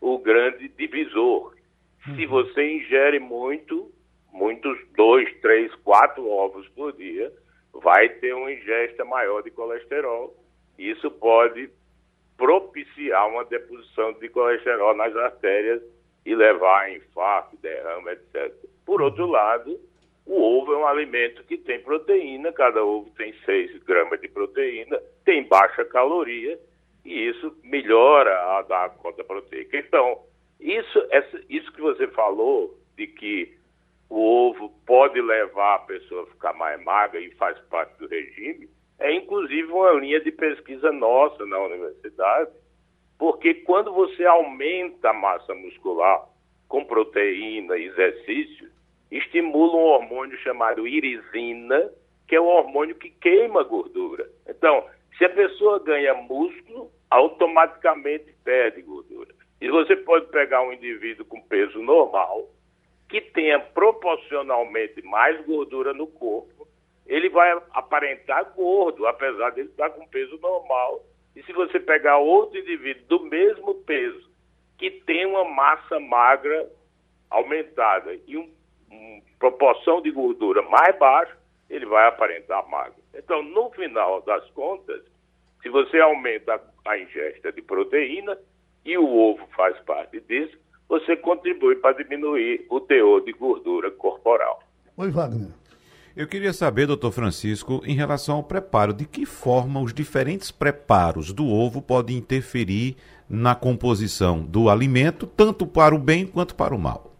o 0.01 0.17
grande 0.19 0.67
divisor. 0.69 1.55
Se 2.03 2.25
uhum. 2.25 2.29
você 2.29 2.77
ingere 2.77 3.19
muito, 3.19 3.91
muitos, 4.31 4.77
dois, 4.95 5.33
três, 5.39 5.73
quatro 5.75 6.29
ovos 6.29 6.67
por 6.69 6.93
dia, 6.93 7.31
vai 7.73 8.09
ter 8.09 8.33
uma 8.33 8.51
ingesta 8.51 9.03
maior 9.03 9.41
de 9.41 9.51
colesterol. 9.51 10.35
Isso 10.77 11.09
pode 11.09 11.69
propiciar 12.37 13.27
uma 13.29 13.45
deposição 13.45 14.13
de 14.13 14.27
colesterol 14.29 14.95
nas 14.95 15.15
artérias 15.15 15.81
e 16.25 16.35
levar 16.35 16.81
a 16.81 16.91
infarto, 16.91 17.57
derrame, 17.57 18.11
etc. 18.11 18.53
Por 18.85 19.01
outro 19.01 19.25
lado, 19.25 19.79
o 20.25 20.41
ovo 20.41 20.73
é 20.73 20.77
um 20.77 20.87
alimento 20.87 21.43
que 21.43 21.57
tem 21.57 21.79
proteína, 21.81 22.51
cada 22.51 22.83
ovo 22.83 23.09
tem 23.11 23.33
6 23.45 23.83
gramas 23.83 24.19
de 24.19 24.27
proteína, 24.27 24.99
tem 25.23 25.43
baixa 25.47 25.85
caloria, 25.85 26.59
e 27.05 27.29
isso 27.29 27.55
melhora 27.63 28.57
a 28.57 28.61
da 28.63 28.89
conta 28.89 29.23
proteica. 29.23 29.77
Então, 29.77 30.23
isso, 30.59 31.05
essa, 31.11 31.39
isso 31.47 31.71
que 31.71 31.81
você 31.81 32.07
falou, 32.07 32.75
de 32.97 33.05
que 33.05 33.55
o 34.09 34.19
ovo 34.19 34.69
pode 34.85 35.21
levar 35.21 35.75
a 35.75 35.79
pessoa 35.79 36.23
a 36.23 36.27
ficar 36.27 36.53
mais 36.53 36.81
magra 36.83 37.19
e 37.19 37.29
faz 37.31 37.59
parte 37.69 37.97
do 37.99 38.07
regime, 38.07 38.67
é 38.97 39.13
inclusive 39.13 39.71
uma 39.71 39.91
linha 39.91 40.19
de 40.21 40.31
pesquisa 40.31 40.91
nossa 40.91 41.45
na 41.45 41.59
universidade, 41.59 42.51
porque 43.17 43.53
quando 43.53 43.93
você 43.93 44.25
aumenta 44.25 45.09
a 45.09 45.13
massa 45.13 45.53
muscular 45.53 46.27
com 46.67 46.83
proteína 46.85 47.77
e 47.77 47.85
exercício, 47.85 48.69
estimula 49.17 49.75
um 49.75 49.83
hormônio 49.83 50.37
chamado 50.39 50.87
irisina, 50.87 51.89
que 52.27 52.35
é 52.35 52.39
o 52.39 52.45
hormônio 52.45 52.95
que 52.95 53.09
queima 53.09 53.63
gordura. 53.63 54.29
Então, 54.47 54.85
se 55.17 55.25
a 55.25 55.29
pessoa 55.29 55.79
ganha 55.79 56.13
músculo, 56.13 56.91
automaticamente 57.09 58.33
perde 58.43 58.81
gordura. 58.81 59.33
E 59.61 59.69
você 59.69 59.95
pode 59.95 60.27
pegar 60.27 60.61
um 60.61 60.73
indivíduo 60.73 61.25
com 61.25 61.41
peso 61.41 61.81
normal, 61.81 62.49
que 63.07 63.21
tenha 63.21 63.59
proporcionalmente 63.59 65.01
mais 65.03 65.39
gordura 65.45 65.93
no 65.93 66.07
corpo, 66.07 66.67
ele 67.05 67.29
vai 67.29 67.51
aparentar 67.71 68.51
gordo, 68.55 69.05
apesar 69.07 69.51
de 69.51 69.61
ele 69.61 69.69
estar 69.69 69.91
com 69.91 70.07
peso 70.07 70.37
normal. 70.41 71.03
E 71.35 71.43
se 71.43 71.53
você 71.53 71.79
pegar 71.79 72.17
outro 72.17 72.59
indivíduo 72.59 73.05
do 73.05 73.25
mesmo 73.25 73.75
peso, 73.75 74.29
que 74.77 74.89
tem 74.89 75.25
uma 75.25 75.45
massa 75.45 75.99
magra 75.99 76.69
aumentada 77.29 78.17
e 78.27 78.37
um, 78.37 78.49
proporção 79.39 80.01
de 80.01 80.11
gordura 80.11 80.61
mais 80.63 80.97
baixa, 80.97 81.37
ele 81.69 81.85
vai 81.85 82.07
aparentar 82.07 82.67
magro. 82.69 83.01
Então, 83.13 83.41
no 83.43 83.69
final 83.71 84.21
das 84.21 84.49
contas, 84.51 85.01
se 85.61 85.69
você 85.69 85.99
aumenta 85.99 86.61
a 86.85 86.97
ingesta 86.97 87.51
de 87.51 87.61
proteína, 87.61 88.37
e 88.85 88.97
o 88.97 89.07
ovo 89.07 89.47
faz 89.55 89.77
parte 89.79 90.19
disso, 90.21 90.55
você 90.87 91.17
contribui 91.17 91.75
para 91.77 92.03
diminuir 92.03 92.65
o 92.69 92.79
teor 92.79 93.21
de 93.21 93.33
gordura 93.33 93.89
corporal. 93.89 94.61
Oi, 94.95 95.09
Wagner. 95.09 95.49
Eu 96.15 96.27
queria 96.27 96.53
saber, 96.53 96.85
doutor 96.85 97.11
Francisco, 97.11 97.81
em 97.83 97.95
relação 97.95 98.37
ao 98.37 98.43
preparo, 98.43 98.93
de 98.93 99.05
que 99.05 99.25
forma 99.25 99.81
os 99.81 99.93
diferentes 99.93 100.51
preparos 100.51 101.33
do 101.33 101.45
ovo 101.45 101.81
podem 101.81 102.15
interferir 102.15 102.95
na 103.27 103.55
composição 103.55 104.41
do 104.45 104.69
alimento, 104.69 105.27
tanto 105.27 105.65
para 105.65 105.93
o 105.93 105.99
bem 105.99 106.25
quanto 106.25 106.55
para 106.55 106.73
o 106.73 106.79
mal? 106.79 107.14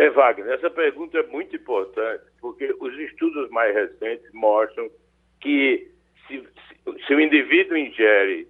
É, 0.00 0.08
Wagner, 0.08 0.54
essa 0.54 0.70
pergunta 0.70 1.18
é 1.18 1.26
muito 1.26 1.54
importante, 1.54 2.24
porque 2.40 2.74
os 2.80 2.98
estudos 3.00 3.50
mais 3.50 3.74
recentes 3.74 4.32
mostram 4.32 4.88
que 5.38 5.90
se, 6.26 6.42
se, 7.06 7.14
o 7.14 7.20
indivíduo 7.20 7.76
ingere 7.76 8.48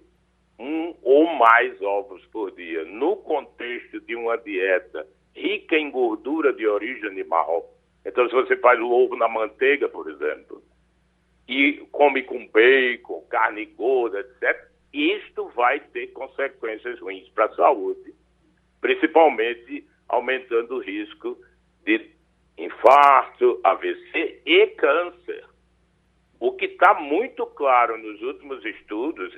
um 0.57 0.95
ou 1.01 1.25
mais 1.35 1.81
ovos 1.81 2.25
por 2.27 2.51
dia, 2.51 2.85
no 2.85 3.17
contexto 3.17 3.99
de 3.99 4.15
uma 4.15 4.37
dieta 4.37 5.05
rica 5.35 5.75
em 5.75 5.91
gordura 5.91 6.53
de 6.53 6.65
origem 6.65 7.09
animal. 7.09 7.69
Então, 8.05 8.29
se 8.29 8.33
você 8.33 8.55
faz 8.55 8.79
o 8.79 8.89
ovo 8.89 9.17
na 9.17 9.27
manteiga, 9.27 9.89
por 9.89 10.09
exemplo, 10.09 10.63
e 11.49 11.85
come 11.91 12.23
com 12.23 12.47
bacon, 12.47 13.25
carne 13.29 13.65
gorda, 13.65 14.21
etc., 14.21 14.69
isto 14.93 15.49
vai 15.49 15.81
ter 15.81 16.13
consequências 16.13 16.97
ruins 17.01 17.27
para 17.31 17.47
a 17.47 17.55
saúde, 17.55 18.13
principalmente 18.79 19.85
aumentando 20.11 20.75
o 20.75 20.79
risco 20.79 21.37
de 21.83 22.11
infarto, 22.57 23.59
AVC 23.63 24.41
e 24.45 24.67
câncer. 24.67 25.45
O 26.39 26.51
que 26.53 26.65
está 26.65 26.93
muito 26.93 27.45
claro 27.47 27.97
nos 27.97 28.21
últimos 28.21 28.63
estudos 28.65 29.33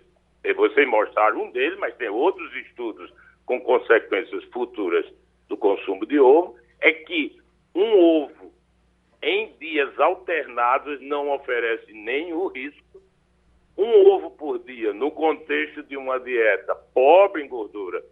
você 0.55 0.85
mostrar 0.85 1.35
um 1.35 1.51
deles, 1.51 1.77
mas 1.79 1.95
tem 1.95 2.09
outros 2.09 2.53
estudos 2.55 3.13
com 3.45 3.61
consequências 3.61 4.43
futuras 4.45 5.05
do 5.47 5.55
consumo 5.55 6.05
de 6.05 6.19
ovo, 6.19 6.57
é 6.81 6.91
que 6.91 7.37
um 7.75 7.97
ovo 7.97 8.51
em 9.21 9.53
dias 9.59 9.97
alternados 9.99 10.99
não 11.01 11.29
oferece 11.31 11.93
nenhum 11.93 12.47
risco. 12.47 13.01
Um 13.77 14.07
ovo 14.07 14.31
por 14.31 14.59
dia, 14.59 14.93
no 14.93 15.11
contexto 15.11 15.83
de 15.83 15.97
uma 15.97 16.19
dieta 16.19 16.75
pobre 16.93 17.43
em 17.43 17.47
gordura 17.47 18.03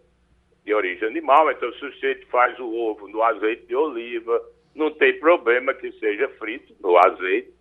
de 0.64 0.74
origem 0.74 1.08
animal, 1.08 1.50
então 1.50 1.68
o 1.68 1.74
sujeito 1.74 2.26
faz 2.28 2.58
o 2.58 2.72
ovo 2.74 3.08
no 3.08 3.22
azeite 3.22 3.66
de 3.66 3.74
oliva, 3.74 4.40
não 4.74 4.90
tem 4.92 5.18
problema 5.18 5.74
que 5.74 5.92
seja 5.92 6.28
frito 6.38 6.74
no 6.80 6.96
azeite, 6.96 7.52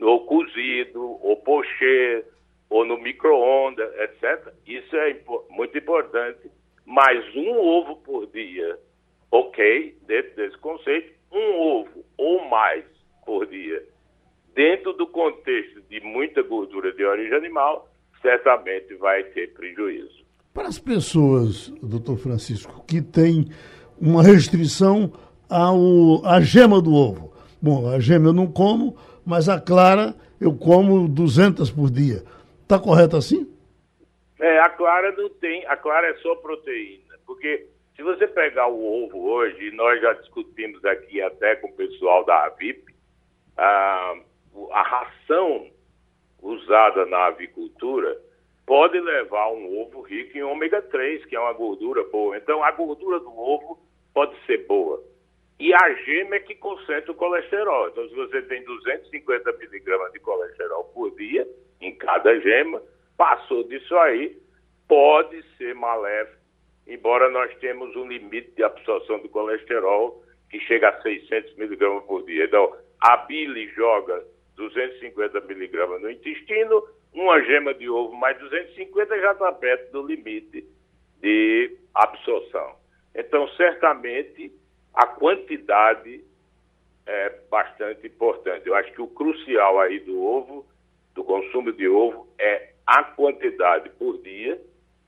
ou 0.00 0.26
cozido, 0.26 1.18
ou 1.22 1.36
pochê, 1.36 2.24
ou 2.68 2.84
no 2.84 2.98
micro-ondas, 2.98 3.92
etc. 3.98 4.52
Isso 4.66 4.96
é 4.96 5.10
impo 5.10 5.44
muito 5.50 5.76
importante. 5.76 6.50
Mas 6.86 7.24
um 7.36 7.58
ovo 7.58 7.96
por 7.96 8.26
dia, 8.28 8.78
ok, 9.30 9.96
dentro 10.06 10.36
desse 10.36 10.58
conceito, 10.58 11.12
um 11.30 11.60
ovo 11.60 12.04
ou 12.16 12.44
mais 12.48 12.84
por 13.24 13.46
dia, 13.46 13.84
dentro 14.54 14.92
do 14.94 15.06
contexto 15.06 15.80
de 15.82 16.00
muita 16.00 16.42
gordura 16.42 16.92
de 16.92 17.04
origem 17.04 17.36
animal, 17.36 17.88
certamente 18.20 18.94
vai 18.94 19.22
ter 19.24 19.52
prejuízo. 19.52 20.19
Para 20.52 20.66
as 20.66 20.78
pessoas, 20.78 21.68
doutor 21.80 22.18
Francisco, 22.18 22.84
que 22.84 23.00
têm 23.00 23.48
uma 24.00 24.20
restrição 24.20 25.12
ao, 25.48 26.26
à 26.26 26.40
gema 26.40 26.80
do 26.82 26.92
ovo. 26.92 27.32
Bom, 27.62 27.88
a 27.88 28.00
gema 28.00 28.28
eu 28.28 28.32
não 28.32 28.50
como, 28.50 28.96
mas 29.24 29.48
a 29.48 29.60
clara 29.60 30.14
eu 30.40 30.52
como 30.52 31.06
200 31.08 31.70
por 31.70 31.88
dia. 31.88 32.24
Está 32.62 32.80
correto 32.80 33.16
assim? 33.16 33.48
É, 34.40 34.58
a 34.58 34.70
clara 34.70 35.12
não 35.12 35.28
tem, 35.28 35.64
a 35.66 35.76
clara 35.76 36.08
é 36.08 36.14
só 36.14 36.34
proteína, 36.36 37.14
porque 37.26 37.68
se 37.94 38.02
você 38.02 38.26
pegar 38.26 38.66
o 38.66 39.04
ovo 39.04 39.30
hoje, 39.30 39.68
e 39.68 39.70
nós 39.72 40.00
já 40.00 40.14
discutimos 40.14 40.84
aqui 40.84 41.22
até 41.22 41.54
com 41.56 41.68
o 41.68 41.76
pessoal 41.76 42.24
da 42.24 42.46
AVIP, 42.46 42.92
a, 43.56 44.14
a 44.72 44.82
ração 44.82 45.70
usada 46.42 47.06
na 47.06 47.26
avicultura 47.26 48.18
pode 48.70 49.00
levar 49.00 49.50
um 49.50 49.80
ovo 49.80 50.00
rico 50.02 50.38
em 50.38 50.44
ômega 50.44 50.80
3, 50.80 51.24
que 51.24 51.34
é 51.34 51.40
uma 51.40 51.52
gordura 51.52 52.04
boa. 52.04 52.36
Então, 52.36 52.62
a 52.62 52.70
gordura 52.70 53.18
do 53.18 53.36
ovo 53.36 53.80
pode 54.14 54.32
ser 54.46 54.64
boa. 54.68 55.02
E 55.58 55.74
a 55.74 55.92
gema 56.04 56.36
é 56.36 56.38
que 56.38 56.54
concentra 56.54 57.10
o 57.10 57.16
colesterol. 57.16 57.88
Então, 57.88 58.08
se 58.08 58.14
você 58.14 58.40
tem 58.42 58.62
250 58.62 59.52
miligramas 59.54 60.12
de 60.12 60.20
colesterol 60.20 60.84
por 60.94 61.10
dia, 61.16 61.48
em 61.80 61.96
cada 61.96 62.38
gema, 62.38 62.80
passou 63.16 63.64
disso 63.64 63.96
aí, 63.98 64.40
pode 64.86 65.42
ser 65.56 65.74
maléfico, 65.74 66.38
embora 66.86 67.28
nós 67.28 67.52
temos 67.56 67.96
um 67.96 68.06
limite 68.06 68.52
de 68.52 68.62
absorção 68.62 69.18
do 69.18 69.28
colesterol 69.30 70.22
que 70.48 70.60
chega 70.60 70.90
a 70.90 71.02
600 71.02 71.56
miligramas 71.56 72.04
por 72.04 72.22
dia. 72.24 72.44
Então, 72.44 72.72
a 73.00 73.16
bile 73.16 73.66
joga 73.70 74.24
250 74.54 75.40
miligramas 75.40 76.00
no 76.00 76.08
intestino, 76.08 76.86
gema 77.60 77.74
de 77.74 77.88
ovo 77.88 78.16
mais 78.16 78.38
250 78.38 79.20
já 79.20 79.32
está 79.32 79.52
perto 79.52 79.92
do 79.92 80.06
limite 80.06 80.66
de 81.20 81.76
absorção. 81.94 82.74
Então, 83.14 83.46
certamente, 83.56 84.52
a 84.94 85.06
quantidade 85.06 86.24
é 87.06 87.38
bastante 87.50 88.06
importante. 88.06 88.66
Eu 88.66 88.74
acho 88.74 88.92
que 88.92 89.02
o 89.02 89.08
crucial 89.08 89.80
aí 89.80 90.00
do 90.00 90.22
ovo 90.22 90.64
do 91.14 91.24
consumo 91.24 91.72
de 91.72 91.86
ovo 91.88 92.26
é 92.38 92.70
a 92.86 93.02
quantidade 93.04 93.90
por 93.90 94.22
dia 94.22 94.60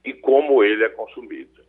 e 0.04 0.12
como 0.12 0.62
ele 0.62 0.84
é 0.84 0.88
consumido. 0.88 1.62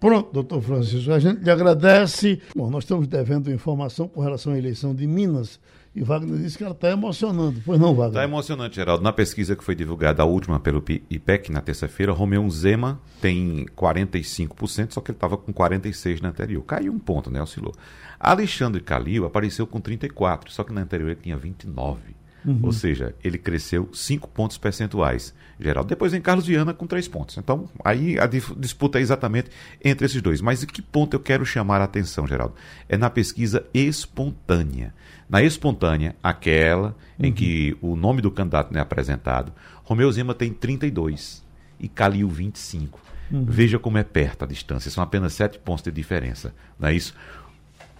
Pronto, 0.00 0.32
doutor 0.32 0.60
Francisco, 0.60 1.12
a 1.12 1.18
gente 1.18 1.42
lhe 1.42 1.50
agradece. 1.50 2.42
Bom, 2.54 2.68
nós 2.70 2.84
estamos 2.84 3.06
devendo 3.06 3.50
informação 3.50 4.08
com 4.08 4.20
relação 4.20 4.52
à 4.52 4.58
eleição 4.58 4.94
de 4.94 5.06
Minas 5.06 5.60
e 5.94 6.02
Wagner 6.02 6.38
disse 6.38 6.58
que 6.58 6.64
ela 6.64 6.72
está 6.72 6.90
emocionando. 6.90 7.62
Pois 7.64 7.78
não, 7.78 7.94
Wagner? 7.94 8.08
Está 8.08 8.24
emocionante, 8.24 8.76
Geraldo. 8.76 9.04
Na 9.04 9.12
pesquisa 9.12 9.54
que 9.54 9.62
foi 9.62 9.76
divulgada, 9.76 10.22
a 10.22 10.26
última 10.26 10.58
pelo 10.58 10.82
IPEC, 11.08 11.52
na 11.52 11.60
terça-feira, 11.60 12.12
Romeu 12.12 12.48
Zema 12.50 13.00
tem 13.20 13.64
45%, 13.76 14.92
só 14.92 15.00
que 15.00 15.12
ele 15.12 15.16
estava 15.16 15.36
com 15.36 15.52
46% 15.52 16.20
na 16.20 16.30
anterior. 16.30 16.62
Caiu 16.64 16.92
um 16.92 16.98
ponto, 16.98 17.30
né? 17.30 17.40
Oscilou. 17.40 17.72
Alexandre 18.18 18.80
Calil 18.80 19.24
apareceu 19.24 19.68
com 19.68 19.80
34%, 19.80 20.48
só 20.48 20.64
que 20.64 20.72
na 20.72 20.80
anterior 20.80 21.10
ele 21.10 21.20
tinha 21.22 21.38
29%. 21.38 21.98
Uhum. 22.44 22.60
Ou 22.62 22.72
seja, 22.72 23.14
ele 23.24 23.38
cresceu 23.38 23.88
5 23.92 24.28
pontos 24.28 24.58
percentuais. 24.58 25.34
Geral. 25.58 25.84
Depois 25.84 26.12
vem 26.12 26.20
Carlos 26.20 26.46
Viana 26.46 26.74
com 26.74 26.86
3 26.86 27.06
pontos. 27.08 27.38
Então, 27.38 27.68
aí 27.84 28.18
a 28.18 28.26
disputa 28.26 28.98
é 28.98 29.02
exatamente 29.02 29.50
entre 29.82 30.04
esses 30.04 30.20
dois. 30.20 30.40
Mas 30.40 30.62
em 30.62 30.66
que 30.66 30.82
ponto 30.82 31.14
eu 31.14 31.20
quero 31.20 31.46
chamar 31.46 31.80
a 31.80 31.84
atenção, 31.84 32.26
Geraldo? 32.26 32.54
É 32.88 32.96
na 32.96 33.08
pesquisa 33.08 33.64
espontânea. 33.72 34.92
Na 35.28 35.42
espontânea, 35.42 36.16
aquela 36.22 36.88
uhum. 37.18 37.26
em 37.26 37.32
que 37.32 37.76
o 37.80 37.96
nome 37.96 38.20
do 38.20 38.30
candidato 38.30 38.72
não 38.72 38.78
é 38.78 38.82
apresentado, 38.82 39.52
Romeu 39.84 40.10
Zema 40.10 40.34
tem 40.34 40.52
32 40.52 41.42
e 41.78 41.88
Calil 41.88 42.28
25. 42.28 43.00
Uhum. 43.30 43.44
Veja 43.44 43.78
como 43.78 43.96
é 43.96 44.04
perto 44.04 44.44
a 44.44 44.46
distância, 44.46 44.90
são 44.90 45.02
apenas 45.02 45.32
7 45.34 45.58
pontos 45.58 45.84
de 45.84 45.90
diferença. 45.90 46.54
Não 46.78 46.88
é 46.88 46.94
isso? 46.94 47.14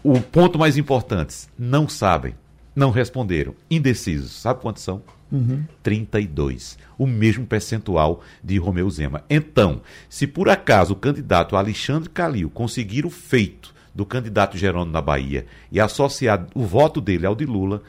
O 0.02 0.20
ponto 0.20 0.58
mais 0.58 0.76
importante, 0.76 1.48
não 1.58 1.88
sabem, 1.88 2.34
não 2.74 2.90
responderam, 2.90 3.54
indecisos. 3.70 4.32
Sabe 4.32 4.60
quantos 4.60 4.82
são? 4.82 5.02
Uhum. 5.30 5.64
32. 5.82 6.78
O 6.98 7.06
mesmo 7.06 7.46
percentual 7.46 8.22
de 8.42 8.56
Romeu 8.58 8.88
Zema. 8.90 9.24
Então, 9.28 9.80
se 10.08 10.26
por 10.26 10.48
acaso 10.48 10.92
o 10.92 10.96
candidato 10.96 11.56
Alexandre 11.56 12.08
Calil 12.08 12.50
conseguir 12.50 13.04
o 13.04 13.10
feito 13.10 13.74
do 13.94 14.04
candidato 14.04 14.58
Gerônimo 14.58 14.92
na 14.92 15.00
Bahia 15.00 15.46
e 15.70 15.80
associar 15.80 16.46
o 16.54 16.64
voto 16.64 17.00
dele 17.00 17.26
ao 17.26 17.34
de 17.34 17.44
Lula, 17.44 17.82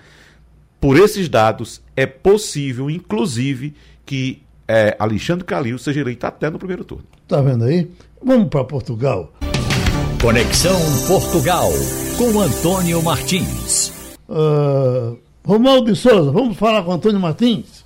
por 0.80 0.98
esses 0.98 1.28
dados, 1.28 1.82
é 1.96 2.06
possível, 2.06 2.90
inclusive, 2.90 3.74
que 4.06 4.44
é, 4.68 4.96
Alexandre 5.00 5.46
Calil 5.46 5.78
seja 5.80 6.02
eleito 6.02 6.26
até 6.28 6.50
no 6.50 6.60
primeiro 6.60 6.84
turno. 6.84 7.06
Tá 7.28 7.42
vendo 7.42 7.64
aí? 7.64 7.90
Vamos 8.24 8.50
para 8.50 8.64
Portugal. 8.64 9.34
Conexão 10.22 10.80
Portugal 11.08 11.70
com 12.18 12.40
Antônio 12.40 13.02
Martins. 13.02 13.95
Uh, 14.28 15.17
Romualdo 15.45 15.91
de 15.91 15.97
Souza, 15.97 16.32
vamos 16.32 16.57
falar 16.57 16.82
com 16.84 16.91
Antônio 16.91 17.19
Martins? 17.19 17.86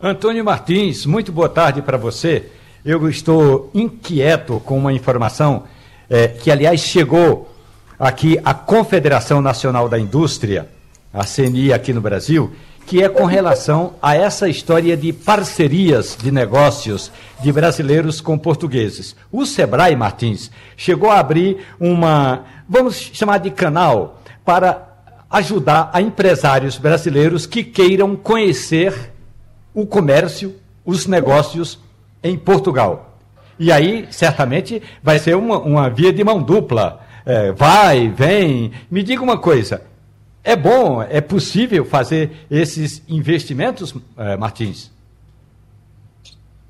Antônio 0.00 0.44
Martins, 0.44 1.06
muito 1.06 1.32
boa 1.32 1.48
tarde 1.48 1.80
para 1.80 1.96
você. 1.96 2.50
Eu 2.84 3.08
estou 3.08 3.70
inquieto 3.74 4.60
com 4.60 4.78
uma 4.78 4.92
informação 4.92 5.64
é, 6.08 6.28
que, 6.28 6.50
aliás, 6.50 6.80
chegou 6.80 7.52
aqui 7.98 8.38
à 8.44 8.54
Confederação 8.54 9.40
Nacional 9.40 9.88
da 9.88 9.98
Indústria, 9.98 10.68
a 11.12 11.24
CNI 11.24 11.72
aqui 11.72 11.92
no 11.92 12.00
Brasil, 12.00 12.52
que 12.86 13.02
é 13.02 13.08
com 13.08 13.24
relação 13.24 13.94
a 14.00 14.14
essa 14.14 14.48
história 14.48 14.96
de 14.96 15.12
parcerias 15.12 16.16
de 16.20 16.30
negócios 16.30 17.10
de 17.42 17.50
brasileiros 17.50 18.20
com 18.20 18.38
portugueses. 18.38 19.16
O 19.32 19.44
Sebrae 19.44 19.96
Martins 19.96 20.50
chegou 20.76 21.10
a 21.10 21.18
abrir 21.18 21.66
uma, 21.80 22.44
vamos 22.68 22.96
chamar 23.12 23.38
de 23.38 23.50
canal, 23.50 24.22
para 24.48 24.87
ajudar 25.30 25.90
a 25.92 26.00
empresários 26.00 26.78
brasileiros 26.78 27.46
que 27.46 27.62
queiram 27.62 28.16
conhecer 28.16 29.12
o 29.74 29.86
comércio, 29.86 30.54
os 30.84 31.06
negócios 31.06 31.78
em 32.22 32.36
Portugal. 32.36 33.18
E 33.58 33.72
aí, 33.72 34.06
certamente, 34.10 34.82
vai 35.02 35.18
ser 35.18 35.36
uma, 35.36 35.58
uma 35.58 35.90
via 35.90 36.12
de 36.12 36.22
mão 36.22 36.42
dupla. 36.42 37.00
É, 37.26 37.52
vai, 37.52 38.08
vem. 38.08 38.72
Me 38.90 39.02
diga 39.02 39.22
uma 39.22 39.36
coisa: 39.36 39.82
é 40.42 40.56
bom, 40.56 41.02
é 41.02 41.20
possível 41.20 41.84
fazer 41.84 42.46
esses 42.50 43.02
investimentos, 43.08 43.94
eh, 44.16 44.36
Martins? 44.36 44.90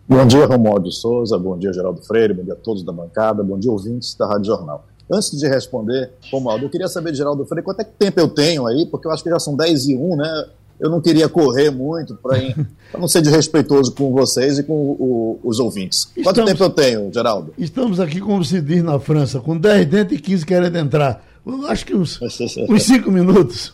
Bom 0.08 0.26
dia, 0.26 0.46
Romualdo 0.46 0.88
de 0.88 0.96
Souza, 0.96 1.38
bom 1.38 1.56
dia, 1.56 1.72
Geraldo 1.72 2.02
Freire, 2.02 2.32
bom 2.32 2.42
dia 2.42 2.54
a 2.54 2.56
todos 2.56 2.82
da 2.82 2.90
bancada, 2.90 3.42
bom 3.42 3.58
dia, 3.58 3.70
ouvintes 3.70 4.14
da 4.14 4.26
Rádio 4.26 4.46
Jornal. 4.46 4.84
Antes 5.10 5.30
de 5.30 5.48
responder, 5.48 6.10
Romualdo, 6.30 6.66
eu 6.66 6.70
queria 6.70 6.88
saber 6.88 7.12
de 7.12 7.18
Geraldo 7.18 7.44
Freire 7.46 7.64
quanto 7.64 7.80
é 7.80 7.84
que 7.84 7.92
tempo 7.92 8.20
eu 8.20 8.28
tenho 8.28 8.66
aí, 8.66 8.86
porque 8.86 9.06
eu 9.06 9.10
acho 9.10 9.22
que 9.22 9.30
já 9.30 9.38
são 9.38 9.56
10 9.56 9.88
e 9.88 9.96
1, 9.96 10.16
né? 10.16 10.46
Eu 10.78 10.90
não 10.90 11.00
queria 11.00 11.28
correr 11.28 11.70
muito 11.70 12.14
para 12.14 12.38
não 12.98 13.08
ser 13.08 13.22
desrespeitoso 13.22 13.92
com 13.92 14.12
vocês 14.12 14.58
e 14.58 14.62
com 14.62 14.74
o, 14.74 15.40
os 15.42 15.58
ouvintes. 15.58 16.04
Quanto 16.22 16.40
estamos, 16.40 16.50
tempo 16.52 16.64
eu 16.64 16.70
tenho, 16.70 17.12
Geraldo? 17.12 17.52
Estamos 17.58 17.98
aqui, 17.98 18.20
como 18.20 18.44
se 18.44 18.60
diz 18.60 18.82
na 18.82 19.00
França, 19.00 19.40
com 19.40 19.56
10 19.56 19.86
dentes 19.86 20.18
e 20.18 20.20
15 20.20 20.46
querendo 20.46 20.76
entrar 20.76 21.24
acho 21.68 21.86
que 21.86 21.94
uns, 21.94 22.20
uns 22.68 22.82
cinco 22.82 23.10
minutos. 23.10 23.72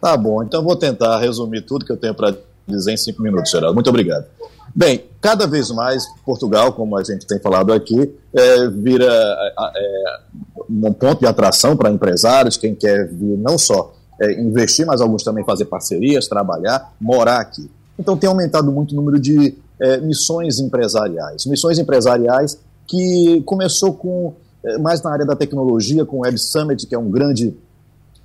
Tá 0.00 0.16
bom, 0.16 0.42
então 0.42 0.62
vou 0.62 0.76
tentar 0.76 1.18
resumir 1.18 1.62
tudo 1.62 1.84
que 1.84 1.92
eu 1.92 1.96
tenho 1.96 2.14
para 2.14 2.34
dizer 2.66 2.92
em 2.92 2.96
cinco 2.96 3.22
minutos, 3.22 3.50
Geraldo. 3.50 3.74
Muito 3.74 3.88
obrigado. 3.88 4.26
Bem, 4.74 5.04
cada 5.20 5.46
vez 5.46 5.70
mais 5.70 6.04
Portugal, 6.24 6.72
como 6.72 6.96
a 6.96 7.02
gente 7.02 7.26
tem 7.26 7.38
falado 7.40 7.72
aqui, 7.72 8.14
é, 8.32 8.68
vira 8.68 9.06
é, 9.06 10.20
um 10.68 10.92
ponto 10.92 11.20
de 11.20 11.26
atração 11.26 11.76
para 11.76 11.90
empresários, 11.90 12.56
quem 12.56 12.74
quer 12.74 13.08
vir 13.08 13.36
não 13.36 13.58
só 13.58 13.94
é, 14.20 14.40
investir, 14.40 14.86
mas 14.86 15.00
alguns 15.00 15.22
também 15.22 15.44
fazer 15.44 15.64
parcerias, 15.64 16.28
trabalhar, 16.28 16.92
morar 17.00 17.40
aqui. 17.40 17.70
Então 17.98 18.16
tem 18.16 18.28
aumentado 18.28 18.70
muito 18.70 18.92
o 18.92 18.96
número 18.96 19.18
de 19.18 19.56
é, 19.80 19.98
missões 19.98 20.58
empresariais. 20.58 21.46
Missões 21.46 21.78
empresariais 21.78 22.58
que 22.86 23.42
começou 23.44 23.92
com 23.92 24.34
é, 24.64 24.78
mais 24.78 25.02
na 25.02 25.12
área 25.12 25.26
da 25.26 25.36
tecnologia, 25.36 26.04
com 26.04 26.18
o 26.18 26.20
Web 26.20 26.38
Summit, 26.38 26.86
que 26.86 26.94
é 26.94 26.98
um 26.98 27.10
grande, 27.10 27.54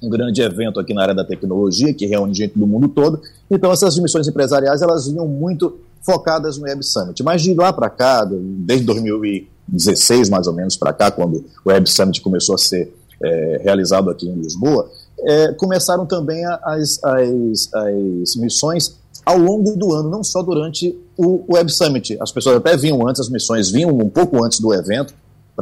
um 0.02 0.10
grande 0.10 0.42
evento 0.42 0.80
aqui 0.80 0.94
na 0.94 1.02
área 1.02 1.16
da 1.16 1.24
tecnologia, 1.24 1.94
que 1.94 2.06
reúne 2.06 2.34
gente 2.34 2.58
do 2.58 2.66
mundo 2.66 2.88
todo. 2.88 3.22
Então, 3.50 3.72
essas 3.72 3.98
missões 4.00 4.28
empresariais, 4.28 4.82
elas 4.82 5.08
vinham 5.08 5.28
muito 5.28 5.78
focadas 6.04 6.58
no 6.58 6.66
Web 6.66 6.84
Summit. 6.86 7.24
Mas 7.24 7.42
de 7.42 7.54
lá 7.54 7.74
para 7.74 7.90
cá, 7.90 8.26
desde 8.26 8.86
2016 8.86 10.30
mais 10.30 10.48
ou 10.48 10.54
menos 10.54 10.76
para 10.76 10.94
cá, 10.94 11.10
quando 11.10 11.46
o 11.66 11.70
Web 11.70 11.90
Summit 11.90 12.22
começou 12.22 12.56
a 12.56 12.58
ser 12.58 12.94
é, 13.24 13.62
realizado 13.64 14.10
aqui 14.10 14.28
em 14.28 14.36
Lisboa, 14.36 14.90
é, 15.20 15.54
começaram 15.54 16.06
também 16.06 16.44
as, 16.46 17.02
as, 17.04 17.70
as 17.74 18.36
missões 18.36 18.98
ao 19.26 19.38
longo 19.38 19.76
do 19.78 19.94
ano, 19.94 20.10
não 20.10 20.24
só 20.24 20.44
durante 20.44 20.98
o 21.18 21.44
Web 21.54 21.72
Summit. 21.72 22.18
As 22.20 22.32
pessoas 22.32 22.58
até 22.58 22.76
vinham 22.76 23.08
antes, 23.08 23.22
as 23.22 23.30
missões 23.30 23.70
vinham 23.70 23.90
um 23.90 24.10
pouco 24.10 24.44
antes 24.44 24.60
do 24.60 24.74
evento, 24.74 25.14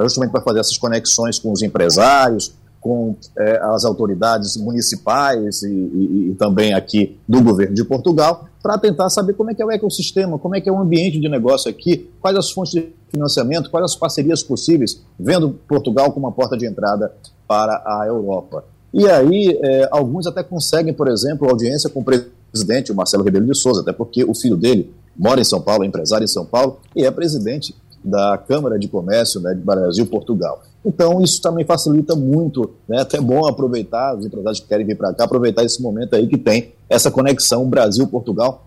justamente 0.02 0.32
para 0.32 0.42
fazer 0.42 0.60
essas 0.60 0.78
conexões 0.78 1.38
com 1.38 1.52
os 1.52 1.62
empresários, 1.62 2.54
com 2.82 3.16
é, 3.38 3.60
as 3.62 3.86
autoridades 3.86 4.58
municipais 4.58 5.62
e, 5.62 5.70
e, 5.70 6.30
e, 6.32 6.36
também 6.36 6.74
aqui 6.74 7.18
do 7.30 7.42
governo 7.42 7.76
de 7.76 7.86
Portugal, 7.86 8.48
para 8.62 8.78
tentar 8.78 9.08
saber 9.10 9.34
como 9.34 9.52
é 9.52 9.54
que 9.54 9.62
é 9.62 9.66
o 9.66 9.72
ecossistema, 9.72 10.40
como 10.40 10.56
é 10.56 10.62
que 10.62 10.68
é 10.68 10.72
o 10.72 10.80
ambiente 10.80 11.20
de 11.20 11.30
negócio 11.30 11.70
aqui, 11.70 12.10
quais 12.20 12.36
as 12.36 12.52
fontes 12.52 12.74
de 12.74 12.92
financiamento, 13.10 13.70
quais 13.70 13.86
as 13.86 13.96
parcerias 13.96 14.42
possíveis, 14.42 15.00
vendo 15.18 15.52
Portugal 15.68 16.12
como 16.12 16.26
uma 16.26 16.32
porta 16.32 16.58
de 16.58 16.66
entrada 16.66 17.14
para 17.48 17.84
a 17.86 18.06
Europa. 18.08 18.64
E 18.92 19.08
aí, 19.08 19.60
é, 19.62 19.88
alguns 19.92 20.26
até 20.26 20.44
conseguem, 20.44 20.94
por 20.94 21.08
exemplo, 21.08 21.48
audiência 21.48 21.90
com 21.90 22.02
o 22.02 22.04
presidente, 22.04 22.92
o 22.92 22.96
Marcelo 22.96 23.24
Rebelo 23.24 23.46
de 23.46 23.56
Souza, 23.56 23.82
até 23.82 23.94
porque 23.94 24.24
o 24.24 24.34
filho 24.34 24.58
dele 24.58 24.92
mora 25.16 25.40
em 25.40 25.46
São 25.46 25.62
Paulo, 25.62 25.84
é 25.84 25.88
empresário 25.88 26.26
em 26.26 26.28
São 26.28 26.46
Paulo, 26.46 26.80
e 26.96 27.06
é 27.06 27.12
presidente 27.12 27.76
da 28.04 28.38
Câmara 28.38 28.80
de 28.80 28.88
Comércio 28.88 29.40
né, 29.40 29.54
de 29.54 29.62
Brasil-Portugal. 29.62 30.64
Então, 30.84 31.22
isso 31.22 31.42
também 31.42 31.64
facilita 31.64 32.16
muito, 32.16 32.74
né, 32.88 33.02
até 33.02 33.18
é 33.18 33.22
bom 33.22 33.48
aproveitar, 33.48 34.16
os 34.16 34.26
empresários 34.26 34.60
que 34.60 34.68
querem 34.68 34.86
vir 34.86 34.98
para 34.98 35.14
cá, 35.14 35.26
aproveitar 35.26 35.64
esse 35.64 35.82
momento 35.82 36.16
aí 36.16 36.28
que 36.28 36.38
tem 36.38 36.74
essa 36.90 37.12
conexão 37.12 37.70
Brasil-Portugal, 37.70 38.66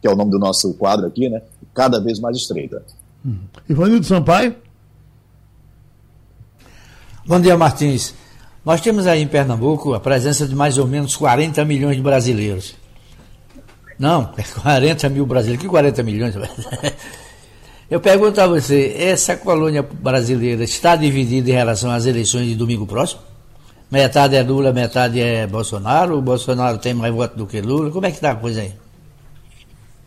que 0.00 0.08
é 0.08 0.10
o 0.10 0.16
nome 0.16 0.30
do 0.30 0.38
nosso 0.38 0.72
quadro 0.74 1.06
aqui, 1.06 1.28
né, 1.28 1.42
cada 1.74 2.00
vez 2.00 2.18
mais 2.18 2.38
estreita. 2.38 2.82
Uhum. 3.24 3.38
Ivanildo 3.68 4.06
Sampaio. 4.06 4.54
Bom 7.26 7.40
dia, 7.40 7.56
Martins. 7.56 8.14
Nós 8.64 8.80
temos 8.80 9.06
aí 9.06 9.20
em 9.20 9.28
Pernambuco 9.28 9.94
a 9.94 10.00
presença 10.00 10.46
de 10.46 10.54
mais 10.54 10.78
ou 10.78 10.86
menos 10.86 11.16
40 11.16 11.64
milhões 11.64 11.96
de 11.96 12.02
brasileiros. 12.02 12.74
Não, 13.98 14.32
40 14.62 15.08
mil 15.08 15.26
brasileiros. 15.26 15.62
Que 15.62 15.68
40 15.68 16.02
milhões? 16.02 16.34
Eu 17.88 18.00
pergunto 18.00 18.40
a 18.40 18.48
você, 18.48 18.96
essa 18.98 19.36
colônia 19.36 19.80
brasileira 19.80 20.64
está 20.64 20.96
dividida 20.96 21.50
em 21.50 21.52
relação 21.52 21.88
às 21.88 22.04
eleições 22.04 22.48
de 22.48 22.56
domingo 22.56 22.84
próximo? 22.84 23.20
Metade 23.88 24.34
é 24.34 24.42
Lula, 24.42 24.72
metade 24.72 25.20
é 25.20 25.46
Bolsonaro, 25.46 26.18
o 26.18 26.20
Bolsonaro 26.20 26.78
tem 26.78 26.92
mais 26.92 27.14
voto 27.14 27.36
do 27.36 27.46
que 27.46 27.60
Lula, 27.60 27.92
como 27.92 28.04
é 28.04 28.10
que 28.10 28.16
está 28.16 28.32
a 28.32 28.34
coisa 28.34 28.62
aí? 28.62 28.72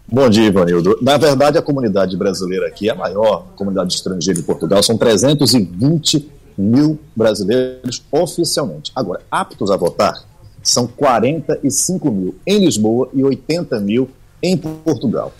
Bom 0.05 0.29
dia, 0.29 0.47
Ivanildo. 0.47 0.97
Na 1.01 1.15
verdade, 1.15 1.57
a 1.57 1.61
comunidade 1.61 2.17
brasileira 2.17 2.67
aqui 2.67 2.89
é 2.89 2.91
a 2.91 2.95
maior 2.95 3.45
comunidade 3.55 3.93
estrangeira 3.93 4.37
em 4.37 4.43
Portugal, 4.43 4.83
são 4.83 4.97
320 4.97 6.29
mil 6.57 6.99
brasileiros 7.15 8.03
oficialmente. 8.11 8.91
Agora, 8.93 9.21
aptos 9.31 9.71
a 9.71 9.77
votar, 9.77 10.21
são 10.61 10.85
45 10.85 12.11
mil 12.11 12.35
em 12.45 12.59
Lisboa 12.59 13.07
e 13.13 13.23
80 13.23 13.79
mil 13.79 14.09
em 14.43 14.57
Portugal. 14.57 15.31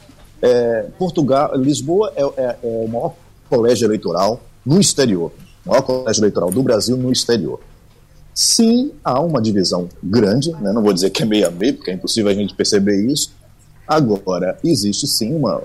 É, 0.41 0.87
Portugal, 0.97 1.55
Lisboa 1.55 2.13
é, 2.15 2.23
é, 2.23 2.57
é, 2.63 2.85
o 2.85 2.87
maior 2.87 3.13
colégio 3.49 3.85
eleitoral 3.85 4.41
no 4.65 4.79
exterior, 4.79 5.31
o 5.65 5.69
maior 5.69 5.81
colégio 5.81 6.21
eleitoral 6.21 6.51
do 6.51 6.63
Brasil 6.63 6.95
no 6.95 7.11
exterior. 7.11 7.59
Sim, 8.33 8.91
há 9.03 9.19
uma 9.19 9.41
divisão 9.41 9.89
grande, 10.01 10.51
né, 10.61 10.71
não 10.71 10.81
vou 10.81 10.93
dizer 10.93 11.09
que 11.09 11.23
é 11.23 11.25
meio 11.25 11.47
a 11.47 11.51
meio, 11.51 11.75
porque 11.75 11.91
é 11.91 11.93
impossível 11.93 12.31
a 12.31 12.33
gente 12.33 12.53
perceber 12.53 13.05
isso. 13.05 13.31
Agora, 13.85 14.57
existe 14.63 15.07
sim 15.07 15.35
uma, 15.35 15.59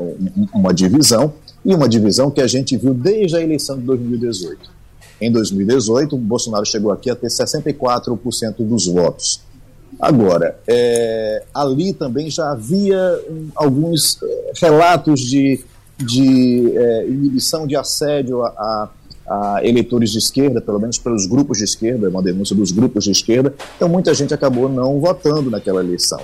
uma 0.52 0.72
divisão, 0.72 1.34
e 1.64 1.74
uma 1.74 1.88
divisão 1.88 2.30
que 2.30 2.40
a 2.40 2.46
gente 2.46 2.76
viu 2.76 2.92
desde 2.92 3.36
a 3.36 3.40
eleição 3.40 3.78
de 3.78 3.84
2018. 3.84 4.70
Em 5.20 5.30
2018, 5.30 6.14
o 6.14 6.18
Bolsonaro 6.18 6.66
chegou 6.66 6.92
aqui 6.92 7.08
a 7.08 7.16
ter 7.16 7.28
64% 7.28 8.56
dos 8.58 8.86
votos. 8.86 9.40
Agora, 10.00 10.58
é, 10.66 11.42
ali 11.54 11.92
também 11.92 12.30
já 12.30 12.50
havia 12.50 13.20
um, 13.28 13.48
alguns 13.54 14.22
é, 14.22 14.52
relatos 14.60 15.20
de, 15.20 15.60
de 15.98 16.72
é, 16.76 17.06
inibição 17.06 17.66
de 17.66 17.76
assédio 17.76 18.42
a, 18.42 18.48
a, 18.48 18.90
a, 19.56 19.64
eleitores 19.64 20.10
de 20.10 20.18
esquerda, 20.18 20.60
pelo 20.60 20.78
menos 20.78 20.98
pelos 20.98 21.26
grupos 21.26 21.58
de 21.58 21.64
esquerda, 21.64 22.08
uma 22.08 22.22
denúncia 22.22 22.54
dos 22.54 22.72
grupos 22.72 23.04
de 23.04 23.10
esquerda, 23.10 23.54
então 23.76 23.88
muita 23.88 24.12
gente 24.14 24.34
acabou 24.34 24.68
não 24.68 25.00
votando 25.00 25.50
naquela 25.50 25.80
eleição. 25.80 26.20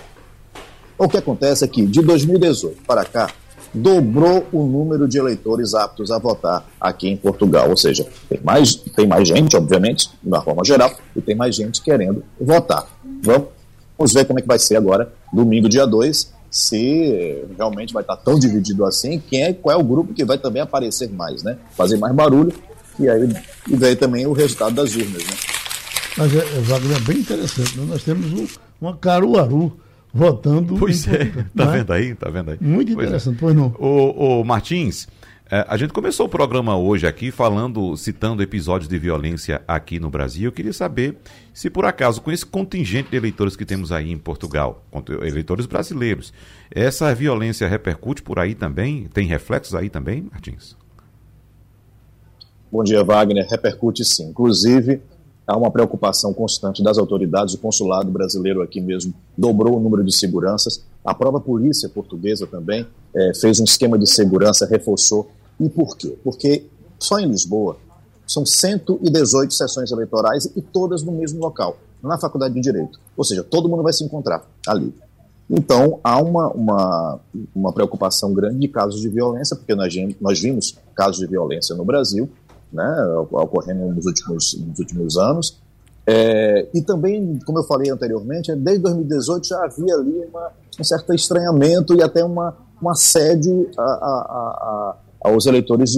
O 0.98 1.08
que 1.08 1.16
acontece 1.16 1.64
é 1.64 1.68
que, 1.68 1.86
de 1.86 2.02
2018 2.02 2.82
para 2.86 3.04
cá, 3.04 3.30
dobrou 3.72 4.46
o 4.52 4.66
número 4.66 5.08
de 5.08 5.18
eleitores 5.18 5.74
aptos 5.74 6.10
a 6.10 6.18
votar 6.18 6.68
aqui 6.80 7.08
em 7.08 7.16
Portugal. 7.16 7.70
Ou 7.70 7.76
seja, 7.76 8.06
tem 8.28 8.40
mais, 8.42 8.74
tem 8.74 9.06
mais 9.06 9.26
gente, 9.26 9.56
obviamente, 9.56 10.10
na 10.22 10.42
forma 10.42 10.62
geral, 10.64 10.92
e 11.16 11.20
tem 11.20 11.34
mais 11.34 11.54
gente 11.54 11.80
querendo 11.80 12.22
votar. 12.38 12.86
Vamos 13.22 13.48
ver 14.08 14.24
como 14.24 14.38
é 14.38 14.42
que 14.42 14.48
vai 14.48 14.58
ser 14.58 14.76
agora, 14.76 15.12
domingo, 15.32 15.68
dia 15.68 15.86
2, 15.86 16.32
se 16.50 17.44
realmente 17.56 17.92
vai 17.92 18.02
estar 18.02 18.16
tão 18.16 18.38
dividido 18.38 18.84
assim, 18.84 19.22
quem 19.28 19.44
é, 19.44 19.52
qual 19.52 19.76
é 19.76 19.80
o 19.80 19.84
grupo 19.84 20.12
que 20.12 20.24
vai 20.24 20.38
também 20.38 20.62
aparecer 20.62 21.10
mais, 21.10 21.42
né? 21.42 21.56
Fazer 21.76 21.96
mais 21.96 22.14
barulho, 22.14 22.52
e 22.98 23.08
aí 23.08 23.28
e 23.68 23.76
daí 23.76 23.94
também 23.94 24.26
o 24.26 24.32
resultado 24.32 24.74
das 24.74 24.94
urnas, 24.94 25.24
né? 25.24 25.34
Mas, 26.16 26.34
é, 26.34 26.38
é 26.38 26.96
é 26.96 27.00
bem 27.00 27.18
interessante. 27.18 27.78
Né? 27.78 27.86
Nós 27.88 28.02
temos 28.02 28.32
um, 28.32 28.46
uma 28.80 28.96
Caruaru 28.96 29.78
votando. 30.12 30.76
Pois 30.76 31.06
é, 31.06 31.26
tá 31.56 31.66
né? 31.66 31.78
vendo 31.78 31.92
aí? 31.92 32.14
Tá 32.14 32.28
vendo 32.30 32.50
aí? 32.50 32.58
Muito 32.60 32.94
pois 32.94 33.04
é. 33.04 33.08
interessante, 33.08 33.36
é. 33.36 33.40
pois 33.40 33.54
não. 33.54 33.74
O, 33.78 34.40
o 34.40 34.44
Martins, 34.44 35.06
é, 35.50 35.66
a 35.68 35.76
gente 35.76 35.92
começou 35.92 36.26
o 36.26 36.28
programa 36.28 36.76
hoje 36.76 37.06
aqui 37.06 37.30
falando, 37.30 37.96
citando 37.96 38.42
episódios 38.42 38.88
de 38.88 38.98
violência 38.98 39.62
aqui 39.66 39.98
no 39.98 40.08
Brasil. 40.08 40.44
Eu 40.44 40.52
queria 40.52 40.72
saber 40.72 41.16
se 41.52 41.68
por 41.68 41.84
acaso, 41.84 42.22
com 42.22 42.30
esse 42.30 42.46
contingente 42.46 43.10
de 43.10 43.16
eleitores 43.16 43.56
que 43.56 43.64
temos 43.64 43.90
aí 43.90 44.12
em 44.12 44.18
Portugal, 44.18 44.84
eleitores 45.22 45.66
brasileiros, 45.66 46.32
essa 46.70 47.12
violência 47.14 47.66
repercute 47.66 48.22
por 48.22 48.38
aí 48.38 48.54
também? 48.54 49.08
Tem 49.12 49.26
reflexos 49.26 49.74
aí 49.74 49.90
também, 49.90 50.28
Martins? 50.30 50.76
Bom 52.70 52.84
dia, 52.84 53.02
Wagner. 53.02 53.48
Repercute 53.50 54.04
sim. 54.04 54.28
Inclusive, 54.28 55.02
há 55.44 55.56
uma 55.56 55.72
preocupação 55.72 56.32
constante 56.32 56.80
das 56.80 56.96
autoridades. 56.96 57.54
O 57.54 57.58
consulado 57.58 58.08
brasileiro 58.08 58.62
aqui 58.62 58.80
mesmo 58.80 59.12
dobrou 59.36 59.76
o 59.76 59.80
número 59.80 60.04
de 60.04 60.14
seguranças. 60.14 60.86
A 61.04 61.12
própria 61.12 61.40
polícia 61.40 61.88
portuguesa 61.88 62.46
também 62.46 62.86
é, 63.12 63.32
fez 63.34 63.58
um 63.58 63.64
esquema 63.64 63.98
de 63.98 64.08
segurança, 64.08 64.64
reforçou. 64.64 65.28
E 65.60 65.68
por 65.68 65.96
quê? 65.96 66.18
Porque 66.24 66.66
só 66.98 67.18
em 67.18 67.26
Lisboa 67.26 67.76
são 68.26 68.46
118 68.46 69.52
sessões 69.52 69.90
eleitorais 69.90 70.46
e 70.56 70.62
todas 70.62 71.02
no 71.02 71.12
mesmo 71.12 71.40
local, 71.40 71.76
na 72.02 72.18
Faculdade 72.18 72.54
de 72.54 72.60
Direito. 72.60 72.98
Ou 73.16 73.24
seja, 73.24 73.44
todo 73.44 73.68
mundo 73.68 73.82
vai 73.82 73.92
se 73.92 74.04
encontrar 74.04 74.48
ali. 74.66 74.94
Então, 75.50 75.98
há 76.04 76.22
uma, 76.22 76.48
uma, 76.50 77.20
uma 77.54 77.72
preocupação 77.72 78.32
grande 78.32 78.60
de 78.60 78.68
casos 78.68 79.00
de 79.00 79.08
violência, 79.08 79.56
porque 79.56 79.74
nós, 79.74 79.92
nós 80.20 80.40
vimos 80.40 80.78
casos 80.94 81.18
de 81.18 81.26
violência 81.26 81.74
no 81.74 81.84
Brasil, 81.84 82.30
né, 82.72 83.04
ocorrendo 83.32 83.92
nos 83.92 84.06
últimos, 84.06 84.54
nos 84.54 84.78
últimos 84.78 85.16
anos. 85.16 85.58
É, 86.06 86.68
e 86.72 86.80
também, 86.82 87.38
como 87.44 87.58
eu 87.58 87.64
falei 87.64 87.90
anteriormente, 87.90 88.54
desde 88.54 88.82
2018 88.82 89.46
já 89.46 89.64
havia 89.64 89.94
ali 89.94 90.24
uma, 90.32 90.52
um 90.78 90.84
certo 90.84 91.12
estranhamento 91.12 91.94
e 91.94 92.02
até 92.02 92.24
uma, 92.24 92.56
um 92.80 92.88
assédio 92.88 93.68
a, 93.76 93.82
a, 93.82 93.86
a, 93.86 94.96
aos 95.22 95.46
eleitores 95.46 95.96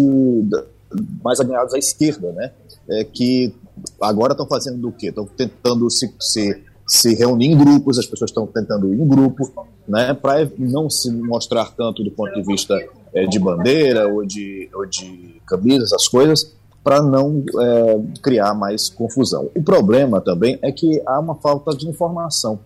mais 1.23 1.41
alinhados 1.41 1.75
à 1.75 1.79
esquerda, 1.79 2.33
né, 2.33 2.53
é, 2.89 3.05
que 3.05 3.55
agora 4.01 4.33
estão 4.33 4.47
fazendo 4.47 4.79
do 4.79 4.93
quê? 4.93 5.09
Estão 5.09 5.25
tentando 5.25 5.89
se, 5.91 6.13
se, 6.21 6.63
se 6.87 7.15
reunir 7.15 7.47
em 7.47 7.57
grupos, 7.57 7.99
as 7.99 8.07
pessoas 8.07 8.31
estão 8.31 8.47
tentando 8.47 8.93
ir 8.93 9.01
em 9.01 9.07
grupo, 9.07 9.51
né, 9.89 10.13
para 10.15 10.51
não 10.59 10.91
se 10.91 11.11
mostrar 11.11 11.71
tanto 11.77 12.03
do 12.05 12.11
ponto 12.11 12.33
de 12.35 12.43
vista 12.43 12.79
é, 13.15 13.25
de 13.27 13.39
bandeira 13.39 14.09
ou 14.09 14.25
de, 14.25 14.69
ou 14.75 14.87
de 14.87 15.41
camisa, 15.47 15.85
essas 15.85 16.09
coisas, 16.09 16.55
para 16.85 17.01
não 17.01 17.45
é, 17.61 18.01
criar 18.21 18.55
mais 18.55 18.89
confusão. 18.89 19.51
O 19.55 19.63
problema 19.63 20.21
também 20.21 20.59
é 20.63 20.73
que 20.73 21.01
há 21.07 21.19
uma 21.19 21.37
falta 21.37 21.77
de 21.77 21.89
informação. 21.89 22.59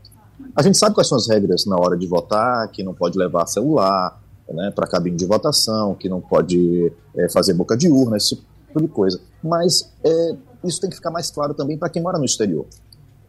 A 0.54 0.62
gente 0.62 0.78
sabe 0.78 0.94
quais 0.94 1.08
são 1.08 1.18
as 1.18 1.28
regras 1.28 1.66
na 1.66 1.76
hora 1.76 1.96
de 1.96 2.06
votar, 2.06 2.68
que 2.70 2.82
não 2.82 2.94
pode 2.94 3.18
levar 3.18 3.46
celular 3.46 4.20
né, 4.48 4.70
para 4.74 4.86
cabine 4.86 5.16
de 5.16 5.26
votação, 5.26 5.94
que 5.94 6.08
não 6.08 6.20
pode 6.20 6.92
é, 7.16 7.28
fazer 7.28 7.54
boca 7.54 7.76
de 7.76 7.88
urna, 7.88 8.16
esse 8.16 8.36
tipo 8.36 8.80
de 8.80 8.88
coisa. 8.88 9.20
Mas 9.42 9.90
é, 10.04 10.36
isso 10.64 10.80
tem 10.80 10.90
que 10.90 10.96
ficar 10.96 11.10
mais 11.10 11.30
claro 11.30 11.54
também 11.54 11.76
para 11.76 11.88
quem 11.88 12.02
mora 12.02 12.18
no 12.18 12.24
exterior. 12.24 12.66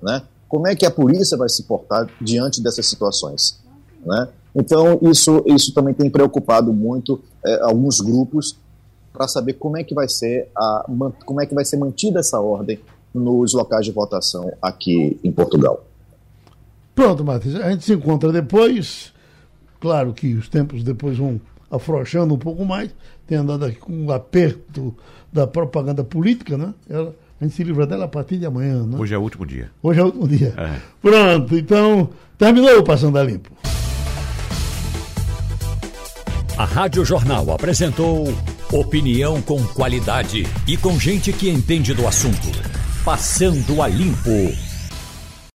Né? 0.01 0.21
Como 0.47 0.67
é 0.67 0.75
que 0.75 0.85
a 0.85 0.91
polícia 0.91 1.37
vai 1.37 1.49
se 1.49 1.63
portar 1.63 2.07
diante 2.21 2.61
dessas 2.61 2.85
situações? 2.85 3.59
Né? 4.05 4.27
Então, 4.55 4.99
isso, 5.03 5.43
isso 5.45 5.73
também 5.73 5.93
tem 5.93 6.09
preocupado 6.09 6.73
muito 6.73 7.21
é, 7.45 7.61
alguns 7.61 7.99
grupos 7.99 8.57
para 9.11 9.27
saber 9.27 9.53
como 9.53 9.77
é 9.77 9.83
que 9.83 9.95
vai 9.95 10.07
ser 10.07 10.49
a 10.55 10.85
como 11.25 11.41
é 11.41 11.45
que 11.45 11.55
vai 11.55 11.65
ser 11.65 11.77
mantida 11.77 12.19
essa 12.19 12.39
ordem 12.39 12.79
nos 13.13 13.53
locais 13.53 13.83
de 13.83 13.91
votação 13.91 14.51
aqui 14.61 15.19
em 15.23 15.31
Portugal. 15.31 15.83
Pronto, 16.93 17.23
Matheus, 17.23 17.55
a 17.55 17.71
gente 17.71 17.83
se 17.83 17.93
encontra 17.93 18.31
depois. 18.31 19.13
Claro 19.79 20.13
que 20.13 20.33
os 20.33 20.47
tempos 20.49 20.83
depois 20.83 21.17
vão 21.17 21.39
afrouxando 21.69 22.33
um 22.33 22.37
pouco 22.37 22.65
mais. 22.65 22.89
Tem 23.25 23.37
andado 23.37 23.65
aqui 23.65 23.77
com 23.77 23.93
um 23.93 24.11
aperto 24.11 24.95
da 25.31 25.45
propaganda 25.45 26.03
política, 26.03 26.57
né? 26.57 26.73
Ela, 26.89 27.13
a 27.39 27.43
gente 27.43 27.55
se 27.55 27.63
livra 27.63 27.85
dela 27.85 28.05
a 28.05 28.07
partir 28.07 28.37
de 28.37 28.45
amanhã, 28.45 28.83
né? 28.83 28.97
Hoje 28.97 29.13
é 29.13 29.17
o 29.17 29.21
último 29.21 29.45
dia. 29.45 29.69
Hoje 29.81 29.99
é 29.99 30.03
o 30.03 30.05
último 30.05 30.27
dia. 30.27 30.53
É. 30.57 30.79
Pronto, 31.01 31.55
então 31.55 32.09
terminou 32.37 32.79
o 32.79 32.83
Passando 32.83 33.17
a 33.17 33.23
Limpo. 33.23 33.51
A 36.57 36.65
Rádio 36.65 37.05
Jornal 37.05 37.51
apresentou 37.51 38.33
Opinião 38.71 39.41
com 39.41 39.63
qualidade 39.67 40.45
e 40.67 40.75
com 40.75 40.99
gente 40.99 41.31
que 41.31 41.49
entende 41.49 41.93
do 41.93 42.05
assunto. 42.05 42.51
Passando 43.05 43.81
a 43.81 43.87
limpo. 43.87 44.66